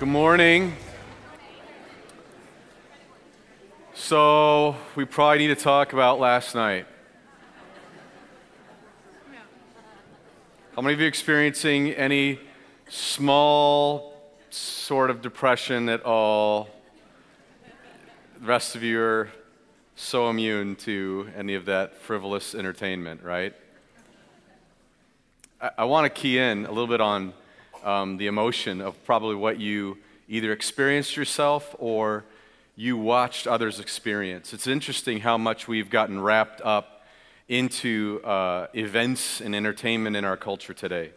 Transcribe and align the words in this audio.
Good 0.00 0.08
morning. 0.08 0.72
So, 3.92 4.74
we 4.96 5.04
probably 5.04 5.46
need 5.46 5.54
to 5.54 5.62
talk 5.62 5.92
about 5.92 6.18
last 6.18 6.54
night. 6.54 6.86
How 10.74 10.80
many 10.80 10.94
of 10.94 11.00
you 11.02 11.06
experiencing 11.06 11.90
any 11.90 12.40
small 12.88 14.14
sort 14.48 15.10
of 15.10 15.20
depression 15.20 15.90
at 15.90 16.02
all? 16.02 16.70
The 18.40 18.46
rest 18.46 18.74
of 18.74 18.82
you 18.82 19.02
are 19.02 19.28
so 19.96 20.30
immune 20.30 20.76
to 20.76 21.28
any 21.36 21.54
of 21.54 21.66
that 21.66 21.98
frivolous 21.98 22.54
entertainment, 22.54 23.22
right? 23.22 23.52
I, 25.60 25.70
I 25.76 25.84
want 25.84 26.06
to 26.06 26.20
key 26.22 26.38
in 26.38 26.64
a 26.64 26.70
little 26.70 26.86
bit 26.86 27.02
on 27.02 27.34
um, 27.84 28.16
the 28.16 28.26
emotion 28.26 28.80
of 28.80 29.02
probably 29.04 29.34
what 29.34 29.58
you 29.58 29.98
either 30.28 30.52
experienced 30.52 31.16
yourself 31.16 31.74
or 31.78 32.24
you 32.76 32.96
watched 32.96 33.46
others 33.46 33.80
experience. 33.80 34.52
It's 34.52 34.66
interesting 34.66 35.20
how 35.20 35.36
much 35.36 35.68
we've 35.68 35.90
gotten 35.90 36.20
wrapped 36.20 36.60
up 36.62 37.04
into 37.48 38.20
uh, 38.24 38.68
events 38.74 39.40
and 39.40 39.54
entertainment 39.54 40.16
in 40.16 40.24
our 40.24 40.36
culture 40.36 40.72
today. 40.72 41.10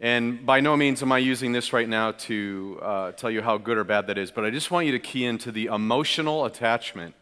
And 0.00 0.46
by 0.46 0.60
no 0.60 0.76
means 0.76 1.02
am 1.02 1.10
I 1.10 1.18
using 1.18 1.50
this 1.50 1.72
right 1.72 1.88
now 1.88 2.12
to 2.12 2.78
uh, 2.80 3.12
tell 3.12 3.30
you 3.30 3.42
how 3.42 3.58
good 3.58 3.76
or 3.76 3.84
bad 3.84 4.06
that 4.06 4.16
is, 4.16 4.30
but 4.30 4.44
I 4.44 4.50
just 4.50 4.70
want 4.70 4.86
you 4.86 4.92
to 4.92 5.00
key 5.00 5.24
into 5.24 5.50
the 5.50 5.66
emotional 5.66 6.44
attachment 6.44 7.16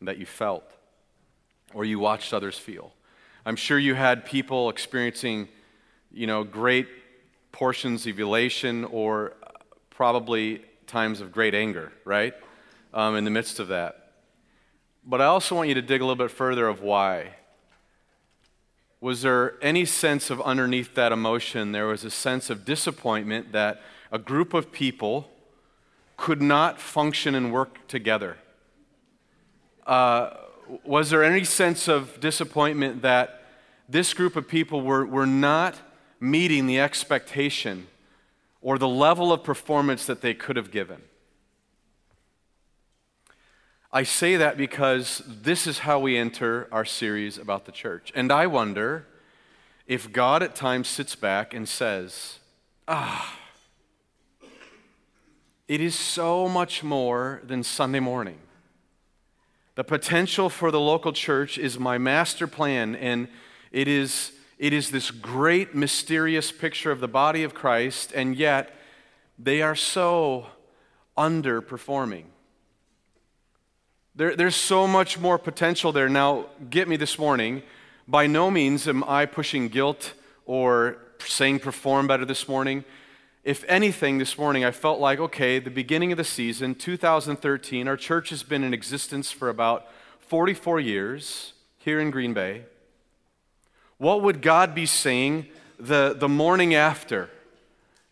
that 0.00 0.18
you 0.18 0.26
felt 0.26 0.64
or 1.74 1.84
you 1.84 1.98
watched 1.98 2.32
others 2.32 2.56
feel. 2.56 2.92
I'm 3.44 3.56
sure 3.56 3.76
you 3.76 3.94
had 3.94 4.24
people 4.24 4.70
experiencing, 4.70 5.48
you 6.12 6.28
know, 6.28 6.44
great 6.44 6.86
portions 7.52 8.06
of 8.06 8.18
elation 8.18 8.84
or 8.86 9.34
probably 9.90 10.62
times 10.86 11.20
of 11.20 11.30
great 11.30 11.54
anger, 11.54 11.92
right? 12.04 12.34
Um, 12.92 13.16
in 13.16 13.24
the 13.24 13.30
midst 13.30 13.60
of 13.60 13.68
that. 13.68 14.12
But 15.04 15.20
I 15.20 15.26
also 15.26 15.54
want 15.54 15.68
you 15.68 15.74
to 15.74 15.82
dig 15.82 16.00
a 16.00 16.04
little 16.04 16.16
bit 16.16 16.30
further 16.30 16.66
of 16.68 16.82
why. 16.82 17.34
Was 19.00 19.22
there 19.22 19.54
any 19.62 19.84
sense 19.84 20.30
of 20.30 20.40
underneath 20.42 20.94
that 20.94 21.10
emotion, 21.10 21.72
there 21.72 21.86
was 21.86 22.04
a 22.04 22.10
sense 22.10 22.50
of 22.50 22.64
disappointment 22.64 23.52
that 23.52 23.82
a 24.12 24.18
group 24.18 24.54
of 24.54 24.70
people 24.70 25.28
could 26.16 26.40
not 26.40 26.80
function 26.80 27.34
and 27.34 27.52
work 27.52 27.86
together? 27.88 28.36
Uh, 29.86 30.30
was 30.84 31.10
there 31.10 31.24
any 31.24 31.44
sense 31.44 31.88
of 31.88 32.20
disappointment 32.20 33.02
that 33.02 33.42
this 33.88 34.14
group 34.14 34.36
of 34.36 34.46
people 34.46 34.80
were, 34.80 35.04
were 35.04 35.26
not 35.26 35.76
meeting 36.22 36.66
the 36.66 36.78
expectation 36.78 37.88
or 38.60 38.78
the 38.78 38.88
level 38.88 39.32
of 39.32 39.42
performance 39.42 40.06
that 40.06 40.20
they 40.20 40.32
could 40.32 40.56
have 40.56 40.70
given. 40.70 41.02
I 43.92 44.04
say 44.04 44.36
that 44.36 44.56
because 44.56 45.20
this 45.26 45.66
is 45.66 45.80
how 45.80 45.98
we 45.98 46.16
enter 46.16 46.68
our 46.70 46.84
series 46.84 47.36
about 47.36 47.66
the 47.66 47.72
church. 47.72 48.12
And 48.14 48.30
I 48.30 48.46
wonder 48.46 49.06
if 49.86 50.12
God 50.12 50.42
at 50.42 50.54
times 50.54 50.86
sits 50.86 51.16
back 51.16 51.52
and 51.52 51.68
says, 51.68 52.38
Ah, 52.86 53.38
it 55.66 55.80
is 55.80 55.94
so 55.94 56.48
much 56.48 56.84
more 56.84 57.42
than 57.44 57.62
Sunday 57.64 58.00
morning. 58.00 58.38
The 59.74 59.84
potential 59.84 60.48
for 60.48 60.70
the 60.70 60.80
local 60.80 61.12
church 61.12 61.58
is 61.58 61.78
my 61.78 61.98
master 61.98 62.46
plan, 62.46 62.94
and 62.94 63.28
it 63.72 63.88
is 63.88 64.32
it 64.62 64.72
is 64.72 64.92
this 64.92 65.10
great, 65.10 65.74
mysterious 65.74 66.52
picture 66.52 66.92
of 66.92 67.00
the 67.00 67.08
body 67.08 67.42
of 67.42 67.52
Christ, 67.52 68.12
and 68.14 68.36
yet 68.36 68.72
they 69.36 69.60
are 69.60 69.74
so 69.74 70.46
underperforming. 71.18 72.26
There, 74.14 74.36
there's 74.36 74.54
so 74.54 74.86
much 74.86 75.18
more 75.18 75.36
potential 75.36 75.90
there. 75.90 76.08
Now, 76.08 76.46
get 76.70 76.86
me 76.86 76.94
this 76.94 77.18
morning. 77.18 77.64
By 78.06 78.28
no 78.28 78.52
means 78.52 78.86
am 78.86 79.02
I 79.02 79.26
pushing 79.26 79.66
guilt 79.66 80.12
or 80.46 80.98
saying 81.18 81.58
perform 81.58 82.06
better 82.06 82.24
this 82.24 82.46
morning. 82.46 82.84
If 83.42 83.64
anything, 83.66 84.18
this 84.18 84.38
morning 84.38 84.64
I 84.64 84.70
felt 84.70 85.00
like, 85.00 85.18
okay, 85.18 85.58
the 85.58 85.70
beginning 85.70 86.12
of 86.12 86.18
the 86.18 86.24
season, 86.24 86.76
2013, 86.76 87.88
our 87.88 87.96
church 87.96 88.30
has 88.30 88.44
been 88.44 88.62
in 88.62 88.72
existence 88.72 89.32
for 89.32 89.48
about 89.48 89.88
44 90.20 90.78
years 90.78 91.52
here 91.78 91.98
in 91.98 92.12
Green 92.12 92.32
Bay. 92.32 92.66
What 94.02 94.22
would 94.22 94.42
God 94.42 94.74
be 94.74 94.84
saying 94.84 95.46
the, 95.78 96.12
the 96.18 96.28
morning 96.28 96.74
after 96.74 97.30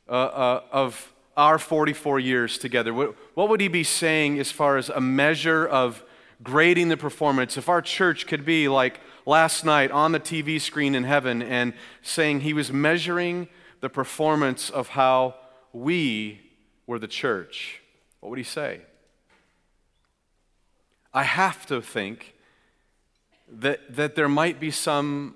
uh, 0.09 0.13
uh, 0.13 0.63
of 0.71 1.13
our 1.37 1.59
44 1.59 2.21
years 2.21 2.59
together? 2.59 2.95
What, 2.95 3.17
what 3.35 3.49
would 3.49 3.61
He 3.61 3.67
be 3.67 3.83
saying 3.83 4.39
as 4.39 4.53
far 4.53 4.77
as 4.77 4.89
a 4.89 5.01
measure 5.01 5.67
of 5.67 6.05
grading 6.45 6.91
the 6.91 6.97
performance? 6.97 7.57
If 7.57 7.69
our 7.69 7.83
church 7.83 8.29
could 8.29 8.45
be 8.45 8.69
like 8.69 9.01
last 9.27 9.65
night 9.65 9.91
on 9.91 10.13
the 10.13 10.21
TV 10.21 10.61
screen 10.61 10.95
in 10.95 11.03
heaven 11.03 11.43
and 11.43 11.73
saying 12.03 12.43
He 12.43 12.53
was 12.53 12.73
measuring 12.73 13.49
the 13.81 13.89
performance 13.89 14.71
of 14.71 14.91
how 14.91 15.35
we 15.73 16.41
were 16.87 17.01
the 17.01 17.09
church, 17.09 17.81
what 18.21 18.31
would 18.31 18.39
He 18.39 18.45
say? 18.45 18.83
I 21.13 21.25
have 21.25 21.67
to 21.67 21.83
think 21.83 22.37
that, 23.51 23.97
that 23.97 24.15
there 24.15 24.29
might 24.29 24.61
be 24.61 24.71
some 24.71 25.35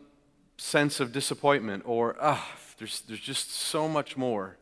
sense 0.65 0.99
of 0.99 1.13
disappointment 1.13 1.83
or, 1.87 2.17
ah, 2.21 2.57
there's, 2.79 3.03
there's 3.03 3.21
just 3.21 3.51
so 3.51 3.87
much 3.87 4.17
more 4.17 4.57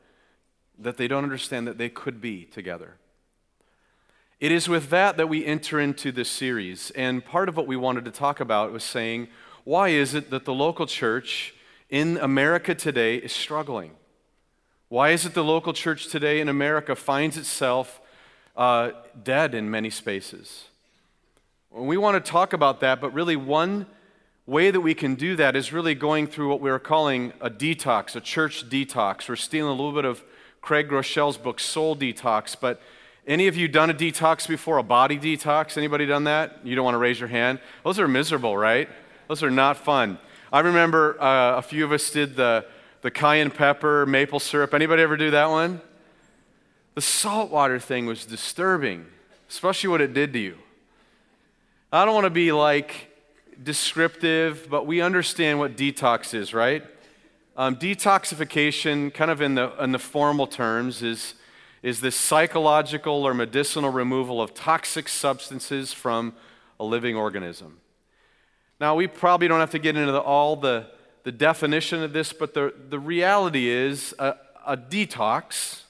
that 0.78 0.96
they 0.96 1.06
don't 1.06 1.22
understand 1.22 1.66
that 1.66 1.78
they 1.78 1.88
could 1.88 2.20
be 2.20 2.44
together. 2.44 2.96
It 4.40 4.50
is 4.50 4.68
with 4.68 4.90
that 4.90 5.16
that 5.16 5.28
we 5.28 5.46
enter 5.46 5.78
into 5.78 6.10
this 6.10 6.28
series. 6.28 6.90
And 6.92 7.24
part 7.24 7.48
of 7.48 7.56
what 7.56 7.68
we 7.68 7.76
wanted 7.76 8.04
to 8.06 8.10
talk 8.10 8.40
about 8.40 8.72
was 8.72 8.82
saying, 8.82 9.28
why 9.62 9.90
is 9.90 10.14
it 10.14 10.30
that 10.30 10.44
the 10.44 10.52
local 10.52 10.86
church 10.86 11.54
in 11.88 12.19
America 12.19 12.74
today 12.74 13.16
is 13.16 13.32
struggling? 13.32 13.92
Why 14.88 15.10
is 15.10 15.24
it 15.24 15.34
the 15.34 15.44
local 15.44 15.72
church 15.72 16.08
today 16.08 16.40
in 16.40 16.48
America 16.48 16.96
finds 16.96 17.36
itself 17.38 18.00
uh, 18.56 18.90
dead 19.22 19.54
in 19.54 19.70
many 19.70 19.88
spaces? 19.88 20.64
we 21.70 21.96
want 21.96 22.22
to 22.22 22.30
talk 22.30 22.52
about 22.52 22.80
that, 22.80 23.00
but 23.00 23.14
really, 23.14 23.34
one 23.36 23.86
way 24.47 24.70
that 24.70 24.80
we 24.80 24.94
can 24.94 25.14
do 25.14 25.36
that 25.36 25.54
is 25.54 25.72
really 25.72 25.94
going 25.94 26.26
through 26.26 26.48
what 26.48 26.60
we 26.60 26.69
are 26.69 26.78
calling 26.78 27.32
a 27.41 27.48
detox, 27.48 28.16
a 28.16 28.20
church 28.20 28.69
detox. 28.69 29.28
We're 29.28 29.36
stealing 29.36 29.70
a 29.70 29.75
little 29.75 29.92
bit 29.92 30.04
of 30.04 30.22
Craig 30.60 30.88
Groeschel's 30.88 31.36
book, 31.36 31.60
Soul 31.60 31.97
Detox. 31.97 32.56
But 32.60 32.81
any 33.26 33.47
of 33.47 33.56
you 33.56 33.69
done 33.69 33.88
a 33.88 33.94
detox 33.94 34.48
before, 34.48 34.78
a 34.78 34.82
body 34.82 35.16
detox? 35.16 35.76
Anybody 35.76 36.06
done 36.06 36.25
that? 36.25 36.58
You 36.64 36.75
don't 36.75 36.84
want 36.84 36.94
to 36.94 36.98
raise 36.98 37.20
your 37.20 37.28
hand? 37.28 37.60
Those 37.84 38.00
are 38.00 38.08
miserable, 38.08 38.56
right? 38.56 38.88
Those 39.28 39.44
are 39.44 39.50
not 39.50 39.76
fun. 39.76 40.19
I 40.52 40.60
remember 40.60 41.20
uh, 41.22 41.58
a 41.58 41.62
few 41.62 41.84
of 41.84 41.92
us 41.92 42.10
did 42.10 42.34
the, 42.34 42.66
the 43.02 43.10
cayenne 43.10 43.50
pepper, 43.50 44.06
maple 44.06 44.41
syrup. 44.41 44.75
Anybody 44.75 45.02
ever 45.02 45.16
do 45.16 45.31
that 45.31 45.50
one? 45.50 45.81
The 46.94 47.00
saltwater 47.00 47.78
thing 47.78 48.06
was 48.06 48.26
disturbing, 48.26 49.06
especially 49.48 49.88
what 49.88 50.00
it 50.00 50.12
did 50.12 50.32
to 50.32 50.38
you. 50.38 50.58
I 51.92 52.04
don't 52.04 52.14
want 52.14 52.25
to 52.25 52.31
be 52.31 52.50
like 52.52 53.12
descriptive, 53.62 54.68
but 54.70 54.86
we 54.86 55.00
understand 55.00 55.58
what 55.58 55.76
detox 55.76 56.34
is, 56.34 56.54
right? 56.54 56.84
Um, 57.56 57.76
detoxification, 57.76 59.12
kind 59.12 59.30
of 59.30 59.40
in 59.40 59.54
the, 59.54 59.72
in 59.82 59.92
the 59.92 59.98
formal 59.98 60.46
terms, 60.46 61.02
is, 61.02 61.34
is 61.82 62.00
this 62.00 62.16
psychological 62.16 63.24
or 63.24 63.34
medicinal 63.34 63.90
removal 63.90 64.40
of 64.40 64.54
toxic 64.54 65.08
substances 65.08 65.92
from 65.92 66.34
a 66.80 66.84
living 66.84 67.16
organism. 67.16 67.78
Now, 68.80 68.94
we 68.94 69.06
probably 69.06 69.48
don't 69.48 69.60
have 69.60 69.70
to 69.70 69.78
get 69.78 69.96
into 69.96 70.12
the, 70.12 70.20
all 70.20 70.56
the, 70.56 70.86
the 71.24 71.32
definition 71.32 72.02
of 72.02 72.12
this, 72.12 72.32
but 72.32 72.54
the, 72.54 72.74
the 72.88 72.98
reality 72.98 73.69
is 73.69 74.14
a, 74.19 74.34
a 74.66 74.76
detox 74.76 75.82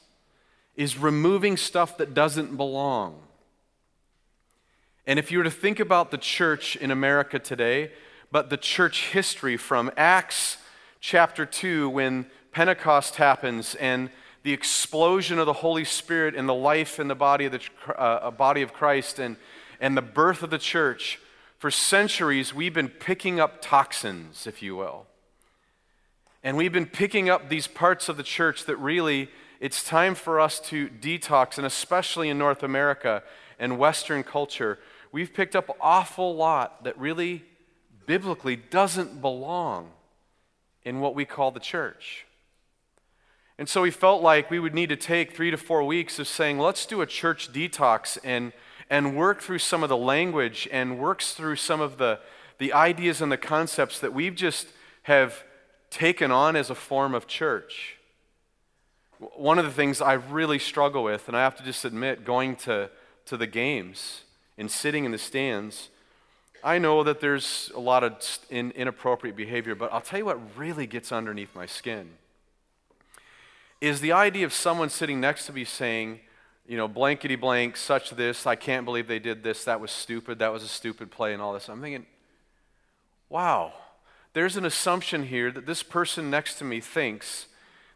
is 0.76 0.98
removing 0.98 1.56
stuff 1.56 1.96
that 1.98 2.12
doesn't 2.12 2.56
belong. 2.56 3.20
And 5.06 5.18
if 5.18 5.32
you 5.32 5.38
were 5.38 5.44
to 5.44 5.50
think 5.50 5.80
about 5.80 6.10
the 6.10 6.18
church 6.18 6.76
in 6.76 6.92
America 6.92 7.38
today, 7.38 7.90
but 8.30 8.50
the 8.50 8.56
church 8.56 9.08
history 9.08 9.56
from 9.56 9.90
Acts 9.96 10.58
chapter 11.00 11.44
2, 11.44 11.88
when 11.88 12.26
Pentecost 12.52 13.16
happens 13.16 13.74
and 13.74 14.10
the 14.44 14.52
explosion 14.52 15.38
of 15.40 15.46
the 15.46 15.52
Holy 15.54 15.84
Spirit 15.84 16.34
in 16.34 16.46
the 16.46 16.54
life 16.54 16.98
and 16.98 17.10
the 17.10 17.16
body 17.16 17.46
of, 17.46 17.52
the 17.52 17.60
uh, 17.96 18.30
body 18.30 18.62
of 18.62 18.72
Christ 18.72 19.18
and, 19.18 19.36
and 19.80 19.96
the 19.96 20.02
birth 20.02 20.42
of 20.44 20.50
the 20.50 20.58
church, 20.58 21.18
for 21.58 21.70
centuries 21.70 22.54
we've 22.54 22.74
been 22.74 22.88
picking 22.88 23.40
up 23.40 23.60
toxins, 23.60 24.46
if 24.46 24.62
you 24.62 24.76
will. 24.76 25.06
And 26.44 26.56
we've 26.56 26.72
been 26.72 26.86
picking 26.86 27.28
up 27.28 27.48
these 27.48 27.66
parts 27.66 28.08
of 28.08 28.16
the 28.16 28.24
church 28.24 28.66
that 28.66 28.76
really 28.76 29.30
it's 29.60 29.84
time 29.84 30.14
for 30.16 30.40
us 30.40 30.58
to 30.60 30.88
detox, 30.88 31.56
and 31.56 31.66
especially 31.66 32.28
in 32.28 32.38
North 32.38 32.62
America 32.64 33.22
and 33.60 33.78
Western 33.78 34.24
culture, 34.24 34.78
we've 35.12 35.32
picked 35.32 35.54
up 35.54 35.76
awful 35.80 36.34
lot 36.34 36.84
that 36.84 36.98
really 36.98 37.44
biblically 38.06 38.56
doesn't 38.56 39.20
belong 39.20 39.90
in 40.84 41.00
what 41.00 41.14
we 41.14 41.24
call 41.24 41.50
the 41.50 41.60
church. 41.60 42.26
And 43.58 43.68
so 43.68 43.82
we 43.82 43.90
felt 43.90 44.22
like 44.22 44.50
we 44.50 44.58
would 44.58 44.74
need 44.74 44.88
to 44.88 44.96
take 44.96 45.36
three 45.36 45.50
to 45.50 45.56
four 45.56 45.84
weeks 45.84 46.18
of 46.18 46.26
saying, 46.26 46.58
let's 46.58 46.86
do 46.86 47.00
a 47.02 47.06
church 47.06 47.52
detox 47.52 48.18
and, 48.24 48.52
and 48.90 49.16
work 49.16 49.40
through 49.40 49.58
some 49.58 49.82
of 49.82 49.88
the 49.88 49.96
language 49.96 50.66
and 50.72 50.98
works 50.98 51.34
through 51.34 51.56
some 51.56 51.80
of 51.80 51.98
the, 51.98 52.18
the 52.58 52.72
ideas 52.72 53.20
and 53.20 53.30
the 53.30 53.36
concepts 53.36 54.00
that 54.00 54.12
we've 54.12 54.34
just 54.34 54.68
have 55.02 55.44
taken 55.90 56.32
on 56.32 56.56
as 56.56 56.70
a 56.70 56.74
form 56.74 57.14
of 57.14 57.26
church. 57.26 57.98
One 59.36 59.58
of 59.58 59.64
the 59.64 59.70
things 59.70 60.00
I 60.00 60.14
really 60.14 60.58
struggle 60.58 61.04
with, 61.04 61.28
and 61.28 61.36
I 61.36 61.42
have 61.42 61.54
to 61.56 61.62
just 61.62 61.84
admit, 61.84 62.24
going 62.24 62.56
to, 62.56 62.90
to 63.26 63.36
the 63.36 63.46
games 63.46 64.22
and 64.58 64.70
sitting 64.70 65.04
in 65.04 65.12
the 65.12 65.18
stands, 65.18 65.88
I 66.64 66.78
know 66.78 67.02
that 67.02 67.20
there's 67.20 67.70
a 67.74 67.80
lot 67.80 68.04
of 68.04 68.14
in, 68.50 68.70
inappropriate 68.72 69.36
behavior, 69.36 69.74
but 69.74 69.92
I'll 69.92 70.00
tell 70.00 70.18
you 70.18 70.24
what 70.24 70.38
really 70.56 70.86
gets 70.86 71.10
underneath 71.10 71.54
my 71.54 71.66
skin 71.66 72.10
is 73.80 74.00
the 74.00 74.12
idea 74.12 74.46
of 74.46 74.52
someone 74.52 74.88
sitting 74.88 75.20
next 75.20 75.46
to 75.46 75.52
me 75.52 75.64
saying, 75.64 76.20
you 76.68 76.76
know, 76.76 76.86
blankety 76.86 77.34
blank, 77.34 77.76
such 77.76 78.10
this, 78.10 78.46
I 78.46 78.54
can't 78.54 78.84
believe 78.84 79.08
they 79.08 79.18
did 79.18 79.42
this, 79.42 79.64
that 79.64 79.80
was 79.80 79.90
stupid, 79.90 80.38
that 80.38 80.52
was 80.52 80.62
a 80.62 80.68
stupid 80.68 81.10
play, 81.10 81.32
and 81.32 81.42
all 81.42 81.52
this. 81.52 81.68
I'm 81.68 81.80
thinking, 81.80 82.06
wow, 83.28 83.72
there's 84.34 84.56
an 84.56 84.64
assumption 84.64 85.24
here 85.24 85.50
that 85.50 85.66
this 85.66 85.82
person 85.82 86.30
next 86.30 86.58
to 86.58 86.64
me 86.64 86.80
thinks 86.80 87.46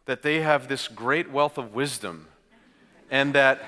that 0.07 0.23
they 0.23 0.41
have 0.41 0.67
this 0.67 0.89
great 0.89 1.31
wealth 1.31 1.57
of 1.57 1.73
wisdom 1.73 2.27
and 3.09 3.33
that 3.33 3.63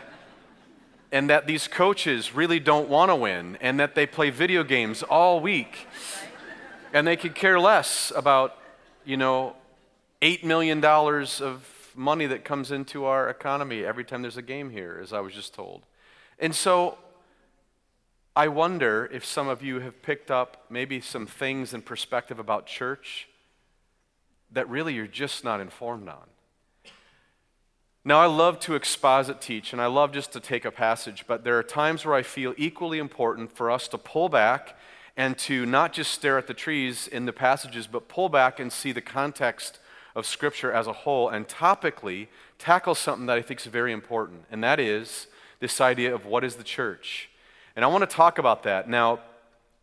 and 1.12 1.30
that 1.30 1.48
these 1.48 1.68
coaches 1.68 2.36
really 2.36 2.60
don't 2.60 2.90
want 2.90 3.10
to 3.10 3.16
win 3.16 3.58
and 3.62 3.80
that 3.80 3.96
they 3.96 4.06
play 4.06 4.30
video 4.30 4.64
games 4.64 5.04
all 5.04 5.40
week 5.40 5.88
and 6.94 7.08
they 7.08 7.16
could 7.16 7.36
care 7.36 7.60
less 7.60 8.12
about 8.16 8.58
you 9.06 9.18
know 9.18 9.56
8 10.22 10.44
million 10.44 10.82
dollars 10.82 11.42
of 11.42 11.66
money 11.96 12.26
that 12.28 12.44
comes 12.46 12.72
into 12.72 13.06
our 13.06 13.30
economy 13.30 13.84
every 13.84 14.04
time 14.04 14.22
there's 14.22 14.38
a 14.38 14.42
game 14.42 14.70
here, 14.70 15.00
as 15.02 15.14
I 15.14 15.20
was 15.20 15.34
just 15.34 15.54
told. 15.54 15.84
And 16.40 16.56
so 16.56 16.98
I 18.36 18.48
wonder 18.48 19.10
if 19.12 19.26
some 19.26 19.48
of 19.48 19.62
you 19.62 19.80
have 19.82 20.02
picked 20.02 20.32
up 20.32 20.66
maybe 20.70 21.02
some 21.02 21.28
things 21.28 21.74
in 21.74 21.82
perspective 21.82 22.40
about 22.40 22.66
church 22.66 23.28
that 24.52 24.70
really 24.70 24.94
you're 24.94 25.08
just 25.08 25.44
not 25.44 25.60
informed 25.60 26.08
on. 26.08 26.26
Now, 28.06 28.22
I 28.22 28.28
love 28.28 28.62
to 28.62 28.76
exposit 28.76 29.42
teach, 29.42 29.74
and 29.74 29.82
I 29.82 29.88
love 29.88 30.14
just 30.14 30.32
to 30.32 30.40
take 30.40 30.64
a 30.64 30.72
passage, 30.72 31.26
but 31.28 31.44
there 31.44 31.60
are 31.60 31.64
times 31.64 32.06
where 32.06 32.16
I 32.16 32.24
feel 32.24 32.54
equally 32.58 32.98
important 32.98 33.52
for 33.52 33.70
us 33.70 33.90
to 33.90 33.98
pull 33.98 34.30
back 34.30 34.78
and 35.18 35.38
to 35.40 35.66
not 35.66 35.92
just 35.92 36.14
stare 36.14 36.38
at 36.38 36.48
the 36.48 36.54
trees 36.54 37.08
in 37.08 37.26
the 37.26 37.34
passages, 37.34 37.88
but 37.88 38.08
pull 38.08 38.30
back 38.30 38.58
and 38.58 38.72
see 38.72 38.94
the 38.94 39.02
context 39.02 39.80
of 40.16 40.26
Scripture 40.26 40.72
as 40.72 40.88
a 40.88 40.94
whole 40.94 41.28
and 41.28 41.50
topically 41.50 42.28
tackle 42.58 42.96
something 42.96 43.26
that 43.26 43.38
I 43.38 43.42
think 43.42 43.60
is 43.60 43.66
very 43.66 43.92
important, 43.92 44.46
and 44.50 44.64
that 44.64 44.80
is 44.80 45.28
this 45.60 45.82
idea 45.82 46.16
of 46.16 46.26
what 46.26 46.46
is 46.46 46.56
the 46.56 46.64
church. 46.64 47.30
And 47.76 47.84
I 47.84 47.90
want 47.90 48.10
to 48.10 48.16
talk 48.16 48.38
about 48.38 48.64
that. 48.64 48.88
Now, 48.90 49.20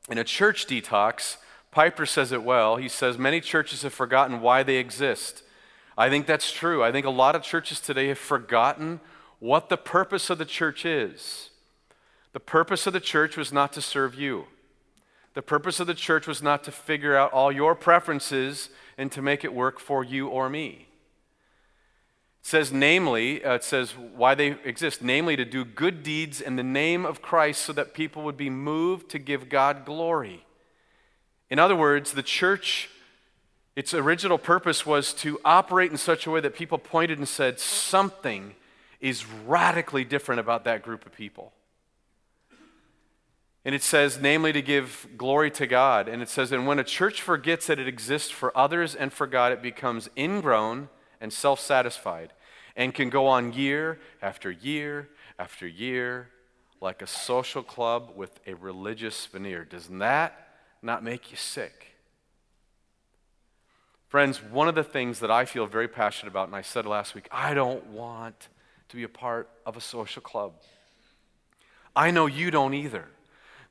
in 0.09 0.17
a 0.17 0.25
church 0.25 0.67
detox, 0.67 1.37
Piper 1.71 2.07
says 2.07 2.33
it 2.33 2.43
well. 2.43 2.77
He 2.77 2.89
says, 2.89 3.19
Many 3.19 3.43
churches 3.43 3.83
have 3.83 3.93
forgotten 3.93 4.41
why 4.41 4.63
they 4.63 4.77
exist. 4.77 5.43
I 5.97 6.11
think 6.11 6.27
that's 6.27 6.53
true. 6.53 6.85
I 6.85 6.93
think 6.93 7.07
a 7.07 7.11
lot 7.11 7.35
of 7.35 7.43
churches 7.43 7.81
today 7.81 8.09
have 8.09 8.19
forgotten 8.19 9.01
what 9.39 9.69
the 9.69 9.77
purpose 9.77 10.31
of 10.31 10.39
the 10.39 10.45
church 10.45 10.85
is. 10.85 11.51
The 12.33 12.41
purpose 12.41 12.87
of 12.87 12.93
the 12.93 13.01
church 13.01 13.37
was 13.37 13.53
not 13.53 13.73
to 13.75 13.81
serve 13.81 14.15
you. 14.15 14.45
The 15.35 15.43
purpose 15.43 15.81
of 15.81 15.87
the 15.87 15.95
church 15.95 16.27
was 16.27 16.43
not 16.43 16.65
to 16.65 16.73
figure 16.73 17.17
out 17.17 17.33
all 17.33 17.53
your 17.53 17.75
preferences 17.75 18.71
and 18.99 19.13
to 19.13 19.23
make 19.23 19.45
it 19.45 19.55
work 19.55 19.79
for 19.79 20.03
you 20.03 20.29
or 20.29 20.49
me. 20.49 20.87
It 22.41 22.47
says, 22.47 22.73
namely, 22.73 23.45
uh, 23.45 23.55
it 23.55 23.65
says 23.65 23.93
why 23.93 24.35
they 24.35 24.57
exist, 24.65 25.03
namely 25.03 25.37
to 25.37 25.45
do 25.45 25.65
good 25.65 26.03
deeds 26.03 26.41
in 26.41 26.57
the 26.57 26.63
name 26.63 27.05
of 27.05 27.21
Christ 27.21 27.63
so 27.63 27.73
that 27.73 27.93
people 27.93 28.23
would 28.23 28.37
be 28.37 28.51
moved 28.51 29.11
to 29.11 29.19
give 29.19 29.49
God 29.49 29.85
glory. 29.85 30.45
In 31.51 31.59
other 31.59 31.77
words, 31.77 32.13
the 32.13 32.23
church, 32.23 32.89
its 33.77 33.93
original 33.93 34.39
purpose 34.39 34.87
was 34.87 35.13
to 35.13 35.39
operate 35.45 35.91
in 35.91 35.99
such 35.99 36.27
a 36.27 36.31
way 36.31 36.41
that 36.41 36.55
people 36.55 36.79
pointed 36.79 37.19
and 37.19 37.29
said, 37.29 37.61
something 37.61 38.55
is 39.01 39.27
radically 39.47 40.03
different 40.03 40.41
about 40.41 40.65
that 40.65 40.83
group 40.83 41.05
of 41.05 41.13
people. 41.13 41.53
And 43.67 43.75
it 43.75 43.83
says, 43.83 44.19
namely, 44.19 44.53
to 44.53 44.63
give 44.63 45.07
glory 45.19 45.51
to 45.53 45.67
God. 45.67 46.09
And 46.09 46.23
it 46.23 46.31
says, 46.31 46.53
and 46.53 46.67
when 46.67 46.79
a 46.79 46.85
church 46.85 47.21
forgets 47.21 47.67
that 47.67 47.79
it 47.79 47.87
exists 47.87 48.31
for 48.31 48.57
others 48.57 48.95
and 48.95 49.13
for 49.13 49.27
God, 49.27 49.53
it 49.53 49.61
becomes 49.61 50.09
ingrown 50.17 50.89
and 51.21 51.33
self 51.33 51.61
satisfied 51.61 52.33
and 52.77 52.95
can 52.95 53.11
go 53.11 53.27
on 53.27 53.53
year 53.53 53.99
after 54.23 54.51
year 54.51 55.09
after 55.39 55.67
year 55.67 56.29
like 56.81 57.03
a 57.03 57.07
social 57.07 57.63
club 57.63 58.13
with 58.15 58.39
a 58.47 58.55
religious 58.55 59.27
veneer. 59.27 59.65
Doesn't 59.65 59.99
that 59.99 60.49
not 60.81 61.03
make 61.03 61.31
you 61.31 61.37
sick? 61.37 61.96
Friends, 64.17 64.43
one 64.43 64.67
of 64.67 64.75
the 64.75 64.83
things 64.83 65.21
that 65.21 65.31
I 65.31 65.45
feel 65.45 65.67
very 65.67 65.89
passionate 65.89 66.31
about, 66.31 66.47
and 66.47 66.57
I 66.57 66.63
said 66.63 66.87
last 66.87 67.15
week, 67.15 67.29
I 67.31 67.53
don't 67.53 67.85
want 67.89 68.49
to 68.89 68.97
be 68.97 69.03
a 69.03 69.11
part 69.11 69.47
of 69.67 69.77
a 69.77 69.81
social 69.83 70.23
club. 70.23 70.55
I 71.95 72.11
know 72.11 72.25
you 72.25 72.51
don't 72.51 72.73
either. 72.73 73.09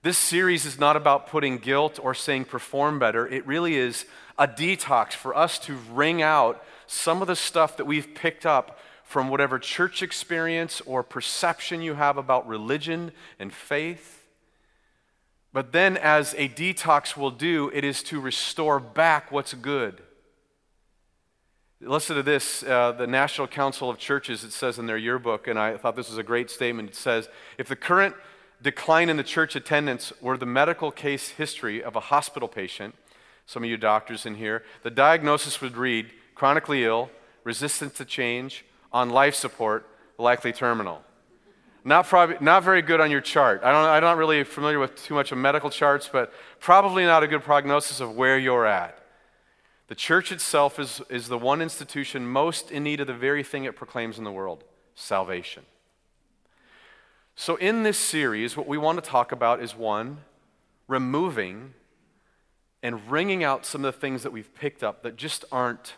This 0.03 0.19
series 0.19 0.63
is 0.63 0.77
not 0.77 0.95
about 0.95 1.25
putting 1.25 1.57
guilt 1.57 1.99
or 1.99 2.13
saying 2.13 2.45
perform 2.45 2.99
better. 2.99 3.27
It 3.27 3.47
really 3.47 3.75
is 3.75 4.05
a 4.37 4.47
detox 4.47 5.13
for 5.13 5.35
us 5.35 5.57
to 5.61 5.77
wring 5.91 6.21
out 6.21 6.63
some 6.85 7.23
of 7.23 7.27
the 7.27 7.35
stuff 7.35 7.75
that 7.77 7.85
we've 7.85 8.13
picked 8.13 8.45
up 8.45 8.77
from 9.03 9.29
whatever 9.29 9.57
church 9.57 10.03
experience 10.03 10.79
or 10.81 11.01
perception 11.01 11.81
you 11.81 11.95
have 11.95 12.17
about 12.17 12.47
religion 12.47 13.13
and 13.39 13.51
faith. 13.51 14.27
But 15.51 15.71
then, 15.71 15.97
as 15.97 16.35
a 16.35 16.49
detox 16.49 17.17
will 17.17 17.31
do, 17.31 17.71
it 17.73 17.83
is 17.83 18.03
to 18.03 18.19
restore 18.19 18.79
back 18.79 19.31
what's 19.31 19.55
good. 19.55 20.03
Listen 21.85 22.15
to 22.15 22.23
this 22.23 22.63
uh, 22.63 22.93
the 22.93 23.05
National 23.05 23.47
Council 23.47 23.91
of 23.91 23.99
Churches, 23.99 24.43
it 24.43 24.51
says 24.51 24.79
in 24.79 24.87
their 24.87 24.97
yearbook, 24.97 25.47
and 25.47 25.59
I 25.59 25.77
thought 25.77 25.95
this 25.95 26.09
was 26.09 26.17
a 26.17 26.23
great 26.23 26.49
statement. 26.49 26.89
It 26.89 26.95
says, 26.95 27.29
if 27.59 27.67
the 27.67 27.75
current 27.75 28.15
decline 28.61 29.09
in 29.09 29.17
the 29.17 29.23
church 29.23 29.55
attendance 29.55 30.11
were 30.19 30.37
the 30.37 30.45
medical 30.47 30.89
case 30.89 31.29
history 31.29 31.83
of 31.83 31.95
a 31.95 31.99
hospital 31.99 32.47
patient. 32.47 32.95
Some 33.45 33.63
of 33.63 33.69
you 33.69 33.77
doctors 33.77 34.25
in 34.25 34.35
here. 34.35 34.63
The 34.81 34.89
diagnosis 34.89 35.61
would 35.61 35.77
read 35.77 36.11
chronically 36.33 36.83
ill, 36.83 37.11
resistant 37.43 37.93
to 37.95 38.05
change, 38.05 38.65
on 38.91 39.11
life 39.11 39.35
support, 39.35 39.87
likely 40.17 40.51
terminal. 40.51 41.03
Not, 41.83 42.07
probably, 42.07 42.37
not 42.41 42.63
very 42.63 42.81
good 42.81 42.99
on 42.99 43.11
your 43.11 43.21
chart. 43.21 43.61
I 43.63 43.71
don't, 43.71 43.85
I'm 43.85 44.01
not 44.01 44.17
really 44.17 44.43
familiar 44.43 44.79
with 44.79 44.95
too 44.95 45.13
much 45.13 45.31
of 45.31 45.37
medical 45.37 45.69
charts, 45.69 46.09
but 46.11 46.33
probably 46.59 47.03
not 47.05 47.21
a 47.21 47.27
good 47.27 47.43
prognosis 47.43 47.99
of 47.99 48.15
where 48.15 48.39
you're 48.39 48.65
at. 48.65 49.04
The 49.87 49.95
church 49.95 50.31
itself 50.31 50.79
is, 50.79 51.01
is 51.09 51.27
the 51.27 51.37
one 51.37 51.61
institution 51.61 52.27
most 52.27 52.71
in 52.71 52.83
need 52.83 52.99
of 52.99 53.07
the 53.07 53.13
very 53.13 53.43
thing 53.43 53.65
it 53.65 53.75
proclaims 53.75 54.17
in 54.17 54.23
the 54.23 54.31
world 54.31 54.63
salvation. 54.95 55.63
So, 57.35 57.57
in 57.57 57.83
this 57.83 57.97
series, 57.97 58.55
what 58.55 58.65
we 58.65 58.77
want 58.77 59.03
to 59.03 59.07
talk 59.07 59.31
about 59.31 59.61
is 59.61 59.75
one, 59.75 60.19
removing 60.87 61.73
and 62.81 63.11
wringing 63.11 63.43
out 63.43 63.65
some 63.65 63.83
of 63.83 63.93
the 63.93 63.99
things 63.99 64.23
that 64.23 64.31
we've 64.31 64.53
picked 64.55 64.83
up 64.83 65.03
that 65.03 65.17
just 65.17 65.43
aren't 65.51 65.95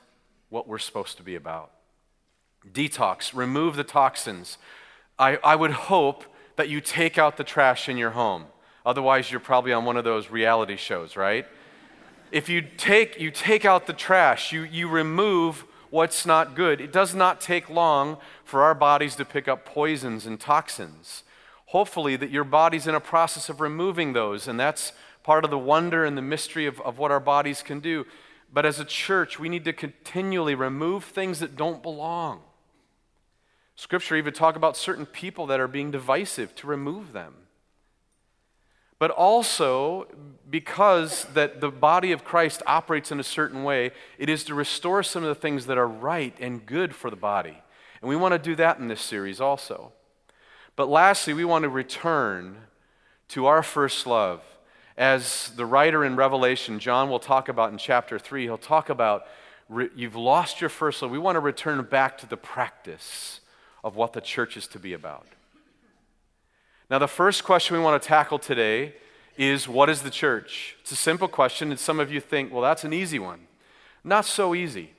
what 0.49 0.67
we're 0.67 0.79
supposed 0.79 1.17
to 1.17 1.23
be 1.23 1.35
about. 1.35 1.71
Detox, 2.71 3.35
remove 3.35 3.75
the 3.75 3.83
toxins. 3.83 4.57
I, 5.19 5.37
I 5.43 5.55
would 5.55 5.71
hope 5.71 6.23
that 6.55 6.69
you 6.69 6.81
take 6.81 7.17
out 7.17 7.37
the 7.37 7.43
trash 7.43 7.87
in 7.87 7.97
your 7.97 8.11
home. 8.11 8.45
Otherwise, 8.85 9.29
you're 9.31 9.39
probably 9.39 9.73
on 9.73 9.85
one 9.85 9.97
of 9.97 10.03
those 10.03 10.29
reality 10.29 10.75
shows, 10.75 11.15
right? 11.15 11.45
If 12.31 12.49
you 12.49 12.61
take, 12.61 13.19
you 13.19 13.31
take 13.31 13.65
out 13.65 13.87
the 13.87 13.93
trash, 13.93 14.51
you, 14.51 14.63
you 14.63 14.87
remove 14.87 15.65
what's 15.89 16.25
not 16.25 16.55
good. 16.55 16.81
It 16.81 16.91
does 16.91 17.15
not 17.15 17.39
take 17.39 17.69
long 17.69 18.17
for 18.43 18.63
our 18.63 18.75
bodies 18.75 19.15
to 19.15 19.25
pick 19.25 19.47
up 19.47 19.65
poisons 19.65 20.25
and 20.25 20.39
toxins 20.39 21.23
hopefully 21.67 22.15
that 22.15 22.31
your 22.31 22.43
body's 22.43 22.87
in 22.87 22.95
a 22.95 22.99
process 22.99 23.49
of 23.49 23.61
removing 23.61 24.13
those. 24.13 24.47
And 24.47 24.59
that's 24.59 24.93
part 25.23 25.45
of 25.45 25.51
the 25.51 25.57
wonder 25.57 26.03
and 26.03 26.17
the 26.17 26.21
mystery 26.21 26.65
of, 26.65 26.81
of 26.81 26.97
what 26.97 27.11
our 27.11 27.19
bodies 27.19 27.61
can 27.61 27.79
do. 27.79 28.05
But 28.51 28.65
as 28.65 28.79
a 28.79 28.85
church, 28.85 29.39
we 29.39 29.49
need 29.49 29.65
to 29.65 29.73
continually 29.73 30.55
remove 30.55 31.03
things 31.03 31.39
that 31.39 31.55
don't 31.55 31.83
belong. 31.83 32.41
Scripture 33.75 34.15
even 34.15 34.33
talk 34.33 34.55
about 34.55 34.77
certain 34.77 35.05
people 35.05 35.45
that 35.47 35.59
are 35.59 35.67
being 35.67 35.91
divisive 35.91 36.55
to 36.55 36.67
remove 36.67 37.11
them. 37.11 37.33
But 38.99 39.11
also, 39.11 40.07
because 40.49 41.25
that 41.33 41.61
the 41.61 41.69
body 41.69 42.11
of 42.11 42.23
Christ 42.23 42.63
operates 42.65 43.11
in 43.11 43.19
a 43.19 43.23
certain 43.23 43.63
way, 43.63 43.91
it 44.17 44.29
is 44.29 44.43
to 44.45 44.55
restore 44.55 45.03
some 45.03 45.23
of 45.23 45.29
the 45.29 45.35
things 45.35 45.67
that 45.67 45.77
are 45.77 45.87
right 45.87 46.35
and 46.39 46.65
good 46.65 46.95
for 46.95 47.09
the 47.09 47.15
body. 47.15 47.57
And 48.01 48.09
we 48.09 48.15
want 48.15 48.33
to 48.33 48.39
do 48.39 48.55
that 48.55 48.79
in 48.79 48.87
this 48.87 49.01
series 49.01 49.39
also. 49.39 49.91
But 50.75 50.89
lastly, 50.89 51.33
we 51.33 51.45
want 51.45 51.63
to 51.63 51.69
return 51.69 52.57
to 53.29 53.45
our 53.45 53.63
first 53.63 54.07
love. 54.07 54.41
As 54.97 55.51
the 55.55 55.65
writer 55.65 56.03
in 56.03 56.15
Revelation, 56.15 56.79
John 56.79 57.09
will 57.09 57.19
talk 57.19 57.49
about 57.49 57.71
in 57.71 57.77
chapter 57.77 58.17
3, 58.17 58.43
he'll 58.43 58.57
talk 58.57 58.89
about 58.89 59.27
you've 59.95 60.15
lost 60.15 60.61
your 60.61 60.69
first 60.69 61.01
love. 61.01 61.11
We 61.11 61.19
want 61.19 61.35
to 61.35 61.39
return 61.39 61.83
back 61.83 62.17
to 62.19 62.27
the 62.27 62.37
practice 62.37 63.41
of 63.83 63.95
what 63.95 64.13
the 64.13 64.21
church 64.21 64.57
is 64.57 64.67
to 64.67 64.79
be 64.79 64.93
about. 64.93 65.27
Now, 66.89 66.99
the 66.99 67.07
first 67.07 67.43
question 67.43 67.75
we 67.75 67.83
want 67.83 68.01
to 68.01 68.07
tackle 68.07 68.39
today 68.39 68.93
is 69.37 69.67
what 69.67 69.89
is 69.89 70.03
the 70.03 70.09
church? 70.09 70.77
It's 70.79 70.91
a 70.93 70.95
simple 70.95 71.27
question, 71.27 71.69
and 71.69 71.77
some 71.77 71.99
of 71.99 72.09
you 72.09 72.21
think, 72.21 72.53
well, 72.53 72.61
that's 72.61 72.85
an 72.85 72.93
easy 72.93 73.19
one. 73.19 73.41
Not 74.05 74.23
so 74.23 74.55
easy. 74.55 74.91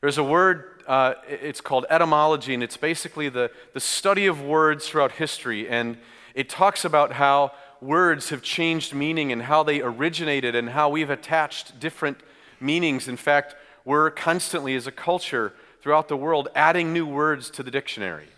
There's 0.00 0.18
a 0.18 0.24
word, 0.24 0.82
uh, 0.88 1.14
it's 1.28 1.60
called 1.60 1.86
etymology, 1.88 2.52
and 2.52 2.64
it's 2.64 2.76
basically 2.76 3.28
the, 3.28 3.52
the 3.74 3.78
study 3.78 4.26
of 4.26 4.42
words 4.42 4.88
throughout 4.88 5.12
history. 5.12 5.68
And 5.68 5.98
it 6.34 6.48
talks 6.48 6.84
about 6.84 7.12
how 7.12 7.52
words 7.80 8.30
have 8.30 8.42
changed 8.42 8.92
meaning 8.92 9.30
and 9.30 9.42
how 9.42 9.62
they 9.62 9.80
originated 9.80 10.56
and 10.56 10.70
how 10.70 10.88
we've 10.88 11.10
attached 11.10 11.78
different 11.78 12.18
meanings. 12.60 13.06
In 13.06 13.16
fact, 13.16 13.54
we're 13.84 14.10
constantly, 14.10 14.74
as 14.74 14.88
a 14.88 14.92
culture 14.92 15.52
throughout 15.80 16.08
the 16.08 16.16
world, 16.16 16.48
adding 16.56 16.92
new 16.92 17.06
words 17.06 17.50
to 17.50 17.62
the 17.62 17.70
dictionary. 17.70 18.31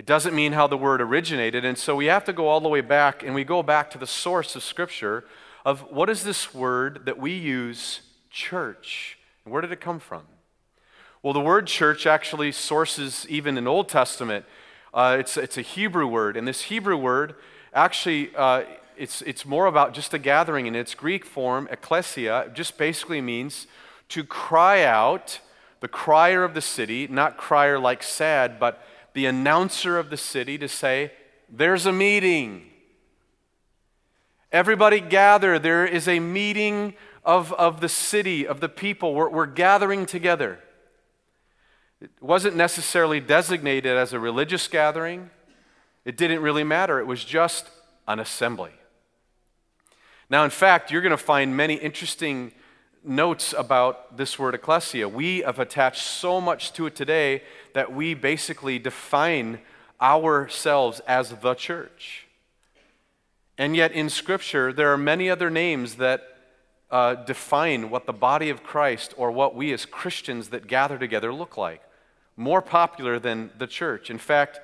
It 0.00 0.06
doesn't 0.06 0.34
mean 0.34 0.52
how 0.52 0.66
the 0.66 0.78
word 0.78 1.02
originated, 1.02 1.62
and 1.62 1.76
so 1.76 1.94
we 1.94 2.06
have 2.06 2.24
to 2.24 2.32
go 2.32 2.48
all 2.48 2.62
the 2.62 2.70
way 2.70 2.80
back 2.80 3.22
and 3.22 3.34
we 3.34 3.44
go 3.44 3.62
back 3.62 3.90
to 3.90 3.98
the 3.98 4.06
source 4.06 4.56
of 4.56 4.62
Scripture 4.62 5.24
of 5.62 5.80
what 5.92 6.08
is 6.08 6.24
this 6.24 6.54
word 6.54 7.02
that 7.04 7.18
we 7.18 7.32
use, 7.32 8.00
church? 8.30 9.18
And 9.44 9.52
where 9.52 9.60
did 9.60 9.72
it 9.72 9.80
come 9.82 9.98
from? 9.98 10.22
Well, 11.22 11.34
the 11.34 11.40
word 11.40 11.66
church 11.66 12.06
actually 12.06 12.50
sources 12.52 13.26
even 13.28 13.58
in 13.58 13.66
Old 13.66 13.90
Testament. 13.90 14.46
Uh, 14.94 15.18
it's, 15.20 15.36
it's 15.36 15.58
a 15.58 15.60
Hebrew 15.60 16.06
word, 16.06 16.34
and 16.34 16.48
this 16.48 16.62
Hebrew 16.62 16.96
word 16.96 17.34
actually 17.74 18.34
uh, 18.34 18.62
it's, 18.96 19.20
it's 19.20 19.44
more 19.44 19.66
about 19.66 19.92
just 19.92 20.14
a 20.14 20.18
gathering. 20.18 20.64
In 20.64 20.74
its 20.74 20.94
Greek 20.94 21.26
form, 21.26 21.68
ecclesia, 21.70 22.50
just 22.54 22.78
basically 22.78 23.20
means 23.20 23.66
to 24.08 24.24
cry 24.24 24.82
out, 24.82 25.40
the 25.80 25.88
crier 25.88 26.42
of 26.42 26.54
the 26.54 26.62
city, 26.62 27.06
not 27.06 27.36
crier 27.36 27.78
like 27.78 28.02
sad, 28.02 28.58
but 28.58 28.82
the 29.12 29.26
announcer 29.26 29.98
of 29.98 30.10
the 30.10 30.16
city 30.16 30.58
to 30.58 30.68
say, 30.68 31.12
There's 31.48 31.86
a 31.86 31.92
meeting. 31.92 32.66
Everybody 34.52 35.00
gather. 35.00 35.58
There 35.58 35.86
is 35.86 36.08
a 36.08 36.18
meeting 36.18 36.94
of, 37.24 37.52
of 37.52 37.80
the 37.80 37.88
city, 37.88 38.46
of 38.46 38.60
the 38.60 38.68
people. 38.68 39.14
We're, 39.14 39.28
we're 39.28 39.46
gathering 39.46 40.06
together. 40.06 40.58
It 42.00 42.10
wasn't 42.20 42.56
necessarily 42.56 43.20
designated 43.20 43.96
as 43.96 44.12
a 44.12 44.18
religious 44.18 44.66
gathering, 44.68 45.30
it 46.04 46.16
didn't 46.16 46.40
really 46.40 46.64
matter. 46.64 46.98
It 46.98 47.06
was 47.06 47.24
just 47.24 47.68
an 48.08 48.18
assembly. 48.18 48.72
Now, 50.30 50.44
in 50.44 50.50
fact, 50.50 50.90
you're 50.90 51.02
going 51.02 51.10
to 51.10 51.16
find 51.16 51.56
many 51.56 51.74
interesting 51.74 52.52
notes 53.02 53.54
about 53.56 54.16
this 54.16 54.38
word 54.38 54.54
ecclesia. 54.54 55.08
We 55.08 55.40
have 55.40 55.58
attached 55.58 56.02
so 56.02 56.40
much 56.40 56.72
to 56.74 56.86
it 56.86 56.94
today 56.94 57.42
that 57.72 57.92
we 57.92 58.14
basically 58.14 58.78
define 58.78 59.60
ourselves 60.00 61.00
as 61.00 61.30
the 61.30 61.54
church. 61.54 62.26
And 63.58 63.76
yet, 63.76 63.92
in 63.92 64.08
Scripture, 64.08 64.72
there 64.72 64.92
are 64.92 64.98
many 64.98 65.28
other 65.28 65.50
names 65.50 65.96
that 65.96 66.22
uh, 66.90 67.14
define 67.14 67.90
what 67.90 68.06
the 68.06 68.12
body 68.12 68.50
of 68.50 68.62
Christ 68.62 69.14
or 69.16 69.30
what 69.30 69.54
we 69.54 69.72
as 69.72 69.84
Christians 69.84 70.48
that 70.48 70.66
gather 70.66 70.98
together 70.98 71.32
look 71.32 71.56
like. 71.56 71.82
More 72.36 72.62
popular 72.62 73.18
than 73.18 73.50
the 73.58 73.66
church. 73.66 74.10
In 74.10 74.18
fact, 74.18 74.60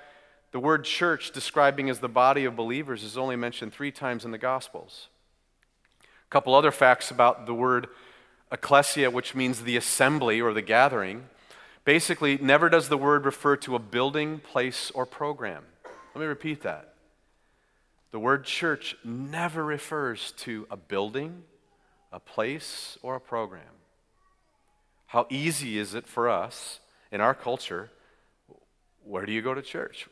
the 0.53 0.59
word 0.59 0.85
church, 0.85 1.31
describing 1.33 1.91
as 1.91 1.99
the 1.99 2.09
body 2.09 2.45
of 2.45 2.57
believers, 2.57 3.05
is 3.05 3.19
only 3.19 3.37
mentioned 3.37 3.75
three 3.75 3.93
times 3.93 4.25
in 4.25 4.31
the 4.31 4.39
Gospels. 4.39 5.09
A 6.03 6.31
couple 6.31 6.55
other 6.55 6.73
facts 6.73 7.11
about 7.11 7.47
the 7.47 7.55
word 7.55 7.89
ecclesia, 8.51 9.11
which 9.11 9.35
means 9.35 9.63
the 9.63 9.77
assembly 9.77 10.41
or 10.41 10.53
the 10.53 10.63
gathering. 10.63 11.29
Basically, 11.85 12.39
never 12.39 12.69
does 12.69 12.89
the 12.89 12.99
word 12.99 13.25
refer 13.25 13.57
to 13.59 13.75
a 13.75 13.79
building, 13.79 14.39
place, 14.39 14.91
or 14.95 15.07
program. 15.07 15.65
Let 16.15 16.21
me 16.21 16.27
repeat 16.27 16.63
that. 16.63 16.95
The 18.11 18.19
word 18.19 18.45
church 18.45 18.97
never 19.05 19.65
refers 19.65 20.33
to 20.39 20.67
a 20.71 20.77
building, 20.77 21.45
a 22.13 22.21
place, 22.21 22.97
or 23.03 23.17
a 23.17 23.21
program. 23.21 23.63
How 25.09 25.27
easy 25.31 25.79
is 25.79 25.95
it 25.95 26.07
for 26.07 26.29
us 26.29 26.81
in 27.13 27.21
our 27.21 27.35
culture? 27.35 27.91
Where 29.05 29.27
do 29.27 29.33
you 29.33 29.43
go 29.43 29.55
to 29.55 29.63
church? 29.63 30.09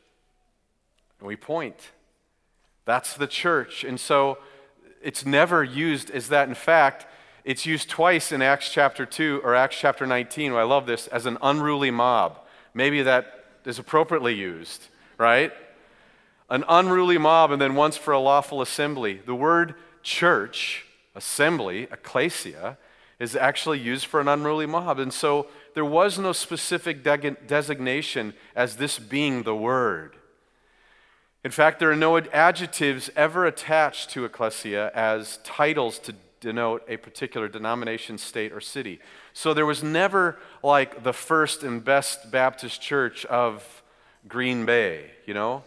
And 1.19 1.26
we 1.26 1.37
point. 1.37 1.91
That's 2.85 3.14
the 3.14 3.26
church. 3.26 3.85
And 3.85 3.99
so 3.99 4.38
it's 5.03 5.25
never 5.25 5.64
used 5.64 6.11
as 6.11 6.29
that. 6.29 6.49
In 6.49 6.55
fact, 6.55 7.07
it's 7.45 7.67
used 7.67 7.91
twice 7.91 8.33
in 8.33 8.41
Acts 8.41 8.71
chapter 8.71 9.05
2 9.05 9.43
or 9.45 9.55
Acts 9.55 9.77
chapter 9.79 10.07
19, 10.07 10.53
I 10.53 10.63
love 10.63 10.87
this, 10.87 11.07
as 11.09 11.27
an 11.27 11.37
unruly 11.43 11.91
mob. 11.91 12.39
Maybe 12.73 13.03
that 13.03 13.45
is 13.67 13.79
appropriately 13.79 14.35
used, 14.35 14.89
right? 15.19 15.53
An 16.49 16.65
unruly 16.69 17.19
mob, 17.19 17.51
and 17.51 17.61
then 17.61 17.75
once 17.75 17.99
for 17.99 18.13
a 18.13 18.19
lawful 18.19 18.63
assembly. 18.63 19.21
The 19.25 19.35
word 19.35 19.75
church, 20.03 20.87
assembly, 21.15 21.83
ecclesia, 21.93 22.79
is 23.19 23.37
actually 23.37 23.79
used 23.79 24.07
for 24.07 24.21
an 24.21 24.29
unruly 24.29 24.67
mob. 24.67 24.99
And 24.99 25.13
so 25.13 25.47
there 25.75 25.85
was 25.85 26.19
no 26.19 26.33
specific 26.33 27.05
de- 27.05 27.33
designation 27.33 28.35
as 28.57 28.77
this 28.77 28.99
being 28.99 29.43
the 29.43 29.55
word. 29.55 30.17
In 31.45 31.51
fact, 31.51 31.79
there 31.79 31.91
are 31.91 31.97
no 31.97 32.17
adjectives 32.17 33.11
ever 33.15 33.45
attached 33.45 34.11
to 34.11 34.25
ecclesia 34.25 34.91
as 34.95 35.39
titles 35.45 35.99
to 36.01 36.15
denote 36.45 36.85
a 36.87 36.99
particular 36.99 37.49
denomination, 37.49 38.19
state, 38.19 38.53
or 38.53 38.61
city. 38.61 39.01
So 39.33 39.55
there 39.55 39.67
was 39.67 39.83
never 39.83 40.39
like 40.63 41.03
the 41.03 41.13
first 41.13 41.63
and 41.63 41.83
best 41.83 42.31
Baptist 42.31 42.81
church 42.81 43.25
of 43.27 43.83
Green 44.29 44.67
Bay, 44.67 45.11
you 45.27 45.35
know? 45.35 45.65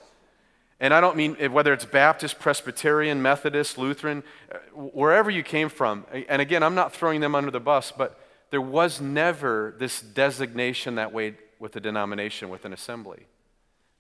And 0.80 0.94
I 0.94 1.02
don't 1.02 1.18
mean 1.18 1.36
whether 1.52 1.74
it's 1.74 1.86
Baptist, 1.86 2.38
Presbyterian, 2.40 3.22
Methodist, 3.22 3.80
Lutheran, 3.80 4.24
uh, 4.52 4.58
wherever 4.74 5.32
you 5.32 5.42
came 5.42 5.70
from. 5.70 6.06
And 6.30 6.40
again, 6.42 6.62
I'm 6.62 6.76
not 6.76 6.94
throwing 6.94 7.20
them 7.22 7.34
under 7.34 7.50
the 7.50 7.60
bus, 7.60 7.92
but 7.92 8.20
there 8.52 8.62
was 8.62 9.02
never 9.02 9.74
this 9.80 10.00
designation 10.02 10.96
that 10.96 11.12
way 11.12 11.36
with 11.60 11.76
a 11.76 11.80
denomination, 11.80 12.50
with 12.50 12.66
an 12.66 12.74
assembly. 12.74 13.26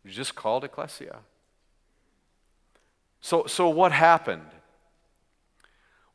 It 0.04 0.08
was 0.10 0.16
just 0.16 0.36
called 0.36 0.64
ecclesia. 0.64 1.18
So, 3.20 3.48
so 3.48 3.68
what 3.68 3.92
happened? 3.92 4.52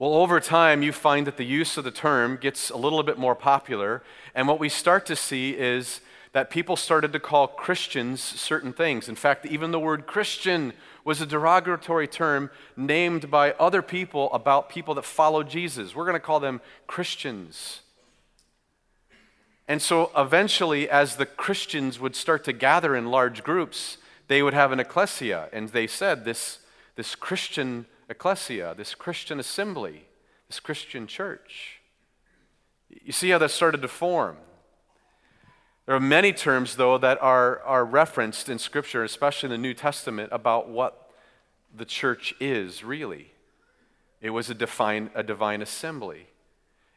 Well, 0.02 0.14
over 0.14 0.40
time, 0.40 0.82
you 0.82 0.90
find 0.90 1.28
that 1.28 1.36
the 1.36 1.44
use 1.44 1.76
of 1.76 1.84
the 1.84 1.92
term 1.92 2.36
gets 2.36 2.70
a 2.70 2.76
little 2.76 3.04
bit 3.04 3.18
more 3.18 3.36
popular. 3.36 4.02
And 4.34 4.48
what 4.48 4.58
we 4.58 4.68
start 4.68 5.06
to 5.06 5.14
see 5.14 5.50
is 5.50 6.00
that 6.32 6.50
people 6.50 6.74
started 6.74 7.12
to 7.12 7.20
call 7.20 7.46
Christians 7.46 8.20
certain 8.20 8.72
things. 8.72 9.08
In 9.08 9.14
fact, 9.14 9.46
even 9.46 9.70
the 9.70 9.78
word 9.78 10.08
Christian 10.08 10.72
was 11.04 11.20
a 11.20 11.24
derogatory 11.24 12.08
term 12.08 12.50
named 12.76 13.30
by 13.30 13.52
other 13.60 13.80
people 13.80 14.28
about 14.32 14.68
people 14.68 14.92
that 14.94 15.04
follow 15.04 15.44
Jesus. 15.44 15.94
We're 15.94 16.06
going 16.06 16.14
to 16.14 16.18
call 16.18 16.40
them 16.40 16.60
Christians. 16.88 17.82
And 19.68 19.80
so 19.80 20.10
eventually, 20.16 20.90
as 20.90 21.14
the 21.14 21.26
Christians 21.26 22.00
would 22.00 22.16
start 22.16 22.42
to 22.42 22.52
gather 22.52 22.96
in 22.96 23.06
large 23.12 23.44
groups, 23.44 23.98
they 24.26 24.42
would 24.42 24.52
have 24.52 24.72
an 24.72 24.80
ecclesia. 24.80 25.48
And 25.52 25.68
they 25.68 25.86
said 25.86 26.24
this, 26.24 26.58
this 26.96 27.14
Christian 27.14 27.86
ecclesia, 28.12 28.74
this 28.76 28.94
Christian 28.94 29.40
assembly, 29.40 30.04
this 30.46 30.60
Christian 30.60 31.06
church. 31.06 31.80
You 32.88 33.12
see 33.12 33.30
how 33.30 33.38
that 33.38 33.50
started 33.50 33.82
to 33.82 33.88
form. 33.88 34.36
There 35.86 35.96
are 35.96 36.00
many 36.00 36.32
terms, 36.32 36.76
though, 36.76 36.98
that 36.98 37.20
are, 37.20 37.60
are 37.60 37.84
referenced 37.84 38.48
in 38.48 38.58
Scripture, 38.58 39.02
especially 39.02 39.48
in 39.48 39.50
the 39.50 39.68
New 39.68 39.74
Testament, 39.74 40.28
about 40.30 40.68
what 40.68 41.10
the 41.74 41.84
church 41.84 42.34
is 42.38 42.84
really. 42.84 43.32
It 44.20 44.30
was 44.30 44.48
a, 44.48 44.54
divine, 44.54 45.10
a 45.14 45.22
divine 45.22 45.62
assembly. 45.62 46.28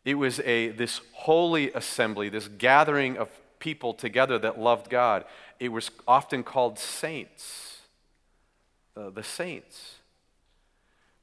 It 0.04 0.16
was 0.16 0.40
a, 0.42 0.70
this 0.70 1.02
holy 1.14 1.74
assembly, 1.74 2.30
this 2.30 2.48
gathering 2.48 3.18
of 3.18 3.30
people 3.58 3.94
together 3.94 4.38
that 4.38 4.60
loved 4.60 4.90
God. 4.90 5.26
It 5.60 5.70
was 5.70 5.90
often 6.08 6.44
called 6.44 6.78
saints, 6.78 7.80
uh, 8.96 9.10
the 9.10 9.24
saints 9.24 9.95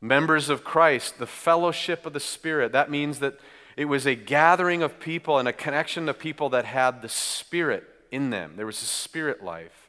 members 0.02 0.50
of 0.50 0.64
Christ, 0.64 1.18
the 1.18 1.26
fellowship 1.26 2.04
of 2.04 2.12
the 2.12 2.20
Spirit. 2.20 2.72
That 2.72 2.90
means 2.90 3.20
that 3.20 3.38
it 3.76 3.86
was 3.86 4.04
a 4.04 4.14
gathering 4.14 4.82
of 4.82 5.00
people 5.00 5.38
and 5.38 5.48
a 5.48 5.52
connection 5.52 6.08
of 6.08 6.18
people 6.18 6.50
that 6.50 6.66
had 6.66 7.00
the 7.00 7.08
Spirit 7.08 7.88
in 8.10 8.28
them. 8.28 8.52
There 8.56 8.66
was 8.66 8.82
a 8.82 8.86
spirit 8.86 9.42
life. 9.42 9.88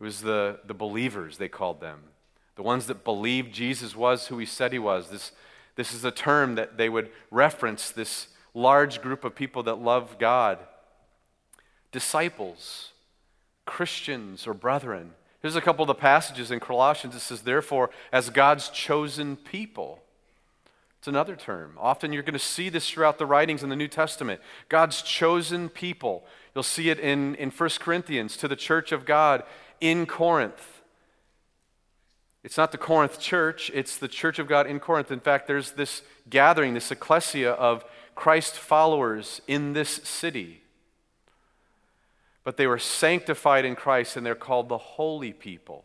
It 0.00 0.04
was 0.04 0.20
the, 0.20 0.60
the 0.64 0.74
believers, 0.74 1.38
they 1.38 1.48
called 1.48 1.80
them. 1.80 2.00
The 2.54 2.62
ones 2.62 2.86
that 2.86 3.02
believed 3.02 3.52
Jesus 3.52 3.96
was 3.96 4.28
who 4.28 4.38
he 4.38 4.46
said 4.46 4.72
he 4.72 4.78
was. 4.78 5.10
This, 5.10 5.32
this 5.74 5.92
is 5.92 6.04
a 6.04 6.10
term 6.10 6.54
that 6.54 6.76
they 6.76 6.88
would 6.88 7.10
reference 7.30 7.90
this 7.90 8.28
large 8.54 9.02
group 9.02 9.24
of 9.24 9.34
people 9.34 9.62
that 9.64 9.76
love 9.76 10.18
God. 10.18 10.58
Disciples, 11.90 12.90
Christians, 13.64 14.46
or 14.46 14.54
brethren. 14.54 15.12
Here's 15.42 15.56
a 15.56 15.60
couple 15.60 15.82
of 15.82 15.88
the 15.88 15.94
passages 15.94 16.52
in 16.52 16.60
Colossians. 16.60 17.16
It 17.16 17.20
says, 17.20 17.42
Therefore, 17.42 17.90
as 18.12 18.30
God's 18.30 18.68
chosen 18.68 19.36
people, 19.36 20.00
It's 20.98 21.08
another 21.08 21.34
term. 21.34 21.76
Often 21.80 22.12
you're 22.12 22.22
going 22.22 22.32
to 22.34 22.38
see 22.38 22.68
this 22.68 22.88
throughout 22.88 23.18
the 23.18 23.26
writings 23.26 23.64
in 23.64 23.70
the 23.70 23.74
New 23.74 23.88
Testament. 23.88 24.40
God's 24.68 25.02
chosen 25.02 25.68
people. 25.68 26.24
You'll 26.54 26.62
see 26.62 26.90
it 26.90 27.00
in, 27.00 27.34
in 27.34 27.50
1 27.50 27.70
Corinthians 27.80 28.36
to 28.36 28.46
the 28.46 28.54
church 28.54 28.92
of 28.92 29.04
God 29.04 29.42
in 29.80 30.06
Corinth. 30.06 30.80
It's 32.44 32.56
not 32.56 32.70
the 32.70 32.78
Corinth 32.78 33.18
church, 33.18 33.68
it's 33.74 33.96
the 33.96 34.06
church 34.06 34.38
of 34.38 34.46
God 34.46 34.68
in 34.68 34.78
Corinth. 34.78 35.10
In 35.10 35.18
fact, 35.18 35.48
there's 35.48 35.72
this 35.72 36.02
gathering, 36.30 36.74
this 36.74 36.92
ecclesia 36.92 37.50
of 37.50 37.84
Christ 38.14 38.54
followers 38.54 39.42
in 39.48 39.72
this 39.72 39.90
city. 40.04 40.61
But 42.44 42.56
they 42.56 42.66
were 42.66 42.78
sanctified 42.78 43.64
in 43.64 43.76
Christ 43.76 44.16
and 44.16 44.26
they're 44.26 44.34
called 44.34 44.68
the 44.68 44.78
holy 44.78 45.32
people. 45.32 45.84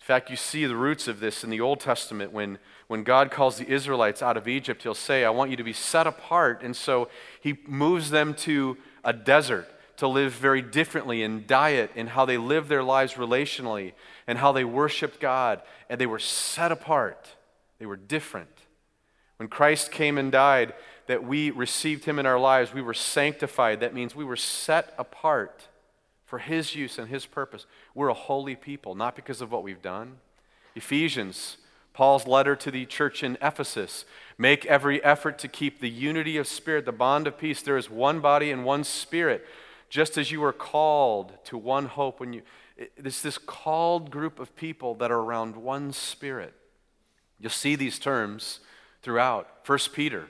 In 0.00 0.04
fact, 0.04 0.30
you 0.30 0.36
see 0.36 0.64
the 0.64 0.76
roots 0.76 1.08
of 1.08 1.20
this 1.20 1.44
in 1.44 1.50
the 1.50 1.60
Old 1.60 1.80
Testament 1.80 2.32
when, 2.32 2.58
when 2.86 3.02
God 3.02 3.30
calls 3.30 3.58
the 3.58 3.68
Israelites 3.68 4.22
out 4.22 4.36
of 4.36 4.48
Egypt. 4.48 4.82
He'll 4.82 4.94
say, 4.94 5.24
I 5.24 5.30
want 5.30 5.50
you 5.50 5.56
to 5.56 5.64
be 5.64 5.72
set 5.72 6.06
apart. 6.06 6.62
And 6.62 6.74
so 6.74 7.08
he 7.40 7.58
moves 7.66 8.10
them 8.10 8.34
to 8.34 8.78
a 9.04 9.12
desert 9.12 9.68
to 9.98 10.06
live 10.06 10.32
very 10.32 10.62
differently 10.62 11.22
in 11.22 11.44
diet, 11.46 11.90
in 11.96 12.06
how 12.06 12.24
they 12.24 12.38
lived 12.38 12.68
their 12.68 12.84
lives 12.84 13.14
relationally, 13.14 13.92
and 14.28 14.38
how 14.38 14.52
they 14.52 14.64
worshiped 14.64 15.20
God. 15.20 15.60
And 15.90 16.00
they 16.00 16.06
were 16.06 16.20
set 16.20 16.70
apart, 16.72 17.34
they 17.78 17.86
were 17.86 17.96
different. 17.96 18.48
When 19.38 19.48
Christ 19.48 19.92
came 19.92 20.16
and 20.16 20.32
died, 20.32 20.74
that 21.08 21.24
we 21.24 21.50
received 21.50 22.04
him 22.04 22.18
in 22.18 22.26
our 22.26 22.38
lives, 22.38 22.72
we 22.72 22.82
were 22.82 22.94
sanctified. 22.94 23.80
That 23.80 23.94
means 23.94 24.14
we 24.14 24.24
were 24.24 24.36
set 24.36 24.94
apart 24.98 25.66
for 26.26 26.38
his 26.38 26.76
use 26.76 26.98
and 26.98 27.08
his 27.08 27.24
purpose. 27.24 27.64
We're 27.94 28.08
a 28.08 28.14
holy 28.14 28.54
people, 28.54 28.94
not 28.94 29.16
because 29.16 29.40
of 29.40 29.50
what 29.50 29.62
we've 29.62 29.80
done. 29.80 30.18
Ephesians, 30.76 31.56
Paul's 31.94 32.26
letter 32.26 32.54
to 32.56 32.70
the 32.70 32.84
church 32.84 33.24
in 33.24 33.38
Ephesus 33.40 34.04
make 34.36 34.66
every 34.66 35.02
effort 35.02 35.38
to 35.38 35.48
keep 35.48 35.80
the 35.80 35.88
unity 35.88 36.36
of 36.36 36.46
spirit, 36.46 36.84
the 36.84 36.92
bond 36.92 37.26
of 37.26 37.38
peace. 37.38 37.62
There 37.62 37.78
is 37.78 37.88
one 37.88 38.20
body 38.20 38.50
and 38.50 38.64
one 38.64 38.84
spirit, 38.84 39.46
just 39.88 40.18
as 40.18 40.30
you 40.30 40.42
were 40.42 40.52
called 40.52 41.32
to 41.46 41.56
one 41.56 41.86
hope 41.86 42.20
when 42.20 42.34
you. 42.34 42.42
It's 42.76 43.22
this 43.22 43.38
called 43.38 44.10
group 44.10 44.38
of 44.38 44.54
people 44.54 44.94
that 44.96 45.10
are 45.10 45.18
around 45.18 45.56
one 45.56 45.92
spirit. 45.92 46.52
You'll 47.40 47.50
see 47.50 47.76
these 47.76 47.98
terms 47.98 48.60
throughout. 49.02 49.48
First 49.64 49.94
Peter. 49.94 50.28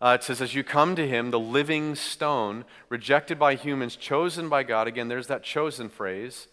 Uh, 0.00 0.16
it 0.20 0.24
says, 0.24 0.40
As 0.40 0.54
you 0.54 0.64
come 0.64 0.96
to 0.96 1.08
him, 1.08 1.30
the 1.30 1.40
living 1.40 1.94
stone, 1.94 2.64
rejected 2.88 3.38
by 3.38 3.54
humans, 3.54 3.96
chosen 3.96 4.48
by 4.48 4.62
God. 4.62 4.86
Again, 4.86 5.08
there's 5.08 5.28
that 5.28 5.42
chosen 5.42 5.88
phrase. 5.88 6.48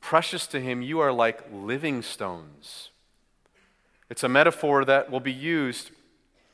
Precious 0.00 0.46
to 0.48 0.60
him, 0.60 0.82
you 0.82 1.00
are 1.00 1.12
like 1.12 1.44
living 1.52 2.02
stones. 2.02 2.90
It's 4.08 4.24
a 4.24 4.28
metaphor 4.28 4.84
that 4.84 5.10
will 5.10 5.20
be 5.20 5.32
used, 5.32 5.90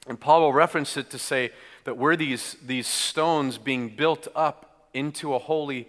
and 0.06 0.20
Paul 0.20 0.42
will 0.42 0.52
reference 0.52 0.96
it 0.96 1.10
to 1.10 1.18
say 1.18 1.50
that 1.84 1.96
we're 1.96 2.16
these, 2.16 2.56
these 2.64 2.86
stones 2.86 3.56
being 3.56 3.88
built 3.88 4.28
up 4.34 4.88
into 4.92 5.34
a 5.34 5.38
holy 5.38 5.88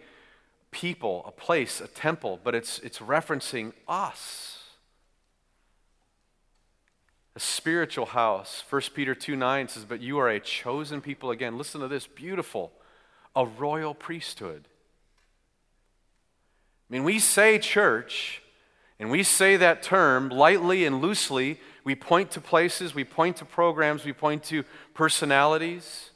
people, 0.71 1.23
a 1.25 1.31
place, 1.31 1.81
a 1.81 1.87
temple, 1.87 2.39
but 2.43 2.55
it's, 2.55 2.79
it's 2.79 2.99
referencing 2.99 3.73
us 3.87 4.56
a 7.37 7.39
spiritual 7.39 8.07
house. 8.07 8.63
1 8.67 8.81
Peter 8.95 9.13
2 9.13 9.35
9 9.35 9.67
says, 9.67 9.85
But 9.85 10.01
you 10.01 10.17
are 10.17 10.27
a 10.27 10.39
chosen 10.39 11.01
people. 11.01 11.29
Again, 11.29 11.55
listen 11.55 11.81
to 11.81 11.87
this 11.87 12.07
beautiful, 12.07 12.71
a 13.35 13.45
royal 13.45 13.93
priesthood. 13.93 14.67
I 16.89 16.93
mean, 16.93 17.03
we 17.03 17.19
say 17.19 17.59
church, 17.59 18.41
and 18.97 19.11
we 19.11 19.21
say 19.21 19.55
that 19.55 19.83
term 19.83 20.29
lightly 20.29 20.83
and 20.83 20.99
loosely. 20.99 21.59
We 21.83 21.93
point 21.93 22.31
to 22.31 22.41
places, 22.41 22.95
we 22.95 23.03
point 23.03 23.37
to 23.37 23.45
programs, 23.45 24.03
we 24.03 24.13
point 24.13 24.43
to 24.45 24.63
personalities. 24.95 26.09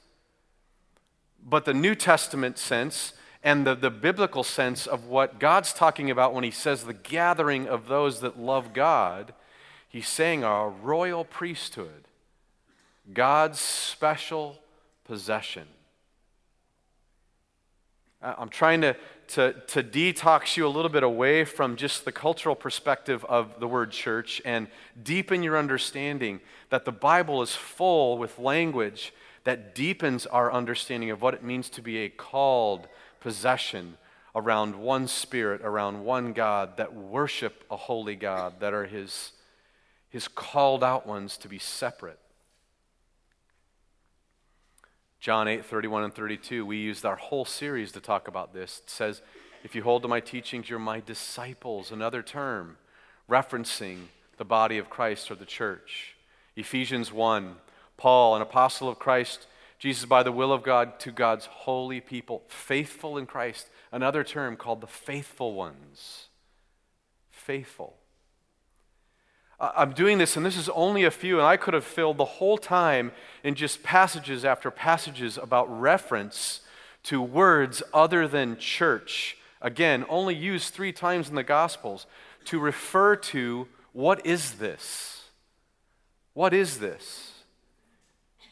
But 1.47 1.65
the 1.65 1.73
New 1.75 1.93
Testament 1.93 2.57
sense 2.57 3.13
and 3.43 3.67
the, 3.67 3.75
the 3.75 3.91
biblical 3.91 4.43
sense 4.43 4.87
of 4.87 5.05
what 5.05 5.39
God's 5.39 5.71
talking 5.71 6.09
about 6.09 6.33
when 6.33 6.43
he 6.43 6.51
says 6.51 6.83
the 6.83 6.93
gathering 6.93 7.67
of 7.67 7.87
those 7.87 8.22
that 8.22 8.39
love 8.39 8.74
God 8.74 9.35
He's 9.91 10.07
saying 10.07 10.45
a 10.45 10.69
royal 10.69 11.25
priesthood, 11.25 12.07
God's 13.13 13.59
special 13.59 14.57
possession. 15.03 15.67
I'm 18.21 18.47
trying 18.47 18.79
to, 18.81 18.95
to, 19.29 19.53
to 19.67 19.83
detox 19.83 20.55
you 20.55 20.65
a 20.65 20.69
little 20.69 20.87
bit 20.87 21.03
away 21.03 21.43
from 21.43 21.75
just 21.75 22.05
the 22.05 22.13
cultural 22.13 22.55
perspective 22.55 23.25
of 23.25 23.59
the 23.59 23.67
word 23.67 23.91
church 23.91 24.41
and 24.45 24.67
deepen 25.03 25.43
your 25.43 25.57
understanding 25.57 26.39
that 26.69 26.85
the 26.85 26.93
Bible 26.93 27.41
is 27.41 27.53
full 27.53 28.17
with 28.17 28.39
language 28.39 29.11
that 29.43 29.75
deepens 29.75 30.25
our 30.25 30.53
understanding 30.53 31.09
of 31.09 31.21
what 31.21 31.33
it 31.33 31.43
means 31.43 31.67
to 31.67 31.81
be 31.81 31.97
a 31.97 32.09
called 32.09 32.87
possession 33.19 33.97
around 34.33 34.77
one 34.77 35.09
spirit, 35.09 35.59
around 35.65 36.05
one 36.05 36.31
God, 36.31 36.77
that 36.77 36.93
worship 36.93 37.65
a 37.69 37.75
holy 37.75 38.15
God, 38.15 38.61
that 38.61 38.73
are 38.73 38.85
his 38.85 39.33
his 40.11 40.27
called 40.27 40.83
out 40.83 41.07
ones 41.07 41.37
to 41.37 41.47
be 41.47 41.57
separate. 41.57 42.19
John 45.19 45.47
8, 45.47 45.65
31 45.65 46.03
and 46.03 46.13
32, 46.13 46.65
we 46.65 46.77
used 46.77 47.05
our 47.05 47.15
whole 47.15 47.45
series 47.45 47.91
to 47.93 48.01
talk 48.01 48.27
about 48.27 48.53
this. 48.53 48.81
It 48.83 48.89
says, 48.89 49.21
If 49.63 49.74
you 49.74 49.83
hold 49.83 50.01
to 50.01 50.07
my 50.07 50.19
teachings, 50.19 50.69
you're 50.69 50.79
my 50.79 51.00
disciples, 51.00 51.91
another 51.91 52.21
term 52.21 52.77
referencing 53.29 54.07
the 54.37 54.43
body 54.43 54.77
of 54.77 54.89
Christ 54.89 55.31
or 55.31 55.35
the 55.35 55.45
church. 55.45 56.15
Ephesians 56.55 57.13
1, 57.13 57.55
Paul, 57.95 58.35
an 58.35 58.41
apostle 58.41 58.89
of 58.89 59.00
Christ, 59.00 59.47
Jesus 59.79 60.05
by 60.05 60.24
the 60.24 60.31
will 60.31 60.51
of 60.51 60.63
God 60.63 61.00
to 61.00 61.11
God's 61.11 61.45
holy 61.45 62.01
people, 62.01 62.43
faithful 62.47 63.17
in 63.17 63.25
Christ, 63.25 63.69
another 63.91 64.24
term 64.24 64.57
called 64.57 64.81
the 64.81 64.87
faithful 64.87 65.53
ones. 65.53 66.27
Faithful. 67.29 67.95
I'm 69.61 69.91
doing 69.91 70.17
this, 70.17 70.35
and 70.35 70.43
this 70.43 70.57
is 70.57 70.69
only 70.69 71.03
a 71.03 71.11
few, 71.11 71.37
and 71.37 71.45
I 71.45 71.55
could 71.55 71.75
have 71.75 71.85
filled 71.85 72.17
the 72.17 72.25
whole 72.25 72.57
time 72.57 73.11
in 73.43 73.53
just 73.53 73.83
passages 73.83 74.43
after 74.43 74.71
passages 74.71 75.37
about 75.37 75.67
reference 75.79 76.61
to 77.03 77.21
words 77.21 77.83
other 77.93 78.27
than 78.27 78.57
church. 78.57 79.37
Again, 79.61 80.03
only 80.09 80.33
used 80.33 80.74
three 80.74 80.91
times 80.91 81.29
in 81.29 81.35
the 81.35 81.43
Gospels 81.43 82.07
to 82.45 82.59
refer 82.59 83.15
to 83.15 83.67
what 83.93 84.25
is 84.25 84.53
this? 84.53 85.29
What 86.33 86.55
is 86.55 86.79
this? 86.79 87.43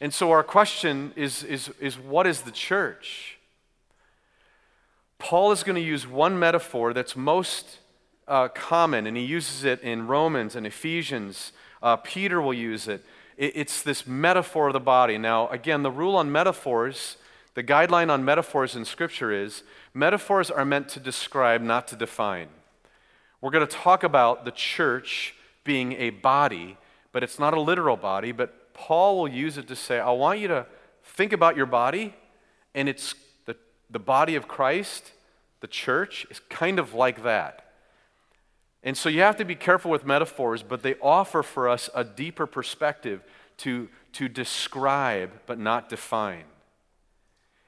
And 0.00 0.14
so 0.14 0.30
our 0.30 0.44
question 0.44 1.12
is, 1.16 1.42
is, 1.42 1.70
is 1.80 1.98
what 1.98 2.26
is 2.26 2.42
the 2.42 2.52
church? 2.52 3.38
Paul 5.18 5.50
is 5.50 5.64
going 5.64 5.76
to 5.76 5.82
use 5.82 6.06
one 6.06 6.38
metaphor 6.38 6.94
that's 6.94 7.16
most 7.16 7.78
uh, 8.30 8.48
common, 8.48 9.06
and 9.08 9.16
he 9.16 9.24
uses 9.24 9.64
it 9.64 9.82
in 9.82 10.06
Romans 10.06 10.54
and 10.54 10.66
Ephesians. 10.66 11.50
Uh, 11.82 11.96
Peter 11.96 12.40
will 12.40 12.54
use 12.54 12.86
it. 12.86 13.04
it. 13.36 13.52
It's 13.56 13.82
this 13.82 14.06
metaphor 14.06 14.68
of 14.68 14.72
the 14.72 14.80
body. 14.80 15.18
Now, 15.18 15.48
again, 15.48 15.82
the 15.82 15.90
rule 15.90 16.14
on 16.14 16.30
metaphors, 16.30 17.16
the 17.54 17.64
guideline 17.64 18.08
on 18.08 18.24
metaphors 18.24 18.76
in 18.76 18.84
Scripture 18.84 19.32
is 19.32 19.64
metaphors 19.92 20.48
are 20.48 20.64
meant 20.64 20.88
to 20.90 21.00
describe, 21.00 21.60
not 21.60 21.88
to 21.88 21.96
define. 21.96 22.46
We're 23.40 23.50
going 23.50 23.66
to 23.66 23.76
talk 23.76 24.04
about 24.04 24.44
the 24.44 24.52
church 24.52 25.34
being 25.64 25.94
a 25.94 26.10
body, 26.10 26.76
but 27.10 27.24
it's 27.24 27.38
not 27.38 27.52
a 27.52 27.60
literal 27.60 27.96
body, 27.96 28.30
but 28.30 28.72
Paul 28.74 29.18
will 29.18 29.28
use 29.28 29.58
it 29.58 29.66
to 29.68 29.76
say, 29.76 29.98
I 29.98 30.10
want 30.10 30.38
you 30.38 30.48
to 30.48 30.66
think 31.02 31.32
about 31.32 31.56
your 31.56 31.66
body, 31.66 32.14
and 32.76 32.88
it's 32.88 33.14
the, 33.46 33.56
the 33.90 33.98
body 33.98 34.36
of 34.36 34.46
Christ, 34.46 35.10
the 35.60 35.66
church, 35.66 36.26
is 36.30 36.40
kind 36.48 36.78
of 36.78 36.94
like 36.94 37.24
that. 37.24 37.69
And 38.82 38.96
so 38.96 39.08
you 39.08 39.20
have 39.20 39.36
to 39.36 39.44
be 39.44 39.54
careful 39.54 39.90
with 39.90 40.06
metaphors, 40.06 40.62
but 40.62 40.82
they 40.82 40.94
offer 41.02 41.42
for 41.42 41.68
us 41.68 41.90
a 41.94 42.02
deeper 42.02 42.46
perspective 42.46 43.22
to, 43.58 43.88
to 44.12 44.28
describe 44.28 45.30
but 45.46 45.58
not 45.58 45.88
define. 45.88 46.44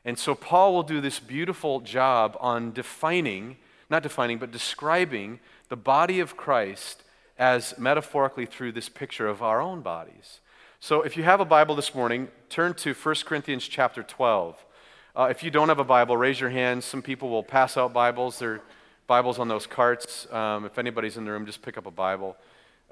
And 0.04 0.18
so 0.18 0.34
Paul 0.34 0.74
will 0.74 0.82
do 0.82 1.00
this 1.00 1.20
beautiful 1.20 1.80
job 1.80 2.36
on 2.40 2.72
defining, 2.72 3.58
not 3.90 4.02
defining, 4.02 4.38
but 4.38 4.50
describing 4.50 5.38
the 5.68 5.76
body 5.76 6.18
of 6.18 6.36
Christ 6.36 7.04
as 7.38 7.74
metaphorically 7.78 8.46
through 8.46 8.72
this 8.72 8.88
picture 8.88 9.28
of 9.28 9.42
our 9.42 9.60
own 9.60 9.80
bodies. 9.80 10.40
So 10.80 11.02
if 11.02 11.16
you 11.16 11.22
have 11.22 11.40
a 11.40 11.44
Bible 11.44 11.76
this 11.76 11.94
morning, 11.94 12.28
turn 12.48 12.74
to 12.74 12.94
1 12.94 13.14
Corinthians 13.24 13.68
chapter 13.68 14.02
12. 14.02 14.64
Uh, 15.14 15.28
if 15.30 15.44
you 15.44 15.50
don't 15.50 15.68
have 15.68 15.78
a 15.78 15.84
Bible, 15.84 16.16
raise 16.16 16.40
your 16.40 16.50
hand. 16.50 16.82
Some 16.82 17.02
people 17.02 17.28
will 17.28 17.44
pass 17.44 17.76
out 17.76 17.92
Bibles. 17.92 18.38
They're 18.38 18.62
Bibles 19.06 19.38
on 19.38 19.48
those 19.48 19.66
carts. 19.66 20.30
Um, 20.32 20.64
if 20.64 20.78
anybody's 20.78 21.16
in 21.16 21.24
the 21.24 21.32
room, 21.32 21.44
just 21.44 21.62
pick 21.62 21.76
up 21.76 21.86
a 21.86 21.90
Bible 21.90 22.36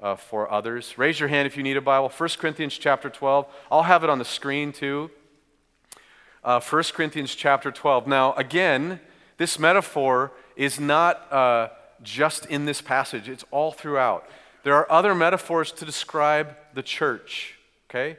uh, 0.01 0.15
for 0.15 0.51
others. 0.51 0.97
Raise 0.97 1.19
your 1.19 1.29
hand 1.29 1.47
if 1.47 1.55
you 1.55 1.63
need 1.63 1.77
a 1.77 1.81
Bible. 1.81 2.09
1 2.09 2.29
Corinthians 2.37 2.77
chapter 2.77 3.09
12. 3.09 3.45
I'll 3.71 3.83
have 3.83 4.03
it 4.03 4.09
on 4.09 4.19
the 4.19 4.25
screen 4.25 4.71
too. 4.71 5.09
Uh, 6.43 6.59
1 6.59 6.83
Corinthians 6.93 7.35
chapter 7.35 7.71
12. 7.71 8.07
Now, 8.07 8.33
again, 8.33 8.99
this 9.37 9.57
metaphor 9.57 10.31
is 10.55 10.79
not 10.79 11.31
uh, 11.31 11.69
just 12.03 12.45
in 12.47 12.65
this 12.65 12.81
passage, 12.81 13.29
it's 13.29 13.45
all 13.51 13.71
throughout. 13.71 14.27
There 14.63 14.75
are 14.75 14.91
other 14.91 15.15
metaphors 15.15 15.71
to 15.73 15.85
describe 15.85 16.55
the 16.73 16.83
church, 16.83 17.55
okay? 17.89 18.17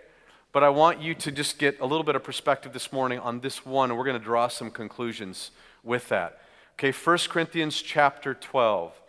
But 0.52 0.62
I 0.62 0.68
want 0.68 1.00
you 1.00 1.14
to 1.14 1.32
just 1.32 1.58
get 1.58 1.80
a 1.80 1.86
little 1.86 2.04
bit 2.04 2.16
of 2.16 2.24
perspective 2.24 2.72
this 2.72 2.92
morning 2.92 3.18
on 3.18 3.40
this 3.40 3.64
one, 3.64 3.90
and 3.90 3.98
we're 3.98 4.04
going 4.04 4.18
to 4.18 4.24
draw 4.24 4.48
some 4.48 4.70
conclusions 4.70 5.50
with 5.82 6.08
that. 6.08 6.41
Okay, 6.74 6.90
1 6.90 7.18
Corinthians 7.28 7.80
chapter 7.80 8.34
12. 8.34 9.00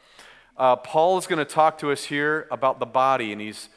Uh, 0.58 0.76
Paul 0.76 1.17
is 1.17 1.26
going 1.26 1.39
to 1.39 1.45
talk 1.45 1.78
to 1.80 1.91
us 1.91 2.04
here 2.04 2.47
about 2.52 2.80
the 2.80 2.86
body, 2.86 3.32
and 3.32 3.41
he's 3.41 3.69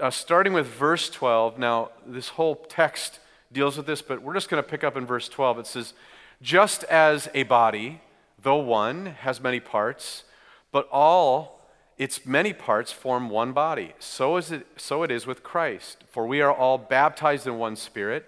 uh, 0.00 0.10
starting 0.10 0.52
with 0.52 0.66
verse 0.66 1.10
12. 1.10 1.58
Now, 1.58 1.90
this 2.06 2.28
whole 2.28 2.54
text 2.54 3.18
deals 3.52 3.76
with 3.76 3.84
this, 3.84 4.00
but 4.00 4.22
we're 4.22 4.32
just 4.32 4.48
going 4.48 4.62
to 4.62 4.68
pick 4.68 4.84
up 4.84 4.96
in 4.96 5.04
verse 5.04 5.28
12. 5.28 5.58
It 5.58 5.66
says, 5.66 5.92
Just 6.40 6.84
as 6.84 7.28
a 7.34 7.42
body, 7.42 8.00
though 8.40 8.56
one, 8.56 9.06
has 9.06 9.40
many 9.40 9.60
parts, 9.60 10.24
but 10.70 10.88
all 10.90 11.60
its 11.98 12.24
many 12.24 12.54
parts 12.54 12.90
form 12.90 13.28
one 13.28 13.52
body. 13.52 13.92
So 13.98 14.36
is 14.38 14.50
it, 14.50 14.66
so 14.76 15.02
it 15.02 15.10
is 15.10 15.26
with 15.26 15.42
Christ. 15.42 16.04
For 16.10 16.26
we 16.26 16.40
are 16.40 16.52
all 16.52 16.78
baptized 16.78 17.46
in 17.46 17.58
one 17.58 17.76
spirit, 17.76 18.24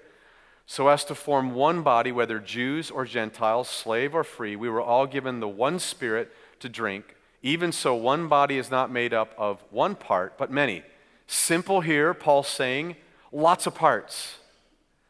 so 0.67 0.89
as 0.89 1.05
to 1.05 1.15
form 1.15 1.55
one 1.55 1.83
body, 1.83 2.11
whether 2.11 2.39
Jews 2.39 2.91
or 2.91 3.05
Gentiles, 3.05 3.69
slave 3.69 4.15
or 4.15 4.25
free. 4.25 4.57
We 4.57 4.69
were 4.69 4.81
all 4.81 5.07
given 5.07 5.41
the 5.41 5.49
one 5.49 5.79
spirit 5.79 6.33
to 6.61 6.69
drink. 6.69 7.17
Even 7.43 7.73
so, 7.73 7.95
one 7.95 8.29
body 8.29 8.57
is 8.57 8.71
not 8.71 8.91
made 8.91 9.13
up 9.13 9.35
of 9.37 9.63
one 9.71 9.95
part, 9.95 10.39
but 10.39 10.51
many. 10.51 10.83
Simple 11.27 11.83
here, 11.83 12.15
Paul's 12.15 12.49
saying, 12.49 12.97
lots 13.33 13.67
of 13.67 13.75
parts. 13.75 14.39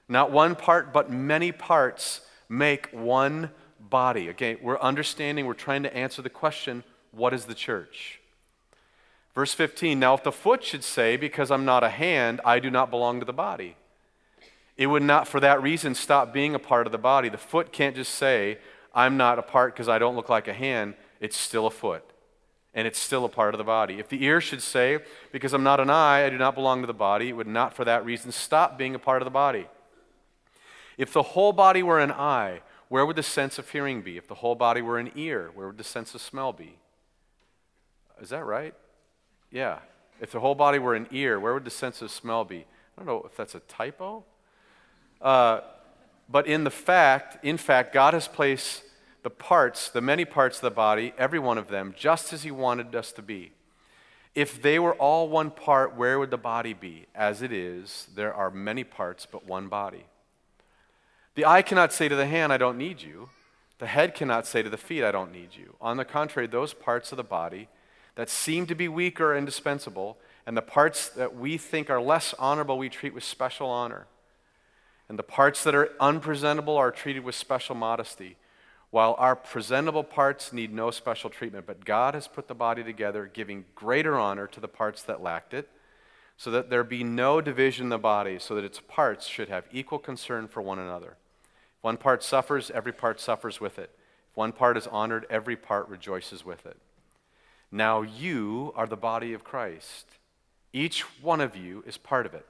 Not 0.09 0.33
one 0.33 0.57
part, 0.57 0.93
but 0.93 1.11
many 1.11 1.53
parts 1.53 2.23
make 2.49 2.89
one 2.91 3.51
body. 3.79 4.29
Again, 4.29 4.59
we're 4.61 4.81
understanding, 4.81 5.47
we're 5.47 5.55
trying 5.55 5.85
to 5.85 5.97
answer 5.97 6.23
the 6.23 6.31
question 6.31 6.83
what 7.13 7.33
is 7.33 7.45
the 7.45 7.55
church? 7.55 8.21
Verse 9.35 9.55
15 9.55 9.99
Now, 9.99 10.15
if 10.15 10.25
the 10.25 10.33
foot 10.33 10.65
should 10.65 10.85
say, 10.85 11.17
Because 11.17 11.51
I'm 11.51 11.65
not 11.65 11.85
a 11.85 11.89
hand, 11.89 12.41
I 12.45 12.59
do 12.59 12.71
not 12.71 12.91
belong 12.91 13.21
to 13.21 13.27
the 13.27 13.33
body, 13.33 13.77
it 14.77 14.87
would 14.87 15.03
not, 15.03 15.29
for 15.29 15.41
that 15.41 15.63
reason, 15.63 15.95
stop 15.95 16.33
being 16.33 16.55
a 16.55 16.59
part 16.59 16.87
of 16.87 16.93
the 16.93 16.99
body. 16.99 17.29
The 17.29 17.39
foot 17.39 17.73
can't 17.73 17.95
just 17.95 18.15
say, 18.15 18.59
I'm 18.95 19.17
not 19.17 19.39
a 19.39 19.43
part 19.43 19.75
because 19.75 19.89
I 19.89 19.99
don't 19.99 20.17
look 20.17 20.29
like 20.29 20.49
a 20.49 20.53
hand. 20.53 20.95
It's 21.21 21.37
still 21.37 21.67
a 21.67 21.71
foot, 21.71 22.05
and 22.75 22.87
it's 22.87 22.99
still 22.99 23.25
a 23.25 23.29
part 23.29 23.55
of 23.55 23.59
the 23.59 23.65
body. 23.65 23.99
If 23.99 24.09
the 24.09 24.25
ear 24.25 24.41
should 24.41 24.63
say, 24.63 24.99
Because 25.33 25.53
I'm 25.53 25.63
not 25.63 25.81
an 25.81 25.91
eye, 25.91 26.25
I 26.25 26.31
do 26.31 26.39
not 26.39 26.55
belong 26.55 26.81
to 26.81 26.87
the 26.87 26.93
body, 26.93 27.29
it 27.29 27.33
would 27.33 27.47
not, 27.47 27.75
for 27.75 27.85
that 27.85 28.05
reason, 28.05 28.33
stop 28.33 28.77
being 28.77 28.95
a 28.95 28.99
part 28.99 29.23
of 29.23 29.27
the 29.27 29.31
body. 29.31 29.69
If 30.99 31.13
the 31.13 31.23
whole 31.23 31.53
body 31.53 31.83
were 31.83 32.01
an 32.01 32.13
eye, 32.13 32.61
where 32.89 33.07
would 33.07 33.17
the 33.17 33.23
sense 33.23 33.59
of 33.59 33.71
hearing 33.71 34.03
be? 34.03 34.17
If 34.17 34.29
the 34.29 34.37
whole 34.37 34.55
body 34.55 34.83
were 34.83 34.99
an 34.99 35.11
ear, 35.15 35.51
where 35.55 35.69
would 35.69 35.79
the 35.79 35.85
sense 35.85 36.15
of 36.15 36.21
smell 36.21 36.53
be? 36.53 36.79
Is 38.21 38.29
that 38.31 38.45
right? 38.45 38.75
Yeah. 39.51 39.79
If 40.21 40.31
the 40.31 40.41
whole 40.41 40.55
body 40.55 40.79
were 40.79 40.95
an 40.95 41.09
ear, 41.11 41.41
where 41.41 41.55
would 41.55 41.65
the 41.65 41.71
sense 41.71 42.03
of 42.03 42.11
smell 42.11 42.45
be? 42.45 42.59
I 42.59 42.65
don't 42.99 43.07
know 43.07 43.27
if 43.29 43.37
that's 43.37 43.55
a 43.55 43.61
typo. 43.61 44.25
Uh, 45.25 45.63
but 46.29 46.47
in 46.47 46.65
the 46.65 46.71
fact, 46.71 47.43
in 47.45 47.57
fact, 47.57 47.93
God 47.93 48.15
has 48.15 48.29
placed 48.29 48.83
the 49.23 49.31
parts, 49.31 49.89
the 49.89 50.03
many 50.03 50.27
parts 50.27 50.59
of 50.59 50.63
the 50.63 50.71
body, 50.71 51.15
every 51.17 51.39
one 51.39 51.57
of 51.57 51.69
them, 51.69 51.95
just 51.97 52.33
as 52.33 52.43
He 52.43 52.51
wanted 52.51 52.95
us 52.95 53.11
to 53.13 53.23
be. 53.23 53.53
If 54.35 54.61
they 54.61 54.79
were 54.79 54.95
all 54.95 55.29
one 55.29 55.51
part, 55.51 55.97
where 55.97 56.19
would 56.19 56.31
the 56.31 56.37
body 56.37 56.75
be? 56.75 57.07
As 57.15 57.41
it 57.41 57.53
is, 57.53 58.09
there 58.15 58.35
are 58.35 58.51
many 58.51 58.85
parts, 58.85 59.27
but 59.31 59.47
one 59.47 59.69
body. 59.69 60.05
The 61.37 61.47
eye 61.47 61.63
cannot 61.63 61.93
say 61.93 62.09
to 62.09 62.17
the 62.17 62.27
hand, 62.27 62.53
I 62.53 62.59
don't 62.59 62.79
need 62.79 63.01
you. 63.01 63.31
The 63.79 63.87
head 63.87 64.15
cannot 64.15 64.47
say 64.47 64.63
to 64.63 64.71
the 64.71 64.77
feet, 64.77 65.05
I 65.05 65.11
don't 65.11 65.33
need 65.33 65.51
you. 65.57 65.75
On 65.81 65.97
the 65.97 66.05
contrary, 66.05 66.47
those 66.47 66.75
parts 66.75 67.13
of 67.13 67.17
the 67.17 67.25
body 67.25 67.69
that 68.17 68.29
seem 68.29 68.67
to 68.67 68.75
be 68.75 68.89
weak 68.89 69.21
or 69.21 69.37
indispensable, 69.37 70.19
and 70.47 70.57
the 70.57 70.63
parts 70.63 71.09
that 71.09 71.35
we 71.35 71.57
think 71.57 71.89
are 71.89 72.01
less 72.01 72.35
honorable, 72.39 72.77
we 72.77 72.89
treat 72.89 73.15
with 73.15 73.25
special 73.25 73.69
honor. 73.69 74.07
And 75.09 75.19
the 75.19 75.23
parts 75.23 75.63
that 75.65 75.75
are 75.75 75.91
unpresentable 76.01 76.77
are 76.77 76.91
treated 76.91 77.25
with 77.25 77.35
special 77.35 77.75
modesty, 77.75 78.37
while 78.91 79.15
our 79.19 79.37
presentable 79.37 80.05
parts 80.05 80.53
need 80.53 80.73
no 80.73 80.91
special 80.91 81.29
treatment. 81.29 81.67
But 81.67 81.85
God 81.85 82.15
has 82.15 82.29
put 82.29 82.49
the 82.49 82.55
body 82.55 82.83
together, 82.83 83.31
giving 83.33 83.65
greater 83.75 84.19
honor 84.19 84.47
to 84.47 84.61
the 84.61 84.69
parts 84.69 85.03
that 85.03 85.23
lacked 85.23 85.53
it, 85.53 85.69
so 86.37 86.51
that 86.51 86.71
there 86.71 86.85
be 86.85 87.05
no 87.05 87.41
division 87.41 87.87
in 87.87 87.91
the 87.91 87.99
body, 87.99 88.39
so 88.39 88.55
that 88.55 88.65
its 88.65 88.81
parts 88.89 89.27
should 89.27 89.49
have 89.49 89.67
equal 89.73 89.99
concern 89.99 90.49
for 90.49 90.63
one 90.63 90.79
another. 90.79 91.17
If 91.79 91.85
one 91.85 91.97
part 91.97 92.23
suffers, 92.23 92.71
every 92.71 92.93
part 92.93 93.21
suffers 93.21 93.61
with 93.61 93.79
it. 93.79 93.91
If 94.31 94.37
one 94.37 94.53
part 94.53 94.77
is 94.77 94.87
honored, 94.87 95.27
every 95.29 95.57
part 95.57 95.89
rejoices 95.89 96.45
with 96.45 96.65
it. 96.65 96.77
Now 97.71 98.03
you 98.03 98.73
are 98.75 98.87
the 98.87 98.97
body 98.97 99.33
of 99.33 99.45
Christ. 99.45 100.07
Each 100.73 101.03
one 101.21 101.41
of 101.41 101.57
you 101.57 101.85
is 101.87 101.97
part 101.97 102.27
of 102.27 102.35
it. 102.35 102.47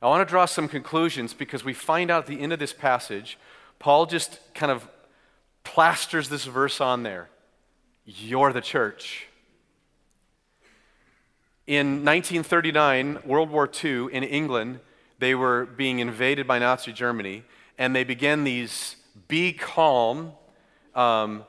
Now, 0.00 0.08
I 0.08 0.10
want 0.10 0.26
to 0.26 0.30
draw 0.30 0.44
some 0.44 0.68
conclusions 0.68 1.34
because 1.34 1.64
we 1.64 1.72
find 1.72 2.10
out 2.10 2.24
at 2.24 2.26
the 2.26 2.40
end 2.40 2.52
of 2.52 2.58
this 2.58 2.72
passage, 2.72 3.38
Paul 3.78 4.06
just 4.06 4.38
kind 4.54 4.70
of 4.70 4.88
plasters 5.64 6.28
this 6.28 6.44
verse 6.44 6.80
on 6.80 7.02
there. 7.02 7.30
You're 8.04 8.52
the 8.52 8.60
church. 8.60 9.28
In 11.66 12.04
1939, 12.04 13.20
World 13.24 13.50
War 13.50 13.70
II, 13.82 14.08
in 14.12 14.22
England, 14.22 14.80
they 15.18 15.34
were 15.34 15.64
being 15.64 16.00
invaded 16.00 16.46
by 16.46 16.58
Nazi 16.58 16.92
Germany, 16.92 17.44
and 17.78 17.96
they 17.96 18.04
began 18.04 18.44
these 18.44 18.96
be 19.28 19.52
calm 19.52 20.32
um, 20.94 21.44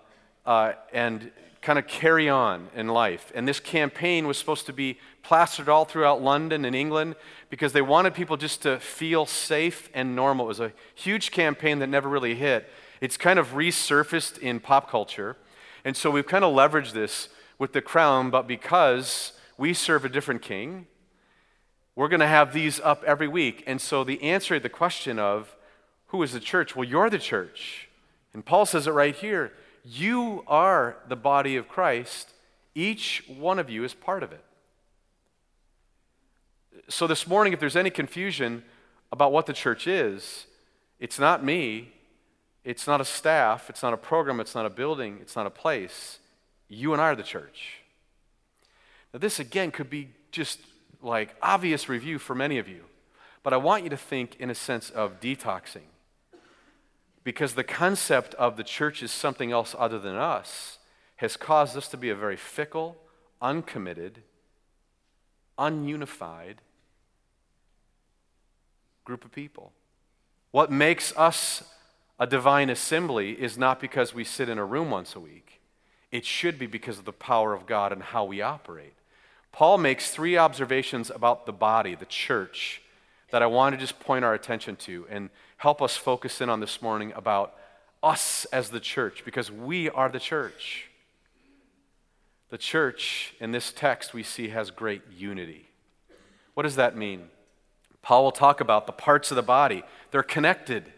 uh, 0.45 0.73
and 0.93 1.31
kind 1.65 1.80
of 1.80 1.88
carry 1.88 2.30
on 2.30 2.67
in 2.75 2.88
life. 2.88 3.32
And 3.34 3.47
this 3.47 3.60
campaign 3.60 4.28
was 4.28 4.38
supposed 4.38 4.67
to 4.67 4.73
be 4.73 4.99
plastered 5.23 5.67
all 5.67 5.84
throughout 5.84 6.21
London 6.21 6.63
and 6.63 6.75
England 6.75 7.15
because 7.49 7.73
they 7.73 7.82
wanted 7.82 8.13
people 8.13 8.38
just 8.38 8.62
to 8.62 8.80
feel 8.80 9.25
safe 9.25 9.89
and 9.91 10.15
normal. 10.15 10.45
It 10.45 10.49
was 10.49 10.60
a 10.60 10.73
huge 10.93 11.32
campaign 11.32 11.80
that 11.80 11.88
never 11.88 12.08
really 12.08 12.36
hit. 12.36 12.69
It's 13.01 13.17
kind 13.17 13.39
of 13.39 13.54
resurfaced 13.54 14.38
in 14.38 14.60
pop 14.60 14.91
culture. 14.91 15.38
And 15.84 15.97
so 15.97 16.12
we've 16.12 16.28
kind 16.28 16.45
of 16.45 16.54
leveraged 16.54 16.91
this 16.91 17.30
with 17.58 17.73
the 17.73 17.82
crown, 17.82 18.30
but 18.30 18.45
because 18.47 19.34
we 19.58 19.73
serve 19.73 20.06
a 20.06 20.10
different 20.10 20.43
king, 20.43 20.86
we're 21.95 22.10
going 22.10 22.19
to 22.19 22.28
have 22.28 22.54
these 22.54 22.80
up 22.82 23.04
every 23.06 23.28
week. 23.28 23.63
And 23.65 23.82
so 23.82 24.04
the 24.04 24.21
answer 24.21 24.60
to 24.60 24.62
the 24.62 24.69
question 24.69 25.17
of 25.17 25.56
who 26.08 26.21
is 26.21 26.32
the 26.32 26.39
church? 26.39 26.75
Well, 26.75 26.88
you're 26.88 27.10
the 27.10 27.17
church. 27.17 27.89
And 28.36 28.45
Paul 28.45 28.67
says 28.67 28.86
it 28.86 28.91
right 28.91 29.15
here 29.15 29.51
you 29.86 30.43
are 30.48 30.98
the 31.08 31.15
body 31.15 31.56
of 31.56 31.67
Christ. 31.67 32.34
Each 32.74 33.24
one 33.28 33.60
of 33.60 33.69
you 33.69 33.84
is 33.84 33.93
part 33.93 34.24
of 34.24 34.32
it. 34.32 34.43
So, 36.89 37.08
this 37.08 37.28
morning, 37.28 37.54
if 37.54 37.60
there's 37.60 37.76
any 37.76 37.91
confusion 37.91 38.63
about 39.12 39.32
what 39.32 39.45
the 39.45 39.54
church 39.54 39.88
is, 39.88 40.48
it's 41.00 41.19
not 41.19 41.43
me, 41.43 41.93
it's 42.63 42.88
not 42.88 43.00
a 43.00 43.06
staff, 43.06 43.69
it's 43.69 43.84
not 43.84 43.93
a 43.93 43.98
program, 43.98 44.39
it's 44.39 44.56
not 44.56 44.65
a 44.65 44.69
building, 44.69 45.19
it's 45.21 45.36
not 45.36 45.45
a 45.45 45.52
place. 45.52 46.19
You 46.67 46.93
and 46.93 47.02
I 47.02 47.06
are 47.06 47.15
the 47.15 47.24
church. 47.24 47.82
Now, 49.13 49.19
this 49.19 49.39
again 49.39 49.71
could 49.71 49.89
be 49.89 50.10
just 50.32 50.60
like 51.02 51.36
obvious 51.41 51.88
review 51.88 52.17
for 52.17 52.34
many 52.34 52.58
of 52.58 52.67
you, 52.67 52.86
but 53.43 53.54
I 53.54 53.58
want 53.58 53.84
you 53.84 53.89
to 53.91 53.98
think 53.98 54.36
in 54.39 54.50
a 54.50 54.56
sense 54.56 54.89
of 54.89 55.19
detoxing 55.19 55.86
because 57.25 57.55
the 57.55 57.63
concept 57.63 58.35
of 58.35 58.55
the 58.55 58.63
church 58.63 59.03
is 59.03 59.11
something 59.11 59.51
else 59.51 59.75
other 59.77 59.99
than 59.99 60.15
us 60.15 60.77
has 61.17 61.35
caused 61.35 61.75
us 61.75 61.88
to 61.89 61.97
be 61.97 62.09
a 62.09 62.15
very 62.15 62.38
fickle, 62.38 62.95
uncommitted, 63.41 64.21
ununified 65.57 66.57
group 69.03 69.25
of 69.25 69.31
people. 69.31 69.73
What 70.51 70.71
makes 70.71 71.15
us 71.17 71.63
a 72.19 72.27
divine 72.27 72.69
assembly 72.69 73.31
is 73.31 73.57
not 73.57 73.81
because 73.81 74.13
we 74.13 74.23
sit 74.23 74.47
in 74.47 74.57
a 74.57 74.65
room 74.65 74.91
once 74.91 75.15
a 75.15 75.19
week. 75.19 75.59
It 76.11 76.25
should 76.25 76.59
be 76.59 76.67
because 76.67 76.99
of 76.99 77.05
the 77.05 77.11
power 77.11 77.53
of 77.53 77.65
God 77.65 77.91
and 77.91 78.03
how 78.03 78.23
we 78.23 78.41
operate. 78.41 78.93
Paul 79.51 79.79
makes 79.79 80.11
three 80.11 80.38
observations 80.38 81.09
about 81.09 81.45
the 81.45 81.53
body, 81.53 81.95
the 81.95 82.05
church, 82.05 82.81
that 83.31 83.41
I 83.41 83.47
want 83.47 83.73
to 83.73 83.79
just 83.79 83.99
point 83.99 84.23
our 84.23 84.33
attention 84.33 84.75
to. 84.77 85.07
And 85.09 85.29
help 85.65 85.82
us 85.82 85.97
focus 85.97 86.41
in 86.41 86.47
on 86.47 86.60
this 86.60 86.80
morning 86.80 87.12
about 87.15 87.56
us 88.04 88.45
as 88.54 88.69
the 88.69 88.80
church, 88.80 89.25
because 89.25 89.49
we 89.51 89.89
are 89.89 90.10
the 90.10 90.19
church. 90.19 90.91
The 92.51 92.58
church 92.60 93.34
in 93.39 93.51
this 93.51 93.71
text 93.71 94.13
we 94.13 94.21
see 94.21 94.49
has 94.49 94.69
great 94.69 95.01
unity. 95.17 95.65
What 96.54 96.63
does 96.63 96.75
that 96.75 96.95
mean? 96.95 97.30
Paul 98.04 98.25
will 98.25 98.32
talk 98.32 98.62
about 98.62 98.86
the 98.86 98.91
parts 98.91 99.32
of 99.32 99.38
the 99.38 99.41
body, 99.41 99.82
they're 100.12 100.21
connected. 100.21 100.93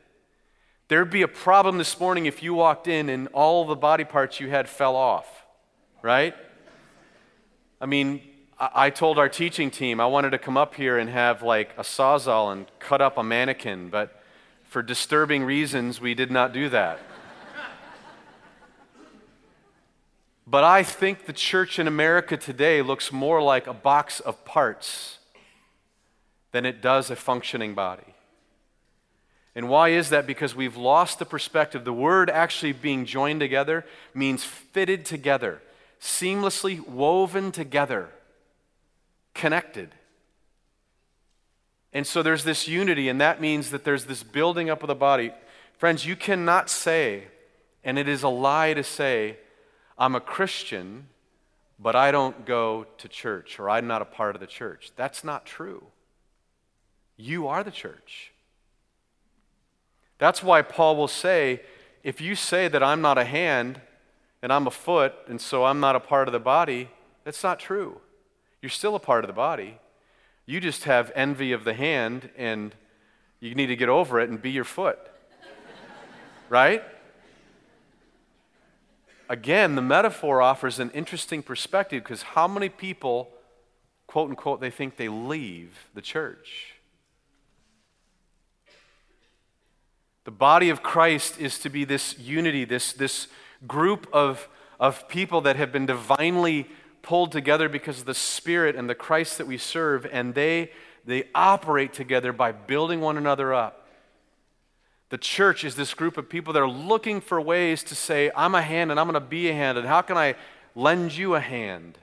There'd 0.90 1.10
be 1.10 1.22
a 1.22 1.30
problem 1.30 1.78
this 1.78 1.98
morning 1.98 2.26
if 2.26 2.44
you 2.44 2.54
walked 2.54 2.90
in 2.90 3.08
and 3.08 3.30
all 3.30 3.64
the 3.64 3.74
body 3.74 4.04
parts 4.04 4.42
you 4.42 4.50
had 4.50 4.68
fell 4.68 4.98
off, 4.98 5.46
right? 6.02 6.36
I 7.80 7.86
mean, 7.86 8.20
I 8.60 8.90
told 8.90 9.18
our 9.18 9.30
teaching 9.30 9.72
team 9.72 10.02
I 10.02 10.08
wanted 10.08 10.32
to 10.32 10.38
come 10.38 10.58
up 10.58 10.76
here 10.76 10.98
and 10.98 11.10
have 11.10 11.42
like 11.42 11.70
a 11.78 11.84
sawzall 11.84 12.52
and 12.52 12.66
cut 12.80 13.00
up 13.02 13.18
a 13.18 13.24
mannequin, 13.24 13.90
but 13.90 14.17
for 14.68 14.82
disturbing 14.82 15.44
reasons, 15.44 16.00
we 16.02 16.14
did 16.14 16.30
not 16.30 16.54
do 16.54 16.70
that. 16.70 17.00
But 20.46 20.64
I 20.64 20.84
think 20.84 21.26
the 21.26 21.34
church 21.34 21.78
in 21.78 21.88
America 21.88 22.38
today 22.38 22.82
looks 22.82 23.12
more 23.12 23.42
like 23.42 23.68
a 23.68 23.74
box 23.74 24.22
of 24.22 24.46
parts 24.46 25.20
than 26.54 26.66
it 26.66 26.82
does 26.82 27.10
a 27.10 27.16
functioning 27.16 27.74
body. 27.74 28.16
And 29.56 29.68
why 29.68 29.90
is 29.90 30.10
that? 30.10 30.26
Because 30.26 30.56
we've 30.56 30.78
lost 30.78 31.20
the 31.20 31.26
perspective. 31.26 31.84
The 31.84 31.92
word 31.92 32.30
actually 32.30 32.72
being 32.74 33.06
joined 33.06 33.40
together 33.40 33.86
means 34.14 34.44
fitted 34.44 35.04
together, 35.04 35.62
seamlessly 36.00 36.80
woven 36.88 37.52
together, 37.52 38.10
connected. 39.34 39.90
And 41.98 42.06
so 42.06 42.22
there's 42.22 42.44
this 42.44 42.68
unity, 42.68 43.10
and 43.10 43.20
that 43.22 43.42
means 43.42 43.72
that 43.72 43.84
there's 43.84 44.06
this 44.06 44.22
building 44.22 44.70
up 44.70 44.84
of 44.84 44.88
the 44.88 44.94
body. 44.94 45.32
Friends, 45.80 46.06
you 46.06 46.16
cannot 46.16 46.70
say, 46.70 47.24
and 47.84 47.98
it 47.98 48.08
is 48.08 48.22
a 48.22 48.30
lie 48.30 48.76
to 48.76 48.84
say, 48.84 49.40
I'm 49.98 50.14
a 50.14 50.20
Christian, 50.20 51.08
but 51.80 51.96
I 51.96 52.12
don't 52.12 52.46
go 52.46 52.86
to 53.00 53.08
church, 53.08 53.60
or 53.60 53.68
I'm 53.68 53.88
not 53.88 54.04
a 54.04 54.06
part 54.06 54.36
of 54.36 54.42
the 54.42 54.46
church. 54.46 54.92
That's 54.96 55.24
not 55.24 55.48
true. 55.48 55.86
You 57.16 57.48
are 57.48 57.64
the 57.64 57.72
church. 57.72 58.32
That's 60.20 60.44
why 60.44 60.62
Paul 60.62 60.98
will 60.98 61.08
say, 61.08 61.64
if 62.04 62.22
you 62.22 62.36
say 62.36 62.68
that 62.68 62.84
I'm 62.84 63.02
not 63.02 63.18
a 63.18 63.26
hand 63.26 63.82
and 64.44 64.54
I'm 64.54 64.68
a 64.68 64.72
foot, 64.72 65.16
and 65.28 65.42
so 65.42 65.66
I'm 65.66 65.80
not 65.80 65.96
a 65.96 66.00
part 66.00 66.28
of 66.28 66.32
the 66.32 66.40
body, 66.40 66.92
that's 67.24 67.42
not 67.42 67.58
true. 67.58 68.02
You're 68.62 68.70
still 68.70 68.94
a 68.94 69.00
part 69.00 69.24
of 69.24 69.28
the 69.28 69.34
body. 69.34 69.80
You 70.48 70.62
just 70.62 70.86
have 70.86 71.12
envy 71.14 71.52
of 71.52 71.66
the 71.66 71.74
hand, 71.74 72.30
and 72.38 72.74
you 73.42 73.54
need 73.54 73.68
to 73.68 73.76
get 73.76 73.90
over 73.90 74.20
it 74.22 74.30
and 74.30 74.42
be 74.42 74.50
your 74.50 74.64
foot. 74.64 74.98
right? 76.50 76.82
Again, 79.30 79.76
the 79.76 79.82
metaphor 79.82 80.42
offers 80.42 80.80
an 80.80 80.90
interesting 80.92 81.44
perspective 81.44 82.02
because 82.02 82.22
how 82.22 82.48
many 82.48 82.70
people, 82.70 83.30
quote 84.08 84.30
unquote, 84.30 84.62
they 84.62 84.70
think 84.70 84.96
they 84.96 85.10
leave 85.10 85.90
the 85.94 86.02
church? 86.02 86.76
The 90.24 90.32
body 90.32 90.70
of 90.70 90.82
Christ 90.82 91.42
is 91.42 91.60
to 91.60 91.70
be 91.70 91.84
this 91.84 92.18
unity, 92.18 92.64
this, 92.64 92.94
this 92.94 93.28
group 93.68 94.08
of, 94.14 94.48
of 94.80 95.10
people 95.10 95.42
that 95.42 95.58
have 95.58 95.74
been 95.74 95.86
divinely 95.86 96.68
pulled 97.08 97.32
together 97.32 97.70
because 97.70 98.00
of 98.00 98.06
the 98.06 98.14
Spirit 98.14 98.76
and 98.76 98.90
the 98.90 98.94
Christ 98.94 99.38
that 99.38 99.48
we 99.48 99.58
serve, 99.58 100.06
and 100.12 100.36
they, 100.36 100.72
they 101.06 101.24
operate 101.34 101.94
together 101.94 102.34
by 102.34 102.52
building 102.52 103.00
one 103.00 103.16
another 103.16 103.54
up. 103.54 103.88
The 105.08 105.18
church 105.18 105.64
is 105.64 105.76
this 105.76 105.94
group 105.94 106.18
of 106.18 106.28
people 106.28 106.52
that 106.52 106.62
are 106.62 106.68
looking 106.68 107.22
for 107.22 107.40
ways 107.40 107.82
to 107.86 107.96
say, 107.96 108.30
I'm 108.36 108.56
a 108.56 108.62
hand 108.62 108.92
and 108.92 109.00
I'm 109.00 109.06
going 109.06 109.14
to 109.14 109.22
be 109.22 109.48
a 109.48 109.54
hand, 109.54 109.78
and 109.78 109.88
how 109.88 110.02
can 110.02 110.18
I 110.18 110.36
lend 110.76 111.16
you 111.16 111.36
a 111.36 111.40
hand? 111.40 111.98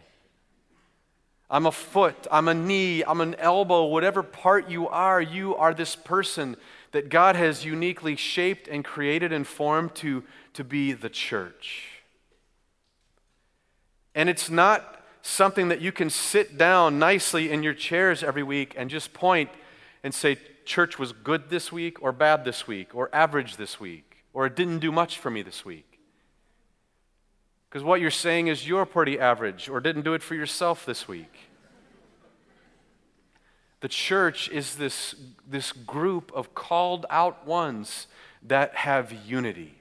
I'm 1.50 1.66
a 1.66 1.72
foot, 1.72 2.26
I'm 2.32 2.48
a 2.48 2.54
knee, 2.54 3.04
I'm 3.04 3.20
an 3.20 3.34
elbow, 3.34 3.84
whatever 3.84 4.22
part 4.22 4.70
you 4.70 4.88
are, 4.88 5.20
you 5.20 5.54
are 5.54 5.74
this 5.74 5.96
person 5.96 6.56
that 6.92 7.10
God 7.10 7.36
has 7.36 7.62
uniquely 7.62 8.16
shaped 8.16 8.68
and 8.68 8.82
created 8.82 9.34
and 9.34 9.46
formed 9.46 9.94
to, 9.96 10.24
to 10.54 10.64
be 10.64 10.92
the 10.92 11.10
church. 11.10 11.90
And 14.14 14.30
it's 14.30 14.48
not 14.48 14.93
something 15.26 15.68
that 15.68 15.80
you 15.80 15.90
can 15.90 16.10
sit 16.10 16.58
down 16.58 16.98
nicely 16.98 17.50
in 17.50 17.62
your 17.62 17.72
chairs 17.72 18.22
every 18.22 18.42
week 18.42 18.74
and 18.76 18.90
just 18.90 19.14
point 19.14 19.48
and 20.02 20.14
say, 20.14 20.36
church 20.66 20.98
was 20.98 21.12
good 21.12 21.48
this 21.48 21.72
week 21.72 22.02
or 22.02 22.12
bad 22.12 22.44
this 22.44 22.66
week 22.66 22.94
or 22.94 23.08
average 23.12 23.56
this 23.56 23.80
week 23.80 24.24
or 24.34 24.44
it 24.44 24.54
didn't 24.54 24.80
do 24.80 24.92
much 24.92 25.18
for 25.18 25.30
me 25.30 25.40
this 25.40 25.64
week. 25.64 25.98
Because 27.68 27.82
what 27.82 28.02
you're 28.02 28.10
saying 28.10 28.48
is 28.48 28.68
you're 28.68 28.84
pretty 28.84 29.18
average 29.18 29.68
or 29.68 29.80
didn't 29.80 30.02
do 30.02 30.12
it 30.12 30.22
for 30.22 30.34
yourself 30.34 30.84
this 30.84 31.08
week. 31.08 31.34
The 33.80 33.88
church 33.88 34.50
is 34.50 34.76
this, 34.76 35.14
this 35.48 35.72
group 35.72 36.32
of 36.34 36.54
called 36.54 37.06
out 37.08 37.46
ones 37.46 38.08
that 38.42 38.74
have 38.74 39.12
unity. 39.26 39.74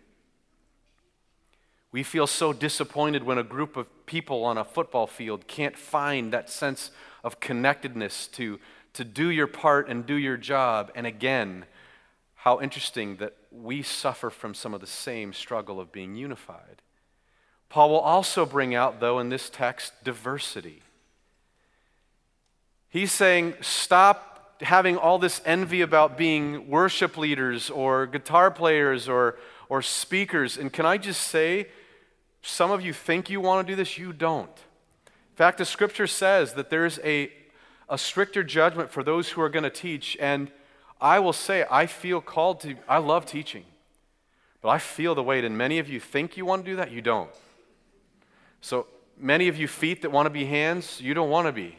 We 1.94 2.02
feel 2.02 2.26
so 2.26 2.54
disappointed 2.54 3.24
when 3.24 3.38
a 3.38 3.44
group 3.44 3.78
of 3.78 3.88
people 4.08 4.44
on 4.44 4.58
a 4.58 4.64
football 4.64 5.06
field 5.06 5.48
can't 5.48 5.78
find 5.78 6.34
that 6.34 6.50
sense 6.50 6.90
of 7.24 7.40
connectedness 7.40 8.28
to, 8.30 8.60
to 8.94 9.06
do 9.06 9.30
your 9.30 9.46
part 9.46 9.88
and 9.88 10.04
do 10.04 10.16
your 10.16 10.36
job. 10.36 10.92
And 10.96 11.06
again, 11.06 11.66
how 12.34 12.60
interesting 12.60 13.18
that 13.18 13.38
we 13.52 13.84
suffer 13.84 14.32
from 14.32 14.56
some 14.56 14.74
of 14.74 14.82
the 14.82 14.88
same 14.88 15.34
struggle 15.34 15.80
of 15.80 15.92
being 15.92 16.16
unified. 16.16 16.82
Paul 17.70 17.92
will 17.92 18.00
also 18.00 18.44
bring 18.44 18.74
out, 18.74 19.00
though, 19.00 19.20
in 19.20 19.30
this 19.30 19.52
text, 19.52 19.94
diversity. 20.04 20.82
He's 22.90 23.12
saying, 23.12 23.54
stop 23.62 24.62
having 24.62 24.98
all 24.98 25.20
this 25.20 25.42
envy 25.46 25.82
about 25.82 26.18
being 26.18 26.68
worship 26.68 27.18
leaders 27.18 27.70
or 27.70 28.08
guitar 28.08 28.50
players 28.50 29.08
or, 29.08 29.38
or 29.70 29.84
speakers. 29.84 30.58
And 30.58 30.74
can 30.74 30.88
I 30.88 30.98
just 30.98 31.22
say, 31.22 31.68
some 32.44 32.72
of 32.72 32.82
you 32.82 32.92
think 32.94 33.30
you 33.30 33.40
want 33.40 33.66
to 33.66 33.72
do 33.72 33.76
this, 33.76 33.98
you 33.98 34.12
don't. 34.12 34.50
In 34.50 35.36
fact, 35.36 35.58
the 35.58 35.66
scripture 35.66 36.08
says 36.08 36.54
that 36.54 36.70
there's 36.70 37.00
a, 37.04 37.32
a 37.90 37.98
stricter 37.98 38.44
judgment 38.44 38.92
for 38.92 39.02
those 39.02 39.30
who 39.30 39.42
are 39.42 39.50
going 39.50 39.64
to 39.64 39.70
teach. 39.70 40.18
And 40.20 40.52
I 41.00 41.20
will 41.20 41.34
say, 41.34 41.66
I 41.72 41.86
feel 41.86 42.20
called 42.20 42.60
to, 42.62 42.76
I 42.88 42.98
love 42.98 43.26
teaching. 43.26 43.64
But 44.62 44.70
I 44.70 44.78
feel 44.78 45.16
the 45.16 45.24
weight, 45.24 45.46
and 45.46 45.58
many 45.58 45.80
of 45.80 45.90
you 45.90 46.00
think 46.00 46.38
you 46.38 46.46
want 46.46 46.66
to 46.66 46.72
do 46.72 46.76
that, 46.76 46.92
you 46.92 47.02
don't. 47.02 47.32
So, 48.62 48.88
many 49.18 49.48
of 49.48 49.58
you 49.58 49.68
feet 49.68 50.02
that 50.02 50.12
want 50.12 50.26
to 50.26 50.30
be 50.30 50.46
hands, 50.46 51.02
you 51.02 51.14
don't 51.14 51.30
want 51.30 51.48
to 51.48 51.52
be. 51.52 51.78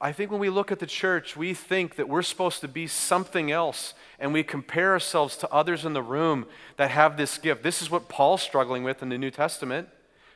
I 0.00 0.12
think 0.12 0.30
when 0.30 0.40
we 0.40 0.50
look 0.50 0.70
at 0.70 0.78
the 0.78 0.86
church, 0.86 1.36
we 1.36 1.54
think 1.54 1.96
that 1.96 2.08
we're 2.08 2.22
supposed 2.22 2.60
to 2.60 2.68
be 2.68 2.86
something 2.86 3.50
else, 3.50 3.94
and 4.20 4.32
we 4.32 4.44
compare 4.44 4.92
ourselves 4.92 5.36
to 5.38 5.52
others 5.52 5.84
in 5.84 5.92
the 5.92 6.02
room 6.02 6.46
that 6.76 6.92
have 6.92 7.16
this 7.16 7.36
gift. 7.36 7.64
This 7.64 7.82
is 7.82 7.90
what 7.90 8.08
Paul's 8.08 8.42
struggling 8.42 8.84
with 8.84 9.02
in 9.02 9.08
the 9.08 9.18
New 9.18 9.32
Testament. 9.32 9.88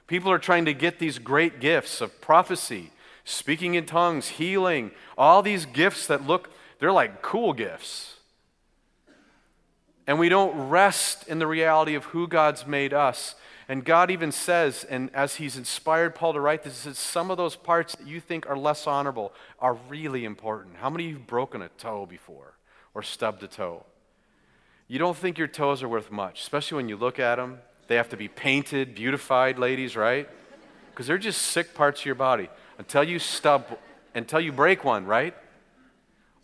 People 0.08 0.32
are 0.32 0.38
trying 0.38 0.64
to 0.64 0.74
get 0.74 0.98
these 0.98 1.20
great 1.20 1.60
gifts 1.60 2.00
of 2.00 2.20
prophecy, 2.20 2.90
speaking 3.24 3.74
in 3.74 3.86
tongues, 3.86 4.30
healing, 4.30 4.90
all 5.16 5.42
these 5.42 5.64
gifts 5.64 6.08
that 6.08 6.26
look, 6.26 6.50
they're 6.80 6.90
like 6.90 7.22
cool 7.22 7.52
gifts. 7.52 8.16
And 10.08 10.18
we 10.18 10.28
don't 10.28 10.68
rest 10.70 11.28
in 11.28 11.38
the 11.38 11.46
reality 11.46 11.94
of 11.94 12.06
who 12.06 12.26
God's 12.26 12.66
made 12.66 12.92
us 12.92 13.36
and 13.68 13.84
God 13.84 14.10
even 14.10 14.32
says, 14.32 14.84
and 14.84 15.10
as 15.14 15.36
He's 15.36 15.56
inspired 15.56 16.14
Paul 16.14 16.32
to 16.32 16.40
write 16.40 16.62
this, 16.62 16.74
says 16.74 16.98
some 16.98 17.30
of 17.30 17.36
those 17.36 17.56
parts 17.56 17.94
that 17.96 18.06
you 18.06 18.20
think 18.20 18.48
are 18.48 18.56
less 18.56 18.86
honorable 18.86 19.32
are 19.58 19.74
really 19.88 20.24
important. 20.24 20.76
How 20.76 20.90
many 20.90 21.04
of 21.04 21.10
you 21.10 21.16
have 21.16 21.26
broken 21.26 21.62
a 21.62 21.68
toe 21.68 22.06
before 22.06 22.54
or 22.94 23.02
stubbed 23.02 23.42
a 23.42 23.48
toe? 23.48 23.84
You 24.88 24.98
don't 24.98 25.16
think 25.16 25.38
your 25.38 25.48
toes 25.48 25.82
are 25.82 25.88
worth 25.88 26.10
much, 26.10 26.40
especially 26.40 26.76
when 26.76 26.88
you 26.88 26.96
look 26.96 27.18
at 27.18 27.36
them. 27.36 27.58
They 27.88 27.96
have 27.96 28.10
to 28.10 28.16
be 28.16 28.28
painted, 28.28 28.94
beautified, 28.94 29.58
ladies, 29.58 29.96
right? 29.96 30.28
Because 30.90 31.06
they're 31.06 31.18
just 31.18 31.42
sick 31.42 31.74
parts 31.74 32.00
of 32.00 32.06
your 32.06 32.14
body 32.14 32.50
until 32.78 33.04
you 33.04 33.18
stub, 33.18 33.78
until 34.14 34.40
you 34.40 34.52
break 34.52 34.84
one, 34.84 35.06
right? 35.06 35.34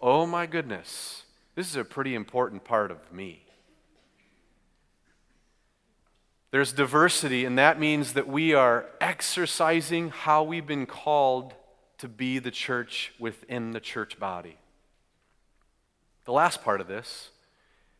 Oh 0.01 0.27
my 0.27 0.47
goodness, 0.47 1.25
this 1.55 1.69
is 1.69 1.77
a 1.77 1.85
pretty 1.85 2.15
important 2.15 2.65
part 2.65 2.91
of 2.91 3.13
me. 3.13 3.45
There's 6.51 6.73
diversity, 6.73 7.45
and 7.45 7.59
that 7.59 7.79
means 7.79 8.15
that 8.15 8.27
we 8.27 8.55
are 8.55 8.87
exercising 9.01 10.09
how 10.09 10.43
we've 10.43 10.67
been 10.67 10.87
called 10.87 11.53
to 11.99 12.09
be 12.09 12.39
the 12.39 12.51
church 12.51 13.13
within 13.19 13.73
the 13.73 13.81
church 13.81 14.19
body. 14.19 14.57
The 16.25 16.33
last 16.33 16.63
part 16.63 16.81
of 16.81 16.89
this 16.89 17.31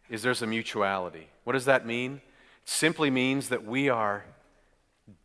is 0.09 0.23
there's 0.23 0.41
a 0.41 0.47
mutuality. 0.47 1.29
What 1.45 1.53
does 1.53 1.67
that 1.67 1.87
mean? 1.87 2.23
It 2.63 2.69
simply 2.69 3.11
means 3.11 3.51
that 3.51 3.67
we 3.67 3.91
are 3.91 4.25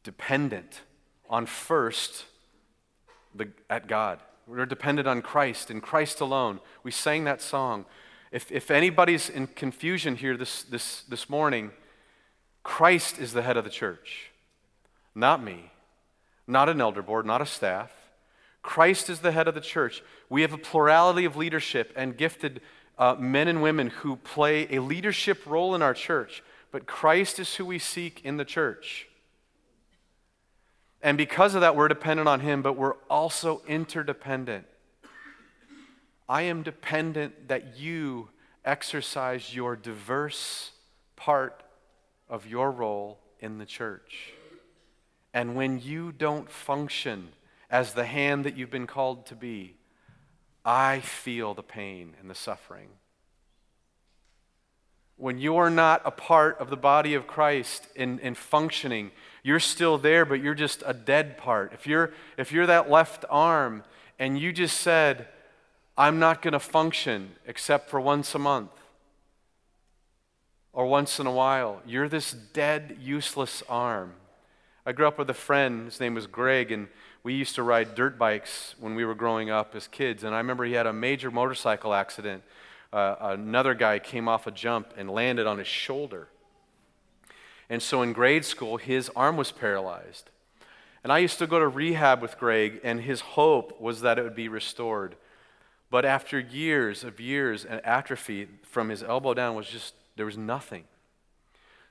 dependent 0.04 0.82
on 1.30 1.46
first 1.46 2.26
the, 3.34 3.50
at 3.70 3.88
God. 3.88 4.20
We're 4.48 4.66
dependent 4.66 5.08
on 5.08 5.22
Christ 5.22 5.70
and 5.70 5.82
Christ 5.82 6.20
alone. 6.20 6.60
We 6.84 6.92
sang 6.92 7.24
that 7.24 7.42
song. 7.42 7.86
If, 8.32 8.52
if 8.52 8.70
anybody's 8.70 9.30
in 9.30 9.48
confusion 9.48 10.18
here 10.18 10.36
this, 10.36 10.64
this, 10.64 11.04
this 11.04 11.30
morning, 11.30 11.72
Christ 12.64 13.20
is 13.20 13.34
the 13.34 13.42
head 13.42 13.58
of 13.58 13.66
the 13.66 13.70
church, 13.70 14.32
not 15.14 15.44
me, 15.44 15.72
not 16.48 16.70
an 16.70 16.82
elder 16.82 17.02
board, 17.02 17.26
not 17.26 17.42
a 17.42 17.46
staff. 17.46 17.92
Christ 18.62 19.10
is 19.10 19.20
the 19.20 19.34
head 19.34 19.50
of 19.50 19.56
the 19.56 19.62
church. 19.62 20.02
We 20.30 20.42
have 20.42 20.54
a 20.54 20.58
plurality 20.58 21.26
of 21.26 21.36
leadership 21.36 21.92
and 21.96 22.18
gifted 22.18 22.62
uh, 22.98 23.16
men 23.20 23.48
and 23.50 23.62
women 23.62 23.90
who 23.90 24.16
play 24.16 24.68
a 24.74 24.82
leadership 24.82 25.46
role 25.46 25.76
in 25.76 25.82
our 25.82 25.94
church, 25.94 26.42
but 26.72 26.86
Christ 26.86 27.40
is 27.40 27.56
who 27.56 27.66
we 27.66 27.80
seek 27.80 28.24
in 28.24 28.38
the 28.38 28.46
church. 28.46 29.08
And 31.02 31.18
because 31.18 31.54
of 31.54 31.62
that, 31.62 31.76
we're 31.76 31.90
dependent 31.90 32.30
on 32.30 32.40
Him, 32.40 32.62
but 32.62 32.78
we're 32.78 32.96
also 33.10 33.62
interdependent. 33.68 34.66
I 36.30 36.44
am 36.44 36.64
dependent 36.64 37.50
that 37.50 37.78
you 37.78 38.30
exercise 38.64 39.54
your 39.54 39.76
diverse 39.76 40.72
part 41.18 41.62
of 42.34 42.48
your 42.48 42.72
role 42.72 43.20
in 43.40 43.60
the 43.60 43.66
church. 43.66 44.34
And 45.36 45.56
when 45.56 45.80
you 45.80 46.12
don't 46.12 46.50
function 46.50 47.30
as 47.70 47.94
the 47.94 48.06
hand 48.06 48.44
that 48.46 48.58
you've 48.58 48.72
been 48.72 48.88
called 48.88 49.28
to 49.28 49.36
be, 49.36 49.76
I 50.66 51.00
feel 51.02 51.54
the 51.54 51.62
pain 51.62 52.16
and 52.20 52.32
the 52.32 52.36
suffering. 52.36 52.90
When 55.16 55.38
you're 55.38 55.70
not 55.70 56.02
a 56.06 56.12
part 56.12 56.58
of 56.58 56.72
the 56.72 56.76
body 56.76 57.14
of 57.14 57.28
Christ 57.28 57.88
in, 57.96 58.18
in 58.18 58.34
functioning, 58.34 59.12
you're 59.44 59.60
still 59.60 60.00
there, 60.00 60.26
but 60.26 60.42
you're 60.42 60.56
just 60.56 60.82
a 60.88 60.94
dead 60.94 61.38
part. 61.38 61.72
If 61.72 61.86
you're, 61.86 62.14
if 62.36 62.52
you're 62.52 62.66
that 62.66 62.90
left 62.90 63.26
arm 63.30 63.84
and 64.18 64.40
you 64.40 64.52
just 64.52 64.80
said, 64.80 65.28
I'm 65.96 66.18
not 66.18 66.42
going 66.42 66.54
to 66.54 66.60
function 66.60 67.34
except 67.46 67.92
for 67.92 68.02
once 68.02 68.34
a 68.34 68.40
month 68.40 68.72
or 70.74 70.88
once 70.88 71.20
in 71.20 71.28
a 71.28 71.32
while, 71.32 71.82
you're 71.86 72.10
this 72.10 72.32
dead, 72.32 72.98
useless 73.00 73.62
arm. 73.70 74.14
I 74.86 74.92
grew 74.92 75.08
up 75.08 75.18
with 75.18 75.30
a 75.30 75.36
friend, 75.36 75.86
his 75.86 76.00
name 76.00 76.16
was 76.16 76.28
Greg, 76.28 76.72
and 76.72 76.88
we 77.24 77.36
used 77.36 77.56
to 77.56 77.64
ride 77.64 77.96
dirt 77.96 78.18
bikes 78.18 78.76
when 78.80 78.96
we 78.96 79.06
were 79.06 79.16
growing 79.16 79.50
up 79.50 79.76
as 79.76 79.88
kids. 79.88 80.24
And 80.24 80.36
I 80.36 80.40
remember 80.40 80.66
he 80.66 80.74
had 80.74 80.88
a 80.88 80.94
major 80.94 81.32
motorcycle 81.32 81.94
accident. 81.94 82.44
Uh, 82.92 83.16
another 83.22 83.76
guy 83.76 84.00
came 84.00 84.28
off 84.28 84.46
a 84.46 84.52
jump 84.52 84.94
and 84.98 85.10
landed 85.10 85.48
on 85.48 85.58
his 85.58 85.68
shoulder. 85.68 86.28
And 87.70 87.82
so 87.82 88.02
in 88.02 88.12
grade 88.12 88.44
school, 88.44 88.78
his 88.78 89.10
arm 89.16 89.38
was 89.38 89.52
paralyzed. 89.52 90.30
And 91.04 91.14
I 91.14 91.20
used 91.20 91.40
to 91.40 91.48
go 91.48 91.60
to 91.60 91.68
rehab 91.68 92.22
with 92.22 92.38
Greg, 92.38 92.82
and 92.84 93.02
his 93.02 93.22
hope 93.22 93.80
was 93.80 94.02
that 94.02 94.18
it 94.18 94.24
would 94.24 94.36
be 94.36 94.48
restored. 94.48 95.16
But 95.90 96.06
after 96.06 96.40
years 96.40 97.04
of 97.04 97.20
years, 97.20 97.64
and 97.64 97.80
atrophy 97.86 98.48
from 98.64 98.90
his 98.90 99.04
elbow 99.04 99.34
down 99.34 99.56
was 99.56 99.68
just, 99.68 99.94
there 100.16 100.26
was 100.26 100.38
nothing. 100.38 100.86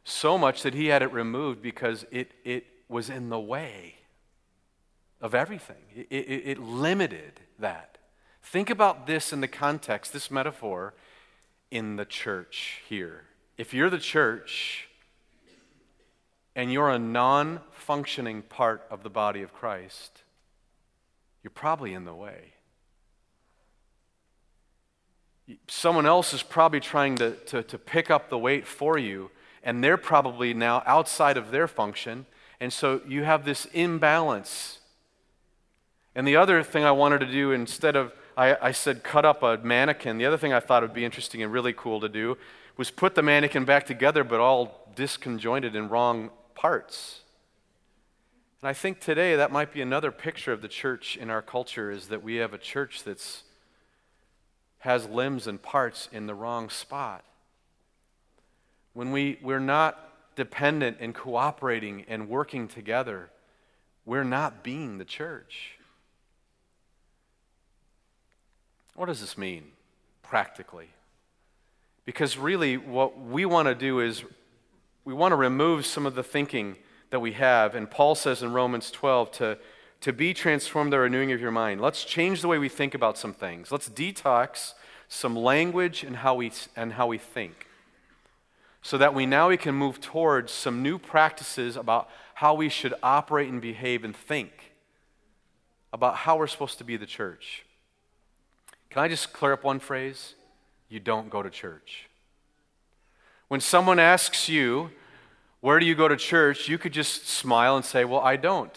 So 0.05 0.37
much 0.37 0.63
that 0.63 0.75
he 0.75 0.87
had 0.87 1.03
it 1.03 1.13
removed 1.13 1.63
because 1.63 2.05
it, 2.11 2.33
it 2.45 2.67
was 2.89 3.09
in 3.09 3.29
the 3.29 3.41
way 3.41 3.97
of 5.21 5.35
everything. 5.35 5.85
It, 5.95 6.07
it, 6.11 6.43
it 6.45 6.59
limited 6.59 7.41
that. 7.59 7.99
Think 8.43 8.71
about 8.71 9.07
this 9.07 9.33
in 9.33 9.41
the 9.41 9.49
context, 9.49 10.13
this 10.13 10.31
metaphor 10.31 10.95
in 11.71 11.97
the 11.97 12.05
church 12.05 12.83
here. 12.89 13.25
If 13.57 13.73
you're 13.73 13.91
the 13.91 13.99
church 13.99 14.89
and 16.57 16.73
you're 16.73 16.91
a 16.91 16.99
non 16.99 17.61
functioning 17.71 18.43
part 18.43 18.85
of 18.91 19.05
the 19.05 19.11
body 19.11 19.43
of 19.43 19.55
Christ, 19.55 20.23
you're 21.43 21.53
probably 21.53 21.95
in 21.95 22.05
the 22.05 22.15
way. 22.15 22.52
Someone 25.69 26.07
else 26.07 26.33
is 26.33 26.43
probably 26.43 26.81
trying 26.81 27.17
to, 27.17 27.33
to, 27.47 27.63
to 27.63 27.79
pick 27.79 28.11
up 28.11 28.29
the 28.29 28.39
weight 28.39 28.67
for 28.67 28.99
you, 28.99 29.31
and 29.63 29.83
they're 29.83 29.97
probably 29.97 30.55
now 30.55 30.83
outside 30.87 31.37
of 31.37 31.51
their 31.51 31.69
function. 31.69 32.27
And 32.61 32.73
so 32.73 33.01
you 33.07 33.25
have 33.25 33.45
this 33.45 33.67
imbalance 33.67 34.79
and 36.15 36.27
the 36.27 36.37
other 36.37 36.63
thing 36.63 36.85
I 36.85 36.93
wanted 36.93 37.21
to 37.21 37.27
do, 37.27 37.53
instead 37.53 37.97
of, 37.97 38.13
I, 38.37 38.57
I, 38.61 38.73
said 38.73 39.03
cut 39.03 39.25
up 39.25 39.43
a 39.43 39.59
mannequin, 39.59 40.19
the 40.19 40.27
other 40.27 40.37
thing 40.37 40.53
I 40.53 40.61
thought 40.61 40.83
would 40.83 40.93
be 40.93 41.05
interesting 41.05 41.43
and 41.43 41.53
really 41.53 41.73
cool 41.73 42.01
to 42.01 42.09
do 42.09 42.37
was 42.77 42.91
put 42.91 43.15
the 43.15 43.23
mannequin 43.23 43.65
back 43.65 43.87
together, 43.87 44.25
but 44.25 44.41
all 44.41 44.91
disconjointed 44.95 45.75
in 45.75 45.89
wrong 45.89 46.31
parts. 46.55 47.21
And 48.61 48.69
I 48.69 48.73
think 48.73 49.01
today 49.01 49.37
that 49.37 49.51
might 49.51 49.73
be 49.73 49.81
another 49.81 50.11
picture 50.11 50.53
of 50.53 50.63
the 50.63 50.69
church 50.69 51.17
in 51.17 51.31
our 51.31 51.43
culture 51.43 51.91
is 51.91 52.09
that 52.09 52.23
we 52.23 52.37
have 52.37 52.55
a 52.55 52.59
church 52.59 53.05
that's 53.05 53.43
has 54.83 55.09
limbs 55.09 55.47
and 55.47 55.63
parts 55.63 56.09
in 56.11 56.27
the 56.27 56.35
wrong 56.35 56.69
spot. 56.69 57.25
When 58.95 59.13
we, 59.13 59.39
we're 59.41 59.61
not 59.61 60.35
dependent 60.35 60.97
and 60.99 61.15
cooperating 61.15 62.05
and 62.09 62.29
working 62.29 62.67
together, 62.67 63.31
we're 64.05 64.25
not 64.25 64.65
being 64.65 64.99
the 64.99 65.05
church. 65.05 65.79
What 68.97 69.07
does 69.07 69.21
this 69.21 69.39
mean 69.39 69.67
practically? 70.25 70.89
Because 72.05 72.37
really, 72.37 72.77
what 72.77 73.21
we 73.21 73.45
want 73.45 73.69
to 73.69 73.77
do 73.77 74.01
is 74.01 74.25
we 75.05 75.15
want 75.15 75.31
to 75.31 75.37
remove 75.37 75.87
some 75.87 76.07
of 76.07 76.17
the 76.17 76.25
thinking 76.25 76.75
that 77.11 77.21
we 77.21 77.35
have. 77.35 77.77
And 77.77 77.89
Paul 77.89 78.17
says 78.17 78.43
in 78.43 78.53
Romans 78.53 78.91
12 78.91 79.31
to, 79.33 79.59
to 80.03 80.13
be 80.13 80.35
transformed 80.35 80.93
the 80.93 80.99
renewing 80.99 81.33
of 81.33 81.41
your 81.41 81.53
mind. 81.53 81.81
Let's 81.81 82.05
change 82.05 82.43
the 82.43 82.49
way 82.49 82.59
we 82.59 82.69
think 82.69 82.95
about 82.95 83.17
some 83.17 83.33
things. 83.33 83.71
Let's 83.71 83.89
detox 83.89 84.75
some 85.09 85.37
language 85.37 86.03
and 86.03 86.17
how 86.17 86.35
we, 86.35 86.53
and 86.77 86.93
how 86.95 87.07
we 87.07 87.19
think. 87.19 87.69
So 88.83 88.99
that 88.99 89.15
we 89.15 89.27
now 89.27 89.49
we 89.49 89.57
can 89.57 89.77
move 89.77 90.01
towards 90.01 90.51
some 90.51 90.83
new 90.83 90.99
practices 90.99 91.77
about 91.77 92.11
how 92.35 92.53
we 92.53 92.69
should 92.69 92.95
operate 93.01 93.49
and 93.49 93.63
behave 93.63 94.03
and 94.03 94.15
think 94.15 94.73
about 95.93 96.17
how 96.17 96.37
we're 96.37 96.49
supposed 96.49 96.79
to 96.79 96.85
be 96.85 96.97
the 96.97 97.07
church. 97.07 97.65
Can 98.91 99.03
I 99.05 99.09
just 99.09 99.33
clear 99.33 99.53
up 99.53 99.63
one 99.63 99.79
phrase? 99.79 100.35
You 100.89 100.99
don't 100.99 101.31
go 101.31 101.45
to 101.45 101.51
church. 101.51 102.09
When 103.47 103.61
someone 103.61 104.01
asks 104.01 104.49
you, 104.49 104.91
Where 105.61 105.79
do 105.79 105.87
you 105.87 105.95
go 105.95 106.09
to 106.09 106.17
church? 106.17 106.69
you 106.69 106.77
could 106.77 106.93
just 106.93 107.29
smile 107.29 107.77
and 107.77 107.85
say, 107.85 108.05
Well, 108.05 108.21
I 108.21 108.35
don't. 108.35 108.77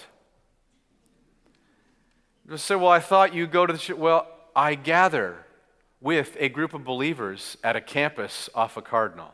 Just 2.49 2.65
say, 2.65 2.75
Well, 2.75 2.89
I 2.89 2.99
thought 2.99 3.33
you 3.33 3.47
go 3.47 3.65
to 3.65 3.73
the 3.73 3.79
church. 3.79 3.97
Well, 3.97 4.27
I 4.55 4.75
gather 4.75 5.45
with 5.99 6.37
a 6.39 6.49
group 6.49 6.73
of 6.73 6.83
believers 6.83 7.57
at 7.63 7.75
a 7.75 7.81
campus 7.81 8.49
off 8.53 8.77
of 8.77 8.83
Cardinal. 8.83 9.33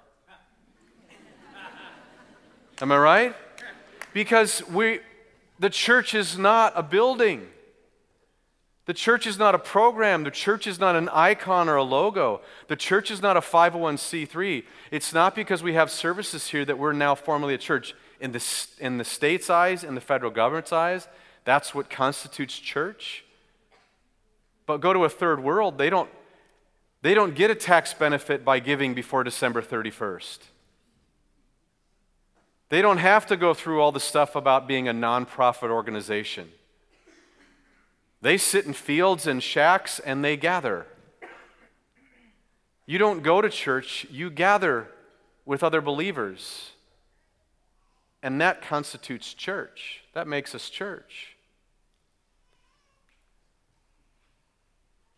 Am 2.82 2.91
I 2.91 2.97
right? 2.97 3.36
Because 4.13 4.67
we, 4.67 5.02
the 5.60 5.69
church 5.69 6.15
is 6.15 6.38
not 6.38 6.74
a 6.76 6.82
building. 6.82 7.47
The 8.86 8.93
church 8.93 9.28
is 9.28 9.38
not 9.38 9.54
a 9.54 9.60
program. 9.60 10.24
The 10.24 10.32
church 10.32 10.65
is 10.65 10.80
not 10.80 10.95
an 10.95 11.08
icon 11.10 11.69
or 11.69 11.76
a 11.76 11.84
logo. 11.84 12.41
The 12.67 12.76
church 12.76 13.12
is 13.12 13.21
not 13.21 13.38
a 13.38 13.41
501c3. 13.41 14.63
It's 14.89 15.13
not 15.13 15.36
because 15.36 15.62
we 15.62 15.74
have 15.74 15.91
services 15.91 16.47
here 16.47 16.65
that 16.65 16.80
we're 16.80 16.93
now 16.93 17.13
formally 17.13 17.54
a 17.54 17.60
church. 17.60 17.93
In 18.19 18.32
the, 18.32 18.67
in 18.80 18.97
the 18.97 19.04
state's 19.04 19.50
eyes, 19.50 19.84
in 19.84 19.95
the 19.95 20.02
federal 20.02 20.32
government's 20.32 20.71
eyes, 20.71 21.08
that's 21.44 21.74
what 21.74 21.90
constitutes 21.90 22.58
church. 22.58 23.24
But 24.66 24.78
go 24.78 24.94
to 24.94 25.06
a 25.06 25.10
third 25.10 25.44
world, 25.44 25.78
they 25.78 25.90
don't, 25.90 26.10
they 27.02 27.14
don't 27.14 27.36
get 27.36 27.50
a 27.50 27.56
tax 27.56 27.94
benefit 27.94 28.46
by 28.46 28.60
giving 28.60 28.94
before 28.94 29.24
December 29.24 29.62
31st. 29.62 30.40
They 32.70 32.82
don't 32.82 33.00
have 33.00 33.26
to 33.28 33.36
go 33.36 33.54
through 33.54 33.82
all 33.82 33.92
the 33.92 34.00
stuff 34.00 34.36
about 34.36 34.68
being 34.68 34.88
a 34.88 34.94
nonprofit 34.94 35.70
organization. 35.70 36.50
They 38.22 38.38
sit 38.38 38.66
in 38.66 38.74
fields 38.74 39.28
and 39.28 39.42
shacks 39.42 40.00
and 40.00 40.24
they 40.24 40.38
gather. 40.38 40.86
You 42.86 42.98
don't 42.98 43.24
go 43.24 43.42
to 43.42 43.50
church, 43.50 44.06
you 44.10 44.30
gather 44.30 44.88
with 45.46 45.64
other 45.64 45.82
believers. 45.82 46.72
And 48.24 48.40
that 48.40 48.62
constitutes 48.62 49.34
church. 49.34 50.02
That 50.14 50.28
makes 50.28 50.54
us 50.54 50.70
church. 50.70 51.31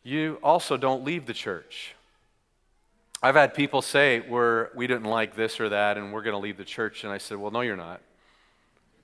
You 0.03 0.37
also 0.43 0.75
don't 0.77 1.03
leave 1.03 1.25
the 1.25 1.33
church. 1.33 1.95
I've 3.21 3.35
had 3.35 3.53
people 3.53 3.81
say, 3.81 4.19
we're, 4.19 4.67
we 4.75 4.85
didn't 4.85 5.05
like 5.05 5.35
this 5.35 5.61
or 5.61 5.69
that, 5.69 5.97
and 5.97 6.11
we're 6.11 6.23
going 6.23 6.33
to 6.33 6.39
leave 6.39 6.57
the 6.57 6.65
church. 6.65 7.05
And 7.05 7.13
I 7.13 7.17
said, 7.17 7.37
Well, 7.37 7.51
no, 7.51 7.61
you're 7.61 7.77
not. 7.77 8.01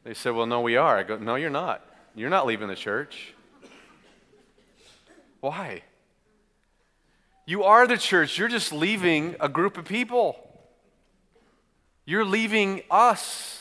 They 0.04 0.14
said, 0.14 0.36
Well, 0.36 0.46
no, 0.46 0.60
we 0.60 0.76
are. 0.76 0.98
I 0.98 1.04
go, 1.04 1.18
No, 1.18 1.36
you're 1.36 1.50
not. 1.50 1.86
You're 2.16 2.30
not 2.30 2.46
leaving 2.46 2.68
the 2.68 2.76
church. 2.76 3.34
Why? 5.40 5.84
You 7.46 7.64
are 7.64 7.88
the 7.88 7.98
church. 7.98 8.38
You're 8.38 8.50
just 8.50 8.74
leaving 8.74 9.38
a 9.40 9.48
group 9.48 9.78
of 9.78 9.86
people. 9.86 10.36
You're 12.06 12.26
leaving 12.26 12.82
us. 12.92 13.59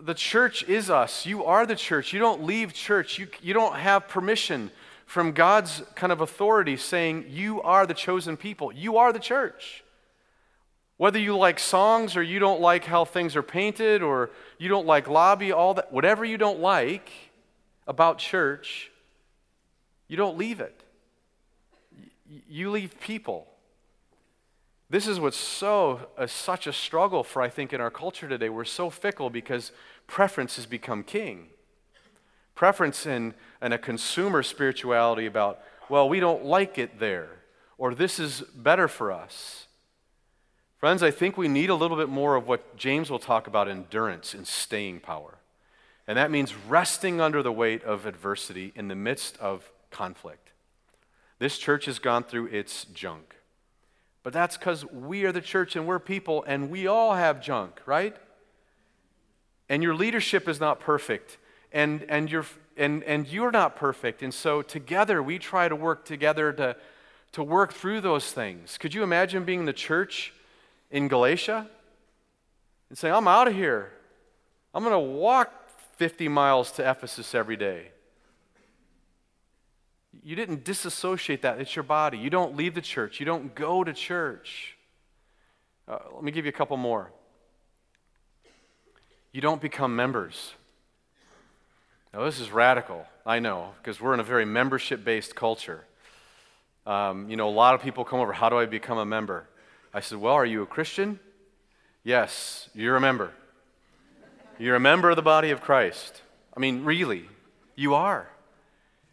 The 0.00 0.14
church 0.14 0.62
is 0.64 0.88
us. 0.88 1.26
You 1.26 1.44
are 1.44 1.66
the 1.66 1.76
church. 1.76 2.14
You 2.14 2.18
don't 2.18 2.44
leave 2.44 2.72
church. 2.72 3.18
You, 3.18 3.28
you 3.42 3.52
don't 3.52 3.76
have 3.76 4.08
permission 4.08 4.70
from 5.04 5.32
God's 5.32 5.82
kind 5.94 6.10
of 6.10 6.22
authority 6.22 6.78
saying, 6.78 7.26
You 7.28 7.60
are 7.60 7.86
the 7.86 7.92
chosen 7.92 8.38
people. 8.38 8.72
You 8.72 8.96
are 8.96 9.12
the 9.12 9.18
church. 9.18 9.84
Whether 10.96 11.18
you 11.18 11.36
like 11.36 11.58
songs 11.58 12.16
or 12.16 12.22
you 12.22 12.38
don't 12.38 12.62
like 12.62 12.84
how 12.84 13.04
things 13.04 13.36
are 13.36 13.42
painted 13.42 14.02
or 14.02 14.30
you 14.56 14.68
don't 14.68 14.86
like 14.86 15.08
lobby, 15.08 15.52
all 15.52 15.74
that, 15.74 15.92
whatever 15.92 16.24
you 16.24 16.38
don't 16.38 16.60
like, 16.60 17.10
about 17.86 18.16
church, 18.16 18.90
you 20.08 20.16
don't 20.16 20.38
leave 20.38 20.60
it. 20.60 20.80
You 22.48 22.70
leave 22.70 22.98
people. 23.00 23.46
This 24.92 25.06
is 25.06 25.18
what's 25.18 25.38
so 25.38 26.06
uh, 26.18 26.26
such 26.26 26.66
a 26.66 26.72
struggle 26.72 27.24
for 27.24 27.40
I 27.40 27.48
think 27.48 27.72
in 27.72 27.80
our 27.80 27.90
culture 27.90 28.28
today. 28.28 28.50
We're 28.50 28.66
so 28.66 28.90
fickle 28.90 29.30
because 29.30 29.72
preference 30.06 30.56
has 30.56 30.66
become 30.66 31.02
king. 31.02 31.46
Preference 32.54 33.06
in, 33.06 33.32
in 33.62 33.72
a 33.72 33.78
consumer 33.78 34.42
spirituality 34.42 35.24
about, 35.24 35.60
well, 35.88 36.10
we 36.10 36.20
don't 36.20 36.44
like 36.44 36.76
it 36.76 37.00
there, 37.00 37.30
or 37.78 37.94
this 37.94 38.18
is 38.18 38.42
better 38.54 38.86
for 38.86 39.10
us. 39.10 39.66
Friends, 40.76 41.02
I 41.02 41.10
think 41.10 41.38
we 41.38 41.48
need 41.48 41.70
a 41.70 41.74
little 41.74 41.96
bit 41.96 42.10
more 42.10 42.36
of 42.36 42.46
what 42.46 42.76
James 42.76 43.10
will 43.10 43.18
talk 43.18 43.46
about 43.46 43.68
endurance 43.68 44.34
and 44.34 44.46
staying 44.46 45.00
power. 45.00 45.38
And 46.06 46.18
that 46.18 46.30
means 46.30 46.54
resting 46.54 47.18
under 47.18 47.42
the 47.42 47.50
weight 47.50 47.82
of 47.82 48.04
adversity 48.04 48.74
in 48.76 48.88
the 48.88 48.94
midst 48.94 49.38
of 49.38 49.72
conflict. 49.90 50.50
This 51.38 51.56
church 51.56 51.86
has 51.86 51.98
gone 51.98 52.24
through 52.24 52.48
its 52.48 52.84
junk. 52.84 53.36
But 54.22 54.32
that's 54.32 54.56
because 54.56 54.84
we 54.86 55.24
are 55.24 55.32
the 55.32 55.40
church 55.40 55.74
and 55.74 55.86
we're 55.86 55.98
people 55.98 56.44
and 56.46 56.70
we 56.70 56.86
all 56.86 57.14
have 57.14 57.40
junk, 57.40 57.80
right? 57.86 58.16
And 59.68 59.82
your 59.82 59.94
leadership 59.94 60.48
is 60.48 60.60
not 60.60 60.80
perfect. 60.80 61.38
And, 61.72 62.04
and, 62.08 62.30
you're, 62.30 62.46
and, 62.76 63.02
and 63.04 63.26
you're 63.26 63.50
not 63.50 63.74
perfect. 63.74 64.22
And 64.22 64.32
so 64.32 64.62
together 64.62 65.22
we 65.22 65.38
try 65.38 65.68
to 65.68 65.74
work 65.74 66.04
together 66.04 66.52
to, 66.52 66.76
to 67.32 67.42
work 67.42 67.72
through 67.72 68.02
those 68.02 68.30
things. 68.30 68.78
Could 68.78 68.94
you 68.94 69.02
imagine 69.02 69.44
being 69.44 69.64
the 69.64 69.72
church 69.72 70.32
in 70.90 71.08
Galatia 71.08 71.66
and 72.88 72.98
saying, 72.98 73.14
I'm 73.14 73.26
out 73.26 73.48
of 73.48 73.54
here. 73.54 73.90
I'm 74.74 74.84
going 74.84 74.94
to 74.94 75.18
walk 75.18 75.50
50 75.96 76.28
miles 76.28 76.70
to 76.72 76.88
Ephesus 76.88 77.34
every 77.34 77.56
day. 77.56 77.88
You 80.22 80.36
didn't 80.36 80.64
disassociate 80.64 81.42
that. 81.42 81.60
It's 81.60 81.74
your 81.74 81.82
body. 81.84 82.18
You 82.18 82.30
don't 82.30 82.56
leave 82.56 82.74
the 82.74 82.82
church. 82.82 83.18
You 83.18 83.26
don't 83.26 83.54
go 83.54 83.82
to 83.82 83.92
church. 83.92 84.76
Uh, 85.88 85.98
let 86.14 86.22
me 86.22 86.32
give 86.32 86.44
you 86.44 86.50
a 86.50 86.52
couple 86.52 86.76
more. 86.76 87.10
You 89.32 89.40
don't 89.40 89.60
become 89.60 89.96
members. 89.96 90.52
Now, 92.12 92.24
this 92.24 92.40
is 92.40 92.50
radical, 92.50 93.06
I 93.24 93.38
know, 93.38 93.70
because 93.78 94.00
we're 94.00 94.12
in 94.12 94.20
a 94.20 94.24
very 94.24 94.44
membership 94.44 95.04
based 95.04 95.34
culture. 95.34 95.84
Um, 96.86 97.30
you 97.30 97.36
know, 97.36 97.48
a 97.48 97.50
lot 97.50 97.74
of 97.74 97.80
people 97.80 98.04
come 98.04 98.20
over, 98.20 98.32
how 98.32 98.50
do 98.50 98.58
I 98.58 98.66
become 98.66 98.98
a 98.98 99.06
member? 99.06 99.48
I 99.94 100.00
said, 100.00 100.18
Well, 100.18 100.34
are 100.34 100.44
you 100.44 100.62
a 100.62 100.66
Christian? 100.66 101.18
Yes, 102.04 102.68
you're 102.74 102.96
a 102.96 103.00
member. 103.00 103.32
You're 104.58 104.76
a 104.76 104.80
member 104.80 105.10
of 105.10 105.16
the 105.16 105.22
body 105.22 105.50
of 105.50 105.60
Christ. 105.60 106.20
I 106.54 106.60
mean, 106.60 106.84
really, 106.84 107.28
you 107.76 107.94
are. 107.94 108.28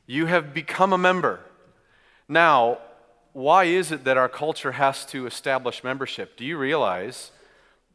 You 0.10 0.26
have 0.26 0.56
become 0.56 0.92
a 0.92 0.98
member. 0.98 1.40
Now, 2.28 2.80
why 3.32 3.66
is 3.66 3.92
it 3.92 4.06
that 4.06 4.18
our 4.18 4.28
culture 4.28 4.72
has 4.72 5.06
to 5.06 5.28
establish 5.28 5.84
membership? 5.84 6.36
Do 6.36 6.44
you 6.44 6.58
realize 6.58 7.30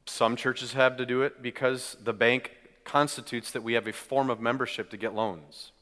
some 0.06 0.36
churches 0.36 0.74
have 0.74 0.96
to 0.98 1.06
do 1.06 1.22
it 1.22 1.42
because 1.42 1.96
the 2.00 2.12
bank 2.12 2.52
constitutes 2.84 3.50
that 3.50 3.64
we 3.64 3.72
have 3.72 3.88
a 3.88 3.92
form 3.92 4.30
of 4.30 4.40
membership 4.40 4.90
to 4.90 4.96
get 4.96 5.12
loans? 5.12 5.72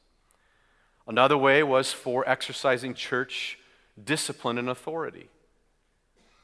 Another 1.06 1.36
way 1.36 1.62
was 1.62 1.92
for 1.92 2.26
exercising 2.26 2.94
church 2.94 3.58
discipline 4.02 4.56
and 4.56 4.70
authority. 4.70 5.28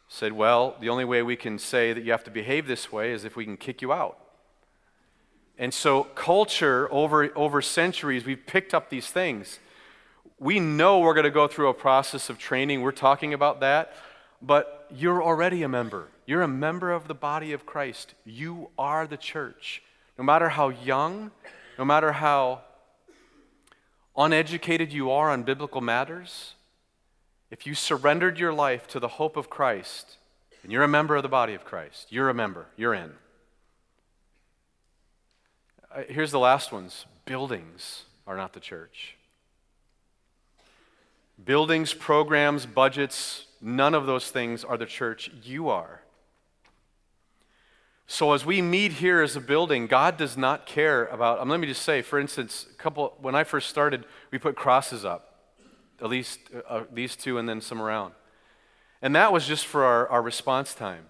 Said, 0.06 0.34
well, 0.34 0.76
the 0.82 0.90
only 0.90 1.06
way 1.06 1.22
we 1.22 1.34
can 1.34 1.58
say 1.58 1.94
that 1.94 2.04
you 2.04 2.12
have 2.12 2.24
to 2.24 2.30
behave 2.30 2.66
this 2.66 2.92
way 2.92 3.10
is 3.10 3.24
if 3.24 3.36
we 3.36 3.46
can 3.46 3.56
kick 3.56 3.80
you 3.80 3.90
out. 3.90 4.18
And 5.56 5.72
so, 5.72 6.04
culture 6.04 6.92
over, 6.92 7.34
over 7.34 7.62
centuries, 7.62 8.26
we've 8.26 8.46
picked 8.46 8.74
up 8.74 8.90
these 8.90 9.08
things 9.08 9.60
we 10.40 10.60
know 10.60 11.00
we're 11.00 11.14
going 11.14 11.24
to 11.24 11.30
go 11.30 11.48
through 11.48 11.68
a 11.68 11.74
process 11.74 12.30
of 12.30 12.38
training. 12.38 12.82
We're 12.82 12.92
talking 12.92 13.34
about 13.34 13.60
that. 13.60 13.94
But 14.40 14.86
you're 14.94 15.22
already 15.22 15.62
a 15.62 15.68
member. 15.68 16.08
You're 16.26 16.42
a 16.42 16.48
member 16.48 16.92
of 16.92 17.08
the 17.08 17.14
body 17.14 17.52
of 17.52 17.66
Christ. 17.66 18.14
You 18.24 18.70
are 18.78 19.06
the 19.06 19.16
church. 19.16 19.82
No 20.16 20.24
matter 20.24 20.50
how 20.50 20.68
young, 20.68 21.32
no 21.78 21.84
matter 21.84 22.12
how 22.12 22.62
uneducated 24.16 24.92
you 24.92 25.10
are 25.10 25.30
on 25.30 25.42
biblical 25.42 25.80
matters, 25.80 26.54
if 27.50 27.66
you 27.66 27.74
surrendered 27.74 28.38
your 28.38 28.52
life 28.52 28.86
to 28.88 29.00
the 29.00 29.08
hope 29.08 29.36
of 29.36 29.48
Christ, 29.48 30.18
and 30.62 30.70
you're 30.70 30.82
a 30.82 30.88
member 30.88 31.16
of 31.16 31.22
the 31.22 31.28
body 31.28 31.54
of 31.54 31.64
Christ, 31.64 32.08
you're 32.10 32.28
a 32.28 32.34
member, 32.34 32.66
you're 32.76 32.94
in. 32.94 33.12
Uh, 35.94 36.02
here's 36.08 36.30
the 36.30 36.38
last 36.38 36.72
ones 36.72 37.06
buildings 37.24 38.04
are 38.26 38.36
not 38.36 38.52
the 38.52 38.60
church. 38.60 39.16
Buildings, 41.44 41.94
programs, 41.94 42.66
budgets, 42.66 43.46
none 43.60 43.94
of 43.94 44.06
those 44.06 44.30
things 44.30 44.64
are 44.64 44.76
the 44.76 44.86
church. 44.86 45.30
You 45.42 45.68
are. 45.68 46.02
So 48.10 48.32
as 48.32 48.44
we 48.44 48.62
meet 48.62 48.92
here 48.92 49.20
as 49.20 49.36
a 49.36 49.40
building, 49.40 49.86
God 49.86 50.16
does 50.16 50.36
not 50.36 50.64
care 50.64 51.04
about. 51.06 51.40
Um, 51.40 51.50
let 51.50 51.60
me 51.60 51.66
just 51.66 51.82
say, 51.82 52.00
for 52.00 52.18
instance, 52.18 52.66
a 52.70 52.74
couple. 52.74 53.14
When 53.20 53.34
I 53.34 53.44
first 53.44 53.68
started, 53.68 54.04
we 54.30 54.38
put 54.38 54.56
crosses 54.56 55.04
up, 55.04 55.52
at 56.00 56.08
least 56.08 56.40
uh, 56.54 56.58
uh, 56.72 56.84
these 56.90 57.16
two, 57.16 57.36
and 57.36 57.46
then 57.46 57.60
some 57.60 57.82
around, 57.82 58.14
and 59.02 59.14
that 59.14 59.30
was 59.30 59.46
just 59.46 59.66
for 59.66 59.84
our, 59.84 60.08
our 60.08 60.22
response 60.22 60.72
time. 60.72 61.04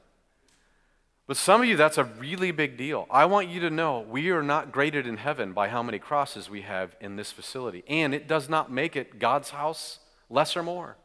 But 1.29 1.37
some 1.37 1.61
of 1.61 1.69
you, 1.69 1.77
that's 1.77 1.99
a 1.99 2.05
really 2.05 2.51
big 2.51 2.77
deal. 2.77 3.07
I 3.11 3.27
want 3.27 3.49
you 3.49 3.61
to 3.61 3.71
know 3.71 4.01
we 4.01 4.31
are 4.31 4.43
not 4.43 4.73
graded 4.73 5.07
in 5.07 5.19
heaven 5.19 5.53
by 5.53 5.69
how 5.69 5.85
many 5.85 6.01
crosses 6.01 6.51
we 6.51 6.63
have 6.63 6.97
in 7.01 7.15
this 7.15 7.31
facility, 7.31 7.85
and 7.87 8.13
it 8.13 8.27
does 8.27 8.49
not 8.49 8.73
make 8.73 8.97
it 8.97 9.21
God's 9.21 9.51
house 9.51 10.01
less 10.31 10.57
or 10.57 10.63
more. 10.63 10.97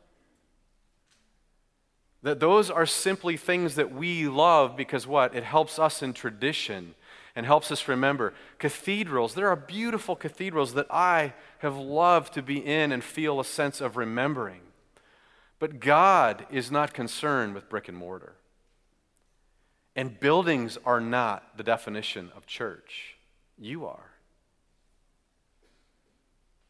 That 2.21 2.39
those 2.39 2.69
are 2.69 2.85
simply 2.85 3.35
things 3.35 3.75
that 3.75 3.93
we 3.93 4.27
love 4.27 4.77
because 4.77 5.05
what? 5.05 5.35
It 5.35 5.43
helps 5.43 5.77
us 5.77 6.01
in 6.01 6.13
tradition 6.13 6.95
and 7.35 7.45
helps 7.45 7.71
us 7.71 7.87
remember. 7.87 8.33
Cathedrals, 8.59 9.33
there 9.33 9.49
are 9.49 9.55
beautiful 9.55 10.15
cathedrals 10.15 10.73
that 10.75 10.87
I 10.89 11.33
have 11.59 11.75
loved 11.75 12.33
to 12.33 12.41
be 12.41 12.63
in 12.65 12.91
and 12.91 13.03
feel 13.03 13.39
a 13.39 13.45
sense 13.45 13.81
of 13.81 13.97
remembering. 13.97 14.61
But 15.59 15.79
God 15.79 16.45
is 16.49 16.71
not 16.71 16.93
concerned 16.93 17.55
with 17.55 17.69
brick 17.69 17.87
and 17.87 17.97
mortar. 17.97 18.35
And 19.95 20.19
buildings 20.19 20.77
are 20.85 21.01
not 21.01 21.57
the 21.57 21.63
definition 21.63 22.31
of 22.35 22.45
church. 22.45 23.15
You 23.57 23.85
are. 23.85 24.11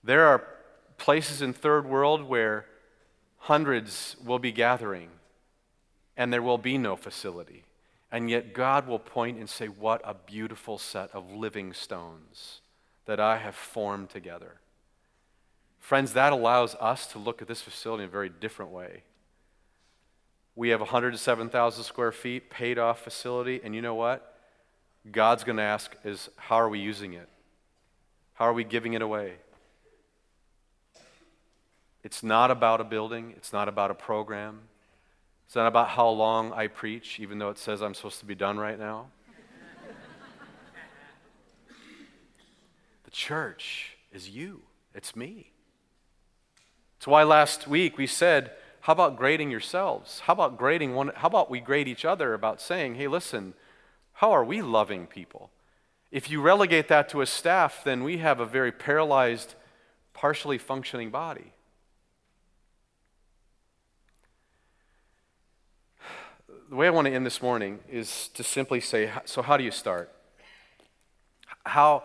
There 0.03 0.25
are 0.25 0.45
places 1.03 1.41
in 1.41 1.51
third 1.51 1.85
world 1.85 2.23
where 2.23 2.65
hundreds 3.39 4.15
will 4.23 4.39
be 4.39 4.53
gathering 4.53 5.09
and 6.15 6.31
there 6.31 6.41
will 6.41 6.57
be 6.57 6.77
no 6.77 6.95
facility. 6.95 7.65
And 8.09 8.29
yet 8.29 8.53
God 8.53 8.87
will 8.87 8.99
point 8.99 9.37
and 9.37 9.49
say, 9.49 9.67
What 9.67 9.99
a 10.05 10.13
beautiful 10.13 10.77
set 10.77 11.11
of 11.11 11.29
living 11.29 11.73
stones 11.73 12.61
that 13.05 13.19
I 13.19 13.39
have 13.39 13.53
formed 13.53 14.11
together. 14.11 14.61
Friends, 15.77 16.13
that 16.13 16.31
allows 16.31 16.73
us 16.75 17.05
to 17.07 17.19
look 17.19 17.41
at 17.41 17.49
this 17.49 17.61
facility 17.61 18.03
in 18.03 18.09
a 18.09 18.11
very 18.11 18.29
different 18.29 18.71
way. 18.71 19.03
We 20.55 20.69
have 20.69 20.79
107,000 20.79 21.83
square 21.83 22.13
feet, 22.13 22.49
paid 22.49 22.79
off 22.79 23.01
facility, 23.01 23.59
and 23.61 23.75
you 23.75 23.81
know 23.81 23.95
what? 23.95 24.37
God's 25.11 25.43
going 25.43 25.57
to 25.57 25.63
ask 25.63 25.93
is 26.05 26.29
how 26.37 26.55
are 26.55 26.69
we 26.69 26.79
using 26.79 27.11
it? 27.11 27.27
How 28.35 28.45
are 28.45 28.53
we 28.53 28.63
giving 28.63 28.93
it 28.93 29.01
away? 29.01 29.33
It's 32.03 32.21
not 32.21 32.51
about 32.51 32.81
a 32.81 32.83
building, 32.83 33.33
it's 33.37 33.53
not 33.53 33.67
about 33.67 33.89
a 33.89 33.95
program. 33.95 34.61
It's 35.45 35.55
not 35.55 35.67
about 35.67 35.89
how 35.89 36.09
long 36.09 36.51
I 36.51 36.67
preach, 36.67 37.19
even 37.19 37.37
though 37.37 37.49
it 37.49 37.57
says 37.57 37.81
I'm 37.81 37.93
supposed 37.93 38.19
to 38.19 38.25
be 38.25 38.35
done 38.35 38.57
right 38.57 38.79
now. 38.79 39.07
the 43.03 43.11
church 43.11 43.97
is 44.11 44.29
you, 44.29 44.63
it's 44.93 45.15
me. 45.15 45.51
It's 46.97 47.07
why 47.07 47.23
last 47.23 47.67
week 47.67 47.97
we 47.97 48.07
said, 48.07 48.51
how 48.81 48.93
about 48.93 49.15
grading 49.15 49.51
yourselves? 49.51 50.21
How 50.21 50.33
about 50.33 50.57
grading 50.57 50.95
one? 50.95 51.11
How 51.15 51.27
about 51.27 51.49
we 51.49 51.59
grade 51.59 51.87
each 51.87 52.03
other 52.03 52.33
about 52.33 52.59
saying, 52.59 52.95
hey, 52.95 53.07
listen, 53.07 53.53
how 54.13 54.31
are 54.31 54.43
we 54.43 54.61
loving 54.61 55.07
people? 55.07 55.51
If 56.11 56.29
you 56.29 56.41
relegate 56.41 56.87
that 56.89 57.09
to 57.09 57.21
a 57.21 57.25
staff, 57.25 57.83
then 57.83 58.03
we 58.03 58.17
have 58.17 58.39
a 58.39 58.45
very 58.45 58.71
paralyzed, 58.71 59.55
partially 60.13 60.57
functioning 60.57 61.11
body. 61.11 61.53
The 66.73 66.77
way 66.77 66.87
I 66.87 66.89
want 66.89 67.05
to 67.05 67.13
end 67.13 67.23
this 67.23 67.39
morning 67.39 67.77
is 67.87 68.29
to 68.29 68.43
simply 68.43 68.79
say, 68.79 69.11
so 69.25 69.43
how 69.43 69.57
do 69.57 69.63
you 69.63 69.69
start? 69.69 70.11
How, 71.63 72.01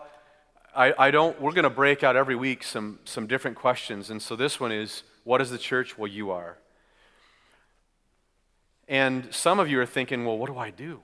I, 0.75 0.93
I 1.07 1.09
don't, 1.09 1.41
we're 1.41 1.53
going 1.53 1.63
to 1.63 1.71
break 1.71 2.03
out 2.03 2.15
every 2.15 2.35
week 2.35 2.63
some, 2.63 2.99
some 3.03 3.25
different 3.25 3.57
questions. 3.57 4.11
And 4.11 4.21
so 4.21 4.35
this 4.35 4.59
one 4.59 4.71
is, 4.71 5.01
what 5.23 5.41
is 5.41 5.49
the 5.49 5.57
church? 5.57 5.97
Well, 5.97 6.05
you 6.05 6.29
are. 6.29 6.59
And 8.87 9.33
some 9.33 9.59
of 9.59 9.67
you 9.69 9.79
are 9.81 9.87
thinking, 9.87 10.23
well, 10.23 10.37
what 10.37 10.51
do 10.51 10.57
I 10.59 10.69
do? 10.69 10.99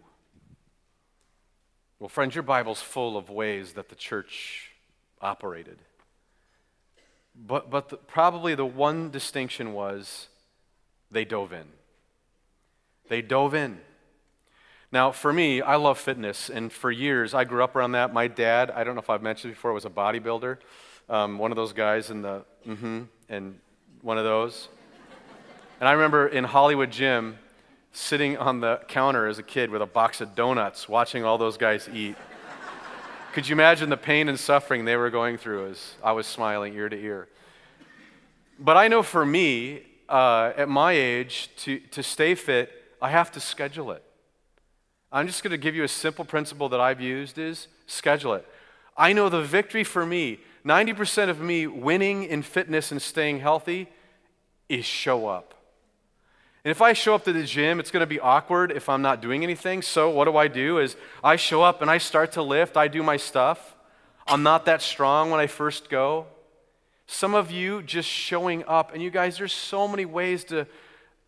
Well, 1.98 2.10
friends, 2.10 2.36
your 2.36 2.44
Bible's 2.44 2.84
full 2.84 3.18
of 3.18 3.32
ways 3.32 3.74
that 3.74 3.90
the 3.90 3.96
church 3.96 4.74
operated. 5.22 5.80
But, 7.36 7.72
but 7.72 7.90
the, 7.90 7.98
probably 7.98 8.54
the 8.54 8.64
one 8.64 9.10
distinction 9.10 9.74
was 9.74 10.28
they 11.10 11.26
dove 11.26 11.52
in. 11.52 11.66
They 13.08 13.22
dove 13.22 13.54
in. 13.54 13.80
Now, 14.92 15.12
for 15.12 15.34
me, 15.34 15.62
I 15.62 15.76
love 15.76 15.98
fitness, 15.98 16.50
and 16.50 16.72
for 16.72 16.92
years 16.92 17.34
I 17.34 17.44
grew 17.44 17.64
up 17.64 17.76
around 17.76 17.94
that. 17.94 18.14
My 18.14 18.28
dad, 18.28 18.72
I 18.72 18.84
don't 18.84 18.96
know 18.96 19.02
if 19.02 19.10
I've 19.10 19.22
mentioned 19.22 19.54
before, 19.54 19.74
was 19.74 19.86
a 19.86 19.90
bodybuilder, 19.90 20.58
um, 21.10 21.38
one 21.38 21.52
of 21.52 21.56
those 21.56 21.74
guys 21.74 22.10
in 22.10 22.22
the 22.22 22.46
mm-hmm, 22.66 23.04
and 23.28 23.60
one 24.02 24.18
of 24.18 24.24
those. 24.24 24.70
And 25.80 25.90
I 25.90 25.92
remember 25.92 26.28
in 26.28 26.46
Hollywood 26.46 26.92
Gym, 26.92 27.38
sitting 27.92 28.38
on 28.38 28.60
the 28.60 28.82
counter 28.88 29.28
as 29.28 29.40
a 29.40 29.44
kid 29.44 29.70
with 29.70 29.82
a 29.82 29.86
box 29.86 30.22
of 30.22 30.36
donuts, 30.36 30.88
watching 30.88 31.24
all 31.24 31.38
those 31.38 31.58
guys 31.58 31.90
eat. 31.94 32.16
Could 33.34 33.48
you 33.50 33.54
imagine 33.54 33.90
the 33.90 33.98
pain 33.98 34.30
and 34.30 34.40
suffering 34.40 34.86
they 34.86 34.96
were 34.96 35.10
going 35.10 35.38
through 35.38 35.72
as 35.72 35.96
I 36.04 36.12
was 36.12 36.28
smiling 36.28 36.74
ear 36.74 36.90
to 36.90 36.98
ear? 36.98 37.28
But 38.60 38.78
I 38.78 38.88
know 38.88 39.04
for 39.04 39.26
me, 39.26 39.84
uh, 40.08 40.54
at 40.56 40.70
my 40.70 40.94
age, 40.94 41.50
to, 41.58 41.80
to 41.80 42.04
stay 42.04 42.36
fit, 42.36 42.75
I 43.02 43.10
have 43.10 43.32
to 43.34 43.40
schedule 43.40 43.92
it. 43.92 44.04
I'm 45.12 45.28
just 45.28 45.44
going 45.44 45.52
to 45.52 45.58
give 45.58 45.76
you 45.76 45.84
a 45.84 45.88
simple 45.88 46.26
principle 46.26 46.70
that 46.70 46.80
I've 46.80 47.02
used 47.02 47.38
is 47.38 47.68
schedule 47.88 48.34
it. 48.34 48.48
I 48.98 49.14
know 49.14 49.30
the 49.30 49.42
victory 49.42 49.84
for 49.84 50.06
me, 50.06 50.40
90% 50.66 51.30
of 51.30 51.40
me 51.40 51.68
winning 51.68 52.24
in 52.24 52.42
fitness 52.42 52.92
and 52.92 53.02
staying 53.02 53.40
healthy 53.40 53.88
is 54.70 54.86
show 54.86 55.28
up. 55.28 55.54
And 56.64 56.72
if 56.72 56.82
I 56.82 56.94
show 56.94 57.14
up 57.14 57.24
to 57.26 57.34
the 57.34 57.44
gym, 57.44 57.80
it's 57.80 57.92
going 57.92 58.02
to 58.02 58.08
be 58.08 58.20
awkward 58.20 58.72
if 58.72 58.90
I'm 58.90 59.04
not 59.04 59.22
doing 59.22 59.44
anything. 59.44 59.84
So 59.84 60.10
what 60.10 60.26
do 60.26 60.36
I 60.36 60.48
do 60.48 60.80
is 60.80 60.96
I 61.24 61.36
show 61.36 61.62
up 61.62 61.82
and 61.82 61.92
I 61.92 62.00
start 62.00 62.32
to 62.34 62.42
lift, 62.42 62.76
I 62.76 62.88
do 62.88 63.04
my 63.04 63.18
stuff. 63.18 63.76
I'm 64.26 64.42
not 64.42 64.66
that 64.66 64.82
strong 64.82 65.30
when 65.30 65.40
I 65.40 65.46
first 65.46 65.90
go. 65.90 66.26
Some 67.06 67.36
of 67.36 67.52
you 67.52 67.84
just 67.84 68.10
showing 68.10 68.64
up, 68.68 68.92
and 68.92 69.04
you 69.04 69.12
guys, 69.12 69.38
there's 69.38 69.54
so 69.54 69.88
many 69.88 70.06
ways 70.06 70.44
to, 70.46 70.66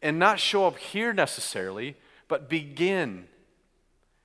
and 0.01 0.19
not 0.19 0.39
show 0.39 0.67
up 0.67 0.77
here 0.77 1.13
necessarily, 1.13 1.95
but 2.27 2.49
begin. 2.49 3.27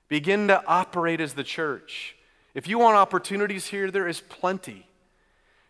Begin 0.07 0.47
to 0.47 0.63
operate 0.67 1.21
as 1.21 1.33
the 1.33 1.43
church. 1.43 2.15
If 2.53 2.67
you 2.67 2.77
want 2.77 2.95
opportunities 2.95 3.67
here, 3.67 3.89
there 3.89 4.07
is 4.07 4.21
plenty. 4.21 4.87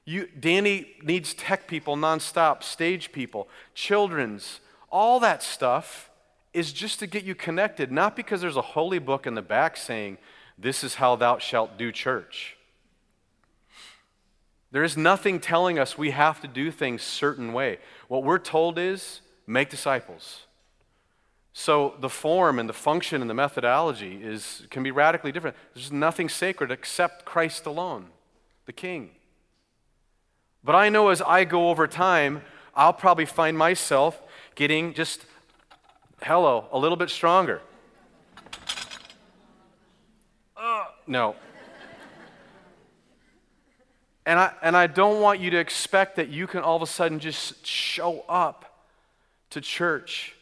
You, 0.05 0.27
Danny 0.37 0.87
needs 1.01 1.33
tech 1.33 1.67
people 1.67 1.95
nonstop, 1.95 2.61
stage 2.61 3.11
people, 3.11 3.47
children's, 3.73 4.59
all 4.89 5.19
that 5.21 5.41
stuff 5.41 6.09
is 6.53 6.73
just 6.73 6.99
to 6.99 7.07
get 7.07 7.23
you 7.23 7.35
connected, 7.35 7.91
not 7.91 8.15
because 8.15 8.41
there's 8.41 8.57
a 8.57 8.61
holy 8.61 8.99
book 8.99 9.25
in 9.25 9.33
the 9.33 9.41
back 9.41 9.77
saying, 9.77 10.17
This 10.57 10.83
is 10.83 10.95
how 10.95 11.15
thou 11.15 11.37
shalt 11.37 11.77
do 11.77 11.91
church. 11.91 12.57
There 14.71 14.83
is 14.83 14.97
nothing 14.97 15.39
telling 15.39 15.79
us 15.79 15.97
we 15.97 16.11
have 16.11 16.41
to 16.41 16.47
do 16.47 16.71
things 16.71 17.01
certain 17.01 17.53
way. 17.53 17.77
What 18.07 18.23
we're 18.23 18.39
told 18.39 18.77
is 18.77 19.21
make 19.47 19.69
disciples. 19.69 20.45
So 21.53 21.93
the 21.99 22.09
form 22.09 22.57
and 22.57 22.67
the 22.67 22.73
function 22.73 23.21
and 23.21 23.29
the 23.29 23.35
methodology 23.35 24.19
is, 24.23 24.63
can 24.71 24.81
be 24.81 24.89
radically 24.89 25.31
different. 25.31 25.55
There's 25.75 25.91
nothing 25.91 26.27
sacred 26.27 26.71
except 26.71 27.25
Christ 27.25 27.67
alone, 27.67 28.07
the 28.65 28.73
King. 28.73 29.11
But 30.63 30.75
I 30.75 30.89
know 30.89 31.09
as 31.09 31.21
I 31.21 31.43
go 31.43 31.69
over 31.69 31.87
time, 31.87 32.41
I'll 32.75 32.93
probably 32.93 33.25
find 33.25 33.55
myself 33.55 34.19
getting 34.55 34.95
just, 34.95 35.25
hello, 36.23 36.65
a 36.71 36.79
little 36.79 36.97
bit 36.97 37.11
stronger. 37.11 37.61
Uh, 40.57 40.85
no. 41.05 41.35
And 44.25 44.39
I, 44.39 44.53
and 44.61 44.75
I 44.75 44.87
don't 44.87 45.21
want 45.21 45.39
you 45.39 45.51
to 45.51 45.57
expect 45.57 46.15
that 46.15 46.29
you 46.29 46.47
can 46.47 46.61
all 46.61 46.77
of 46.77 46.81
a 46.81 46.87
sudden 46.87 47.19
just 47.19 47.65
show 47.65 48.25
up 48.27 48.62
to 49.53 49.61
church 49.61 50.35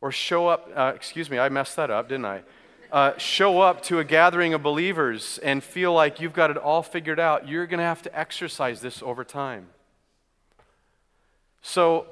or 0.00 0.12
show 0.12 0.48
up, 0.48 0.70
uh, 0.74 0.92
excuse 0.94 1.30
me, 1.30 1.38
I 1.38 1.48
messed 1.48 1.76
that 1.76 1.90
up, 1.90 2.08
didn't 2.08 2.26
I? 2.26 2.42
Uh, 2.90 3.16
show 3.18 3.60
up 3.60 3.82
to 3.82 3.98
a 3.98 4.04
gathering 4.04 4.54
of 4.54 4.62
believers 4.62 5.38
and 5.42 5.62
feel 5.62 5.92
like 5.92 6.20
you've 6.20 6.32
got 6.32 6.50
it 6.50 6.56
all 6.56 6.82
figured 6.82 7.18
out. 7.18 7.48
You're 7.48 7.66
going 7.66 7.78
to 7.78 7.84
have 7.84 8.02
to 8.02 8.18
exercise 8.18 8.80
this 8.80 9.02
over 9.02 9.24
time. 9.24 9.66
So, 11.62 12.06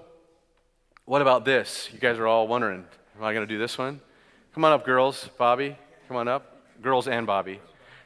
what 1.04 1.22
about 1.22 1.44
this? 1.44 1.88
You 1.92 2.00
guys 2.00 2.18
are 2.18 2.26
all 2.26 2.48
wondering, 2.48 2.84
am 3.16 3.24
I 3.24 3.32
going 3.32 3.46
to 3.46 3.52
do 3.52 3.58
this 3.58 3.78
one? 3.78 4.00
Come 4.52 4.64
on 4.64 4.72
up, 4.72 4.84
girls. 4.84 5.28
Bobby, 5.38 5.76
come 6.08 6.16
on 6.16 6.26
up. 6.26 6.56
Girls 6.82 7.06
and 7.06 7.26
Bobby. 7.26 7.60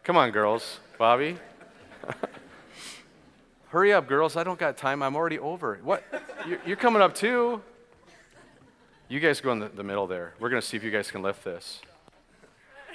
Come 0.05 0.16
on, 0.16 0.31
girls. 0.31 0.81
Bobby. 0.99 1.39
Hurry 3.68 3.93
up, 3.93 4.09
girls. 4.09 4.37
I 4.37 4.45
don't 4.45 4.59
got 4.59 4.76
time. 4.76 5.03
I'm 5.03 5.16
already 5.16 5.39
over. 5.39 5.79
What? 5.83 6.03
You're 6.66 6.76
coming 6.76 7.03
up 7.03 7.14
too? 7.14 7.62
You 9.11 9.20
guys 9.20 9.40
go 9.40 9.52
in 9.52 9.59
the, 9.59 9.70
the 9.70 9.82
middle 9.82 10.06
there. 10.06 10.34
We're 10.38 10.50
going 10.50 10.61
to 10.61 10.66
see 10.66 10.76
if 10.76 10.84
you 10.84 10.90
guys 10.90 11.11
can 11.11 11.22
lift 11.22 11.42
this. 11.42 11.80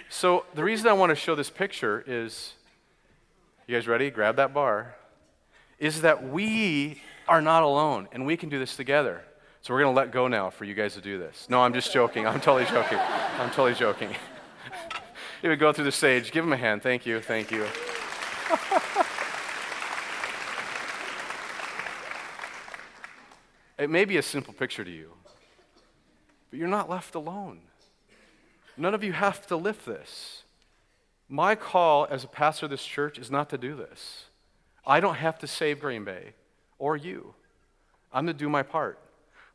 So, 0.09 0.45
the 0.53 0.63
reason 0.63 0.87
I 0.87 0.93
want 0.93 1.09
to 1.09 1.15
show 1.15 1.33
this 1.33 1.49
picture 1.49 2.03
is 2.05 2.53
you 3.65 3.75
guys 3.75 3.87
ready? 3.87 4.11
Grab 4.11 4.35
that 4.35 4.53
bar. 4.53 4.93
Is 5.79 6.01
that 6.01 6.29
we 6.29 7.01
are 7.27 7.41
not 7.41 7.63
alone 7.63 8.07
and 8.11 8.27
we 8.27 8.37
can 8.37 8.49
do 8.49 8.59
this 8.59 8.75
together. 8.75 9.23
So, 9.61 9.73
we're 9.73 9.81
going 9.81 9.95
to 9.95 9.99
let 9.99 10.11
go 10.11 10.27
now 10.27 10.51
for 10.51 10.65
you 10.65 10.75
guys 10.75 10.93
to 10.93 11.01
do 11.01 11.17
this. 11.17 11.47
No, 11.49 11.63
I'm 11.63 11.73
just 11.73 11.91
joking. 11.91 12.27
I'm 12.27 12.39
totally 12.39 12.65
joking. 12.65 12.99
I'm 12.99 13.49
totally 13.49 13.73
joking. 13.73 14.11
you 15.41 15.49
would 15.49 15.57
go 15.57 15.73
through 15.73 15.85
the 15.85 15.91
stage. 15.91 16.31
Give 16.31 16.45
him 16.45 16.53
a 16.53 16.57
hand. 16.57 16.83
Thank 16.83 17.07
you. 17.07 17.21
Thank 17.21 17.49
you. 17.49 17.63
it 23.79 23.89
may 23.89 24.05
be 24.05 24.17
a 24.17 24.21
simple 24.21 24.53
picture 24.53 24.83
to 24.83 24.91
you. 24.91 25.09
But 26.53 26.59
you're 26.59 26.67
not 26.67 26.87
left 26.87 27.15
alone. 27.15 27.61
None 28.77 28.93
of 28.93 29.03
you 29.03 29.11
have 29.11 29.47
to 29.47 29.55
lift 29.55 29.87
this. 29.87 30.43
My 31.27 31.55
call 31.55 32.05
as 32.11 32.23
a 32.23 32.27
pastor 32.27 32.67
of 32.67 32.69
this 32.69 32.85
church 32.85 33.17
is 33.17 33.31
not 33.31 33.49
to 33.49 33.57
do 33.57 33.75
this. 33.75 34.25
I 34.85 34.99
don't 34.99 35.15
have 35.15 35.39
to 35.39 35.47
save 35.47 35.79
Green 35.79 36.03
Bay 36.03 36.33
or 36.77 36.95
you. 36.95 37.33
I'm 38.11 38.27
to 38.27 38.35
do 38.35 38.49
my 38.49 38.61
part. 38.61 38.99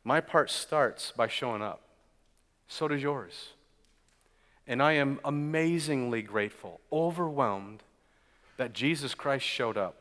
My 0.03 0.19
part 0.19 0.49
starts 0.49 1.13
by 1.15 1.29
showing 1.29 1.61
up. 1.61 1.79
So 2.67 2.89
does 2.89 3.01
yours. 3.01 3.53
And 4.67 4.83
I 4.83 4.91
am 4.91 5.21
amazingly 5.23 6.21
grateful, 6.21 6.81
overwhelmed 6.91 7.81
that 8.57 8.73
Jesus 8.73 9.15
Christ 9.15 9.45
showed 9.45 9.77
up 9.77 9.95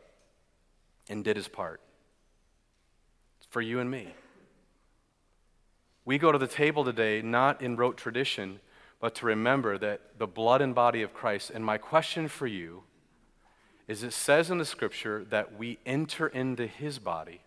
and 1.08 1.22
did 1.22 1.36
his 1.36 1.46
part 1.46 1.80
for 3.50 3.60
you 3.60 3.78
and 3.78 3.88
me. 3.88 4.08
We 6.08 6.16
go 6.16 6.32
to 6.32 6.38
the 6.38 6.46
table 6.46 6.86
today 6.86 7.20
not 7.20 7.60
in 7.60 7.76
rote 7.76 7.98
tradition, 7.98 8.60
but 8.98 9.14
to 9.16 9.26
remember 9.26 9.76
that 9.76 10.18
the 10.18 10.26
blood 10.26 10.62
and 10.62 10.74
body 10.74 11.02
of 11.02 11.12
Christ. 11.12 11.50
And 11.50 11.62
my 11.62 11.76
question 11.76 12.28
for 12.28 12.46
you 12.46 12.84
is 13.86 14.02
it 14.02 14.14
says 14.14 14.50
in 14.50 14.56
the 14.56 14.64
scripture 14.64 15.22
that 15.28 15.58
we 15.58 15.78
enter 15.84 16.26
into 16.26 16.66
his 16.66 16.98
body 16.98 17.42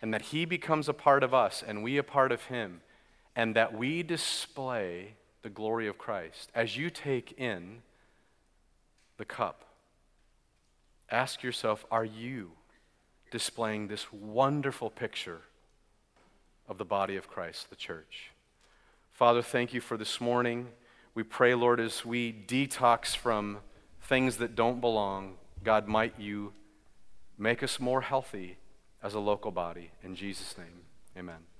and 0.00 0.14
that 0.14 0.22
he 0.22 0.44
becomes 0.44 0.88
a 0.88 0.92
part 0.94 1.24
of 1.24 1.34
us 1.34 1.60
and 1.66 1.82
we 1.82 1.98
a 1.98 2.04
part 2.04 2.30
of 2.30 2.44
him 2.44 2.82
and 3.34 3.56
that 3.56 3.76
we 3.76 4.04
display 4.04 5.16
the 5.42 5.50
glory 5.50 5.88
of 5.88 5.98
Christ. 5.98 6.52
As 6.54 6.76
you 6.76 6.88
take 6.88 7.32
in 7.36 7.82
the 9.16 9.24
cup, 9.24 9.64
ask 11.10 11.42
yourself 11.42 11.84
are 11.90 12.04
you 12.04 12.52
displaying 13.32 13.88
this 13.88 14.12
wonderful 14.12 14.88
picture 14.88 15.40
of 16.68 16.78
the 16.78 16.84
body 16.84 17.16
of 17.16 17.28
Christ, 17.28 17.70
the 17.70 17.76
church. 17.76 18.30
Father, 19.12 19.42
thank 19.42 19.72
you 19.72 19.80
for 19.80 19.96
this 19.96 20.20
morning. 20.20 20.68
We 21.14 21.22
pray, 21.22 21.54
Lord, 21.54 21.78
as 21.80 22.04
we 22.04 22.32
detox 22.32 23.14
from 23.14 23.58
things 24.02 24.38
that 24.38 24.54
don't 24.54 24.80
belong, 24.80 25.36
God, 25.62 25.86
might 25.86 26.18
you 26.18 26.52
make 27.38 27.62
us 27.62 27.78
more 27.78 28.00
healthy 28.00 28.58
as 29.02 29.14
a 29.14 29.20
local 29.20 29.50
body. 29.50 29.90
In 30.02 30.16
Jesus' 30.16 30.56
name, 30.58 30.82
amen. 31.16 31.53